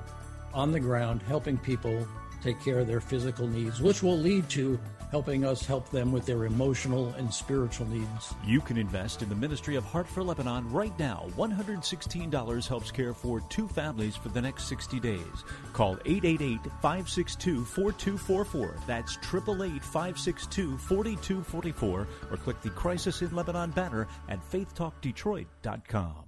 on 0.53 0.71
the 0.71 0.79
ground 0.79 1.21
helping 1.23 1.57
people 1.57 2.07
take 2.43 2.61
care 2.61 2.79
of 2.79 2.87
their 2.87 3.01
physical 3.01 3.47
needs, 3.47 3.81
which 3.81 4.03
will 4.03 4.17
lead 4.17 4.47
to 4.49 4.79
helping 5.15 5.45
us 5.45 5.65
help 5.65 5.89
them 5.91 6.11
with 6.11 6.25
their 6.25 6.43
emotional 6.43 7.07
and 7.13 7.33
spiritual 7.33 7.87
needs. 7.87 8.35
You 8.43 8.59
can 8.59 8.75
invest 8.75 9.21
in 9.21 9.29
the 9.29 9.35
ministry 9.35 9.77
of 9.77 9.85
Heart 9.85 10.09
for 10.09 10.21
Lebanon 10.21 10.69
right 10.73 10.91
now. 10.99 11.27
$116 11.37 12.67
helps 12.67 12.91
care 12.91 13.13
for 13.13 13.39
two 13.47 13.65
families 13.65 14.17
for 14.17 14.27
the 14.27 14.41
next 14.41 14.65
60 14.65 14.99
days. 14.99 15.45
Call 15.71 15.93
888 16.03 16.59
562 16.81 17.63
4244. 17.63 18.75
That's 18.85 19.15
888 19.15 19.81
562 19.85 20.77
4244 20.79 22.07
or 22.29 22.37
click 22.37 22.61
the 22.61 22.69
Crisis 22.71 23.21
in 23.21 23.33
Lebanon 23.33 23.71
banner 23.71 24.09
at 24.27 24.41
faithtalkdetroit.com. 24.51 26.24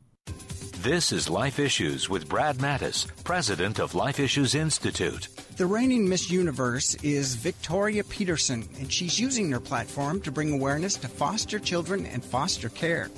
This 0.82 1.12
is 1.12 1.30
Life 1.30 1.60
Issues 1.60 2.08
with 2.08 2.30
Brad 2.30 2.58
Mattes, 2.58 3.08
president 3.24 3.80
of 3.80 3.96
Life 3.96 4.20
Issues 4.20 4.56
Institute. 4.56 5.28
The 5.58 5.66
reigning 5.66 6.08
Miss 6.08 6.30
Universe 6.30 6.96
is 7.04 7.36
Victoria 7.36 8.04
Peterson, 8.04 8.70
and 8.80 8.94
she's 8.94 9.20
using 9.20 9.52
her 9.52 9.60
platform 9.60 10.22
to 10.22 10.32
bring 10.32 10.54
awareness 10.54 10.96
to 10.98 11.08
foster 11.08 11.60
children 11.60 12.06
and 12.06 12.24
foster 12.24 12.70
care. 12.70 13.10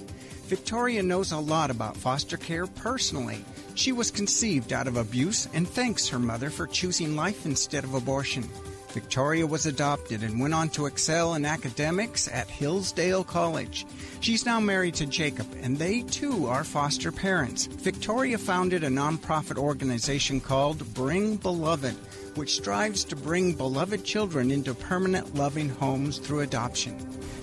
Victoria 0.48 1.04
knows 1.04 1.32
a 1.32 1.38
lot 1.38 1.70
about 1.70 1.96
foster 1.96 2.38
care 2.38 2.66
personally. 2.66 3.46
She 3.76 3.92
was 3.92 4.10
conceived 4.10 4.74
out 4.74 4.88
of 4.88 4.98
abuse 4.98 5.48
and 5.54 5.68
thanks 5.68 6.08
her 6.08 6.18
mother 6.18 6.50
for 6.50 6.66
choosing 6.66 7.16
life 7.16 7.46
instead 7.46 7.84
of 7.84 7.94
abortion. 7.94 8.50
Victoria 8.92 9.46
was 9.46 9.66
adopted 9.66 10.24
and 10.24 10.40
went 10.40 10.54
on 10.54 10.70
to 10.70 10.88
excel 10.88 11.36
in 11.36 11.46
academics 11.46 12.28
at 12.28 12.50
Hillsdale 12.50 13.24
College. 13.24 13.86
She's 14.20 14.46
now 14.46 14.60
married 14.60 14.96
to 14.96 15.06
Jacob, 15.06 15.48
and 15.62 15.78
they 15.78 16.02
too 16.02 16.48
are 16.48 16.64
foster 16.64 17.12
parents. 17.12 17.68
Victoria 17.68 18.38
founded 18.38 18.84
a 18.84 18.90
nonprofit 18.90 19.58
organization 19.58 20.42
called 20.42 20.94
Bring 20.94 21.36
Beloved, 21.36 21.96
which 22.36 22.56
strives 22.56 23.04
to 23.06 23.16
bring 23.16 23.54
beloved 23.54 24.04
children 24.04 24.50
into 24.50 24.74
permanent 24.74 25.36
loving 25.36 25.70
homes 25.70 26.18
through 26.18 26.40
adoption. 26.42 26.98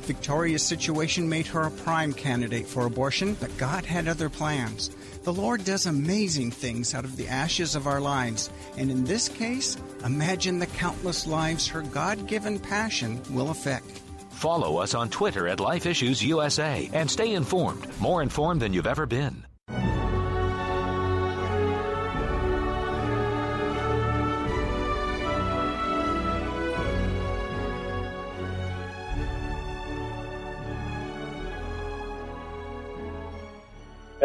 Victoria's 0.07 0.62
situation 0.62 1.28
made 1.28 1.46
her 1.48 1.62
a 1.62 1.70
prime 1.70 2.12
candidate 2.12 2.66
for 2.66 2.86
abortion, 2.86 3.36
but 3.40 3.57
God 3.59 3.84
had 3.84 4.09
other 4.09 4.28
plans. 4.28 4.90
The 5.24 5.32
Lord 5.32 5.64
does 5.64 5.86
amazing 5.86 6.52
things 6.52 6.94
out 6.94 7.04
of 7.04 7.16
the 7.16 7.28
ashes 7.28 7.74
of 7.74 7.86
our 7.86 8.00
lives, 8.00 8.50
and 8.76 8.90
in 8.90 9.04
this 9.04 9.28
case, 9.28 9.76
imagine 10.04 10.59
the 10.59 10.66
countless 10.66 11.26
lives 11.26 11.66
her 11.68 11.82
God 11.82 12.26
given 12.26 12.59
passion 12.59 13.20
will 13.30 13.50
affect. 13.50 14.02
Follow 14.30 14.76
us 14.76 14.94
on 14.94 15.09
Twitter 15.09 15.48
at 15.48 15.61
Life 15.61 15.86
Issues 15.86 16.22
USA 16.22 16.90
and 16.92 17.11
stay 17.11 17.32
informed, 17.34 17.88
more 18.00 18.22
informed 18.22 18.61
than 18.61 18.72
you've 18.72 18.86
ever 18.86 19.07
been. 19.07 19.45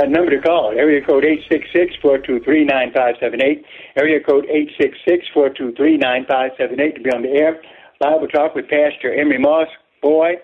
That 0.01 0.09
number 0.09 0.31
to 0.31 0.41
call, 0.41 0.73
area 0.75 0.99
code 1.05 1.23
866-423-9578, 2.01 3.61
area 3.97 4.19
code 4.19 4.47
866-423-9578 5.37 6.95
to 6.95 7.01
be 7.03 7.11
on 7.11 7.21
the 7.21 7.29
air. 7.29 7.61
Bible 7.99 8.27
Talk 8.27 8.55
with 8.55 8.65
Pastor 8.67 9.13
Emery 9.13 9.37
Moss. 9.37 9.67
Boy, 10.01 10.37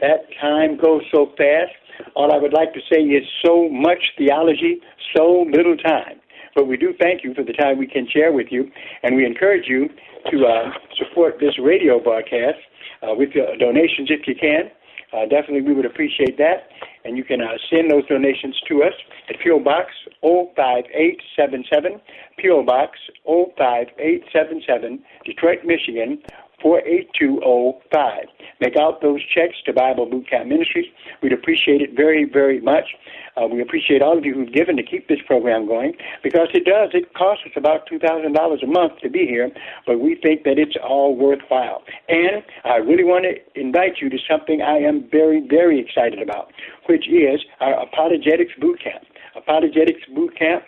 that 0.00 0.24
time 0.40 0.78
goes 0.78 1.02
so 1.12 1.26
fast. 1.36 1.76
All 2.16 2.32
I 2.32 2.38
would 2.38 2.54
like 2.54 2.72
to 2.72 2.80
say 2.90 3.02
is 3.02 3.22
so 3.44 3.68
much 3.68 4.00
theology, 4.16 4.80
so 5.14 5.44
little 5.52 5.76
time. 5.76 6.18
But 6.54 6.66
we 6.66 6.78
do 6.78 6.94
thank 6.98 7.22
you 7.22 7.34
for 7.34 7.44
the 7.44 7.52
time 7.52 7.76
we 7.76 7.86
can 7.86 8.08
share 8.10 8.32
with 8.32 8.46
you, 8.48 8.70
and 9.02 9.14
we 9.14 9.26
encourage 9.26 9.68
you 9.68 9.90
to 10.30 10.46
uh, 10.46 10.70
support 10.96 11.34
this 11.38 11.58
radio 11.62 12.00
broadcast 12.02 12.56
uh, 13.02 13.12
with 13.14 13.28
your 13.34 13.58
donations 13.58 14.08
if 14.08 14.26
you 14.26 14.34
can. 14.34 14.70
Uh, 15.12 15.28
definitely, 15.28 15.60
we 15.60 15.74
would 15.74 15.84
appreciate 15.84 16.38
that. 16.38 16.72
And 17.04 17.16
you 17.16 17.24
can 17.24 17.40
uh, 17.40 17.58
send 17.70 17.90
those 17.90 18.06
donations 18.06 18.60
to 18.68 18.82
us 18.84 18.94
at 19.28 19.38
P.O. 19.40 19.60
Box 19.60 19.90
05877, 20.22 22.00
P.O. 22.38 22.62
Box 22.62 22.98
05877, 23.26 25.02
Detroit, 25.24 25.58
Michigan 25.64 26.22
48205. 26.62 28.24
Make 28.60 28.76
out 28.76 29.02
those 29.02 29.20
checks 29.34 29.56
to 29.66 29.72
Bible 29.72 30.06
Boot 30.06 30.30
Camp 30.30 30.46
Ministries. 30.48 30.86
We'd 31.22 31.32
appreciate 31.32 31.82
it 31.82 31.94
very, 31.96 32.24
very 32.24 32.60
much. 32.60 32.94
Uh, 33.36 33.46
we 33.46 33.60
appreciate 33.60 34.02
all 34.02 34.16
of 34.16 34.24
you 34.24 34.34
who've 34.34 34.52
given 34.52 34.76
to 34.76 34.82
keep 34.82 35.08
this 35.08 35.18
program 35.26 35.66
going 35.66 35.94
because 36.22 36.48
it 36.52 36.64
does. 36.64 36.90
It 36.92 37.14
costs 37.14 37.44
us 37.46 37.52
about 37.56 37.88
$2,000 37.88 38.62
a 38.62 38.66
month 38.66 39.00
to 39.00 39.08
be 39.08 39.26
here, 39.26 39.50
but 39.86 40.00
we 40.00 40.14
think 40.14 40.44
that 40.44 40.58
it's 40.58 40.76
all 40.82 41.16
worthwhile. 41.16 41.82
And 42.08 42.42
I 42.64 42.76
really 42.76 43.04
want 43.04 43.24
to 43.24 43.60
invite 43.60 44.00
you 44.00 44.10
to 44.10 44.18
something 44.28 44.60
I 44.60 44.78
am 44.78 45.08
very, 45.10 45.40
very 45.48 45.80
excited 45.80 46.20
about, 46.20 46.52
which 46.86 47.08
is 47.08 47.40
our 47.60 47.80
Apologetics 47.82 48.52
Boot 48.60 48.80
Camp. 48.82 49.04
Apologetics 49.34 50.02
Boot 50.14 50.38
Camp 50.38 50.62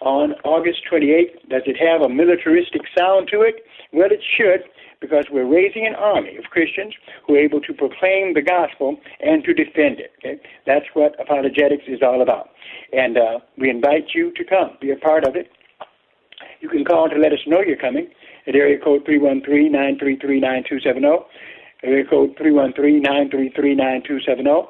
on 0.00 0.32
August 0.44 0.80
28th. 0.90 1.48
Does 1.48 1.62
it 1.66 1.76
have 1.76 2.02
a 2.02 2.08
militaristic 2.08 2.82
sound 2.96 3.28
to 3.32 3.40
it? 3.40 3.64
Well, 3.92 4.10
it 4.10 4.22
should 4.36 4.64
because 5.00 5.24
we're 5.30 5.46
raising 5.46 5.86
an 5.86 5.94
army 5.94 6.36
of 6.36 6.44
Christians 6.44 6.94
who 7.26 7.34
are 7.34 7.38
able 7.38 7.60
to 7.62 7.72
proclaim 7.72 8.34
the 8.34 8.42
gospel 8.42 9.00
and 9.20 9.42
to 9.44 9.54
defend 9.54 10.00
it. 10.00 10.12
Okay? 10.18 10.38
That's 10.66 10.84
what 10.94 11.18
apologetics 11.20 11.84
is 11.88 12.02
all 12.02 12.20
about. 12.22 12.50
And 12.92 13.16
uh, 13.16 13.38
we 13.56 13.70
invite 13.70 14.08
you 14.14 14.32
to 14.32 14.44
come, 14.44 14.76
be 14.80 14.90
a 14.90 14.96
part 14.96 15.24
of 15.26 15.36
it. 15.36 15.50
You 16.60 16.68
can 16.68 16.84
call 16.84 17.08
to 17.08 17.16
let 17.16 17.32
us 17.32 17.38
know 17.46 17.60
you're 17.60 17.76
coming 17.76 18.10
at 18.46 18.54
area 18.54 18.78
code 18.78 19.06
313-933-9270, 19.06 21.24
area 21.82 22.04
code 22.04 22.36
313-933-9270. 22.36 24.68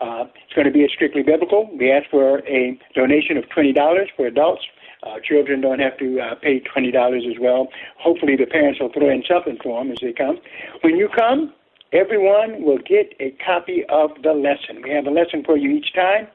Uh, 0.00 0.24
it's 0.44 0.54
going 0.54 0.64
to 0.64 0.70
be 0.70 0.88
Strictly 0.94 1.22
Biblical. 1.22 1.68
We 1.76 1.90
ask 1.90 2.08
for 2.10 2.38
a 2.46 2.78
donation 2.94 3.36
of 3.36 3.44
$20 3.56 4.06
for 4.16 4.26
adults, 4.26 4.62
uh, 5.02 5.16
children 5.22 5.60
don't 5.60 5.80
have 5.80 5.96
to 5.98 6.20
uh, 6.20 6.34
pay 6.36 6.60
twenty 6.60 6.90
dollars 6.90 7.24
as 7.28 7.38
well. 7.40 7.68
Hopefully, 7.98 8.36
the 8.36 8.46
parents 8.46 8.80
will 8.80 8.92
throw 8.92 9.10
in 9.10 9.22
something 9.28 9.58
for 9.62 9.82
them 9.82 9.92
as 9.92 9.98
they 10.00 10.12
come. 10.12 10.38
When 10.82 10.96
you 10.96 11.08
come, 11.08 11.52
everyone 11.92 12.62
will 12.62 12.78
get 12.78 13.14
a 13.20 13.30
copy 13.44 13.84
of 13.88 14.10
the 14.22 14.32
lesson. 14.32 14.82
We 14.82 14.90
have 14.90 15.06
a 15.06 15.10
lesson 15.10 15.42
for 15.44 15.56
you 15.56 15.70
each 15.70 15.94
time, 15.94 16.26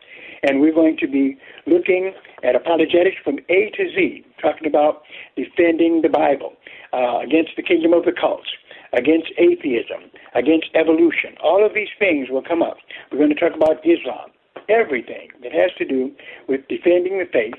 and 0.43 0.61
we're 0.61 0.73
going 0.73 0.97
to 0.97 1.07
be 1.07 1.37
looking 1.67 2.13
at 2.43 2.55
apologetics 2.55 3.17
from 3.23 3.39
A 3.49 3.71
to 3.77 3.83
Z, 3.95 4.25
talking 4.41 4.67
about 4.67 5.03
defending 5.35 6.01
the 6.01 6.09
Bible 6.09 6.53
uh, 6.91 7.19
against 7.19 7.51
the 7.55 7.63
kingdom 7.63 7.93
of 7.93 8.05
the 8.05 8.11
cults, 8.11 8.49
against 8.93 9.27
atheism, 9.37 10.09
against 10.35 10.67
evolution. 10.75 11.35
All 11.43 11.65
of 11.65 11.73
these 11.73 11.89
things 11.99 12.29
will 12.29 12.43
come 12.43 12.61
up. 12.61 12.77
We're 13.11 13.19
going 13.19 13.29
to 13.29 13.39
talk 13.39 13.55
about 13.55 13.85
Islam, 13.85 14.31
everything 14.69 15.29
that 15.41 15.51
has 15.51 15.71
to 15.77 15.85
do 15.85 16.11
with 16.47 16.67
defending 16.67 17.19
the 17.19 17.25
faith 17.31 17.55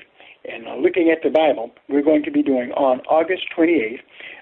and 0.51 0.67
uh, 0.67 0.75
looking 0.75 1.09
at 1.11 1.23
the 1.23 1.29
Bible, 1.29 1.71
we're 1.89 2.03
going 2.03 2.23
to 2.23 2.31
be 2.31 2.43
doing 2.43 2.71
on 2.71 2.99
August 3.09 3.43
28th, 3.57 3.99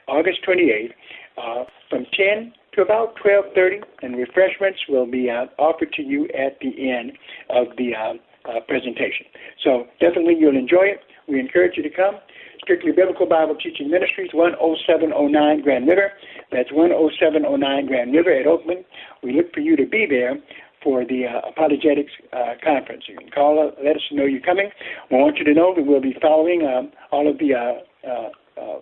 August 0.08 0.40
28th, 0.48 0.92
uh, 1.38 1.66
from 1.90 2.06
10 2.14 2.54
to 2.74 2.82
about 2.82 3.16
12:30, 3.24 3.84
and 4.02 4.18
refreshments 4.18 4.80
will 4.90 5.06
be 5.06 5.30
uh, 5.30 5.46
offered 5.58 5.94
to 5.94 6.02
you 6.02 6.26
at 6.38 6.60
the 6.60 6.92
end 6.92 7.14
of 7.50 7.68
the 7.78 7.96
uh, 7.96 8.14
uh, 8.50 8.60
presentation. 8.68 9.26
So 9.64 9.86
definitely 10.00 10.36
you'll 10.40 10.58
enjoy 10.58 10.92
it. 10.92 11.02
We 11.28 11.40
encourage 11.40 11.78
you 11.78 11.84
to 11.84 11.90
come. 11.90 12.16
Strictly 12.62 12.92
Biblical 12.92 13.26
Bible 13.26 13.56
Teaching 13.56 13.90
Ministries, 13.90 14.32
10709 14.32 15.62
Grand 15.62 15.88
River. 15.88 16.12
That's 16.52 16.70
10709 16.70 17.88
Grand 17.88 18.14
River 18.14 18.32
at 18.32 18.48
Oakland. 18.48 18.86
We 19.22 19.34
look 19.34 19.54
for 19.54 19.60
you 19.60 19.76
to 19.76 19.86
be 19.86 20.06
there 20.10 20.40
for 20.84 21.06
the 21.06 21.26
uh, 21.26 21.50
apologetics 21.50 22.12
uh, 22.34 22.54
conference. 22.64 23.04
You 23.08 23.18
can 23.18 23.30
call 23.30 23.68
us, 23.68 23.74
let 23.84 23.96
us 23.96 24.02
know 24.12 24.26
you're 24.26 24.42
coming. 24.42 24.70
We 25.10 25.18
want 25.18 25.38
you 25.38 25.46
to 25.46 25.54
know 25.54 25.74
that 25.76 25.86
we'll 25.86 26.02
be 26.02 26.16
following 26.22 26.68
um, 26.68 26.92
all 27.12 27.30
of 27.30 27.38
the 27.40 27.54
uh, 27.54 28.08
uh, 28.08 28.30
uh 28.60 28.80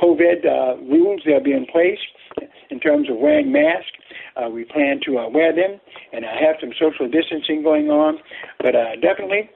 COVID 0.00 0.46
uh, 0.46 0.76
rules 0.88 1.20
that'll 1.26 1.42
be 1.42 1.52
in 1.52 1.66
place 1.66 1.98
in 2.70 2.80
terms 2.80 3.10
of 3.10 3.18
wearing 3.18 3.52
masks. 3.52 3.92
we 4.50 4.64
plan 4.64 5.00
to 5.04 5.28
wear 5.30 5.54
them 5.54 5.78
and 6.12 6.24
have 6.24 6.56
some 6.60 6.70
social 6.80 7.06
distancing 7.10 7.62
going 7.62 7.90
on, 7.90 8.16
but 8.58 8.72
definitely 9.02 9.50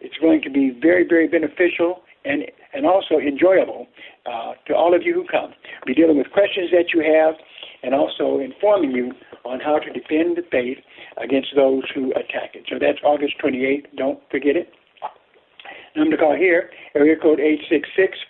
it's 0.00 0.16
going 0.20 0.40
to 0.42 0.50
be 0.50 0.70
very, 0.80 1.04
very 1.06 1.26
beneficial 1.26 2.02
and 2.24 2.44
and 2.72 2.86
also 2.86 3.18
enjoyable 3.18 3.86
uh, 4.26 4.52
to 4.66 4.74
all 4.74 4.94
of 4.94 5.02
you 5.02 5.14
who 5.14 5.26
come. 5.26 5.52
Be 5.86 5.94
dealing 5.94 6.18
with 6.18 6.30
questions 6.30 6.70
that 6.70 6.92
you 6.94 7.02
have 7.02 7.34
and 7.82 7.94
also 7.94 8.38
informing 8.38 8.92
you 8.92 9.12
on 9.44 9.60
how 9.60 9.78
to 9.78 9.90
defend 9.92 10.36
the 10.36 10.42
faith 10.50 10.78
against 11.16 11.54
those 11.56 11.84
who 11.94 12.10
attack 12.12 12.54
it. 12.54 12.64
So 12.68 12.78
that's 12.78 12.98
August 13.02 13.38
28th. 13.42 13.86
Don't 13.96 14.20
forget 14.30 14.56
it. 14.56 14.72
Number 15.96 16.16
to 16.16 16.22
call 16.22 16.36
here, 16.36 16.70
area 16.94 17.16
code 17.16 17.40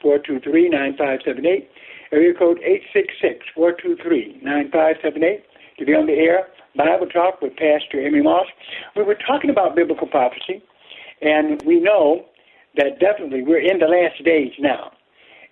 866-423-9578, 0.02 1.68
area 2.12 2.32
code 2.34 2.58
866-423-9578 3.56 5.42
to 5.78 5.84
be 5.84 5.94
on 5.94 6.06
the 6.06 6.14
air. 6.14 6.48
Bible 6.76 7.06
Talk 7.06 7.42
with 7.42 7.56
Pastor 7.56 8.00
Emery 8.00 8.22
Moss. 8.22 8.46
We 8.94 9.02
were 9.02 9.16
talking 9.26 9.50
about 9.50 9.74
biblical 9.74 10.06
prophecy, 10.06 10.62
and 11.20 11.60
we 11.62 11.80
know 11.80 12.24
that 12.76 13.00
definitely 13.00 13.42
we're 13.42 13.60
in 13.60 13.78
the 13.80 13.86
last 13.86 14.22
days 14.24 14.52
now. 14.60 14.92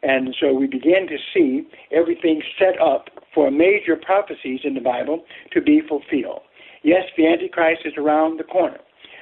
And 0.03 0.35
so 0.41 0.53
we 0.53 0.67
begin 0.67 1.09
to 1.09 1.19
see 1.35 1.67
everything 1.91 2.43
set 2.59 2.81
up 2.81 3.09
for 3.35 3.51
major 3.51 3.97
prophecies 3.97 4.61
in 4.65 4.75
the 4.75 4.81
Bible 4.81 5.25
to 5.53 5.61
be 5.61 5.81
fulfilled. 5.81 6.43
Yes, 6.83 7.05
the 7.17 7.27
Antichrist 7.27 7.83
is 7.85 7.95
around 7.97 8.39
the 8.39 8.45
corner. 8.45 8.79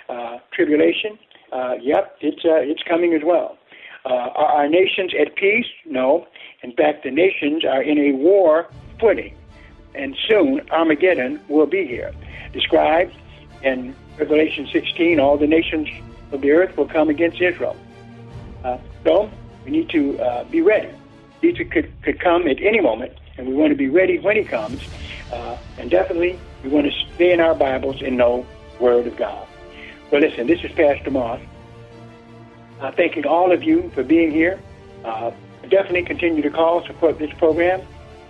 Uh, 0.09 0.39
tribulation, 0.53 1.19
uh, 1.53 1.75
yep, 1.81 2.17
it's 2.21 2.45
uh, 2.45 2.57
it's 2.57 2.83
coming 2.83 3.15
as 3.15 3.23
well. 3.25 3.59
Uh, 4.05 4.09
are 4.09 4.47
our 4.47 4.69
nations 4.69 5.13
at 5.21 5.35
peace? 5.35 5.67
No. 5.85 6.27
In 6.63 6.73
fact, 6.73 7.03
the 7.03 7.11
nations 7.11 7.65
are 7.65 7.83
in 7.83 7.99
a 7.99 8.13
war 8.13 8.69
footing, 9.01 9.35
and 9.95 10.17
soon 10.29 10.61
Armageddon 10.71 11.41
will 11.49 11.67
be 11.67 11.87
here. 11.87 12.13
Described 12.53 13.15
in 13.63 13.97
Revelation 14.19 14.69
16, 14.73 15.19
all 15.19 15.37
the 15.37 15.47
nations 15.47 15.89
of 16.31 16.41
the 16.41 16.53
earth 16.53 16.77
will 16.77 16.89
come 16.89 17.09
against 17.09 17.41
Israel. 17.41 17.77
Uh, 18.65 18.79
so 19.05 19.31
we 19.67 19.73
need 19.73 19.91
to 19.91 20.19
uh, 20.21 20.45
be 20.45 20.63
ready. 20.63 20.89
Jesus 21.43 21.67
could, 21.71 21.93
could 22.03 22.21
come 22.21 22.47
at 22.49 22.63
any 22.63 22.81
moment, 22.81 23.13
and 23.37 23.49
we 23.49 23.55
want 23.55 23.71
to 23.71 23.77
be 23.77 23.89
ready 23.89 24.19
when 24.19 24.37
he 24.37 24.45
comes. 24.45 24.81
Uh, 25.33 25.57
and 25.77 25.91
definitely, 25.91 26.39
we 26.63 26.71
want 26.71 26.87
to 26.87 26.93
stay 27.15 27.33
in 27.33 27.41
our 27.41 27.55
Bibles 27.55 28.01
and 28.01 28.17
know 28.17 28.47
Word 28.79 29.07
of 29.09 29.17
God. 29.17 29.47
Well, 30.11 30.21
listen, 30.21 30.47
this 30.47 30.63
is 30.63 30.71
Pastor 30.73 31.11
Moss. 31.11 31.41
uh, 32.81 32.93
thanking 32.93 33.27
all 33.27 33.53
of 33.53 33.63
you 33.65 33.91
for 33.95 34.03
being 34.05 34.31
here. 34.31 34.61
Uh, 35.05 35.33
definitely 35.69 36.03
continue 36.05 36.43
to 36.43 36.51
call, 36.51 36.85
support 36.87 37.19
this 37.19 37.33
program. 37.39 37.83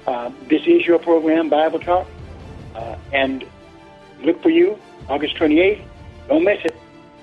Uh, 0.07 0.31
this 0.49 0.63
is 0.67 0.87
your 0.87 0.99
program, 0.99 1.49
Bible 1.49 1.81
Talk. 1.81 2.07
Uh, 2.75 2.97
and 3.13 3.45
look 4.23 4.43
for 4.43 4.51
you 4.51 4.79
August 5.09 5.37
28th. 5.37 5.83
Don't 6.29 6.45
miss 6.45 6.65
it. 6.65 6.75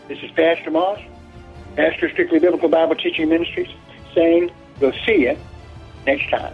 This 0.07 0.19
is 0.21 0.31
Pastor 0.31 0.71
Moss, 0.71 0.99
Pastor 1.75 2.09
Strictly 2.11 2.39
Biblical 2.39 2.69
Bible 2.69 2.95
Teaching 2.95 3.29
Ministries, 3.29 3.69
saying 4.13 4.51
we'll 4.79 4.93
see 5.05 5.21
you 5.21 5.37
next 6.05 6.29
time. 6.29 6.53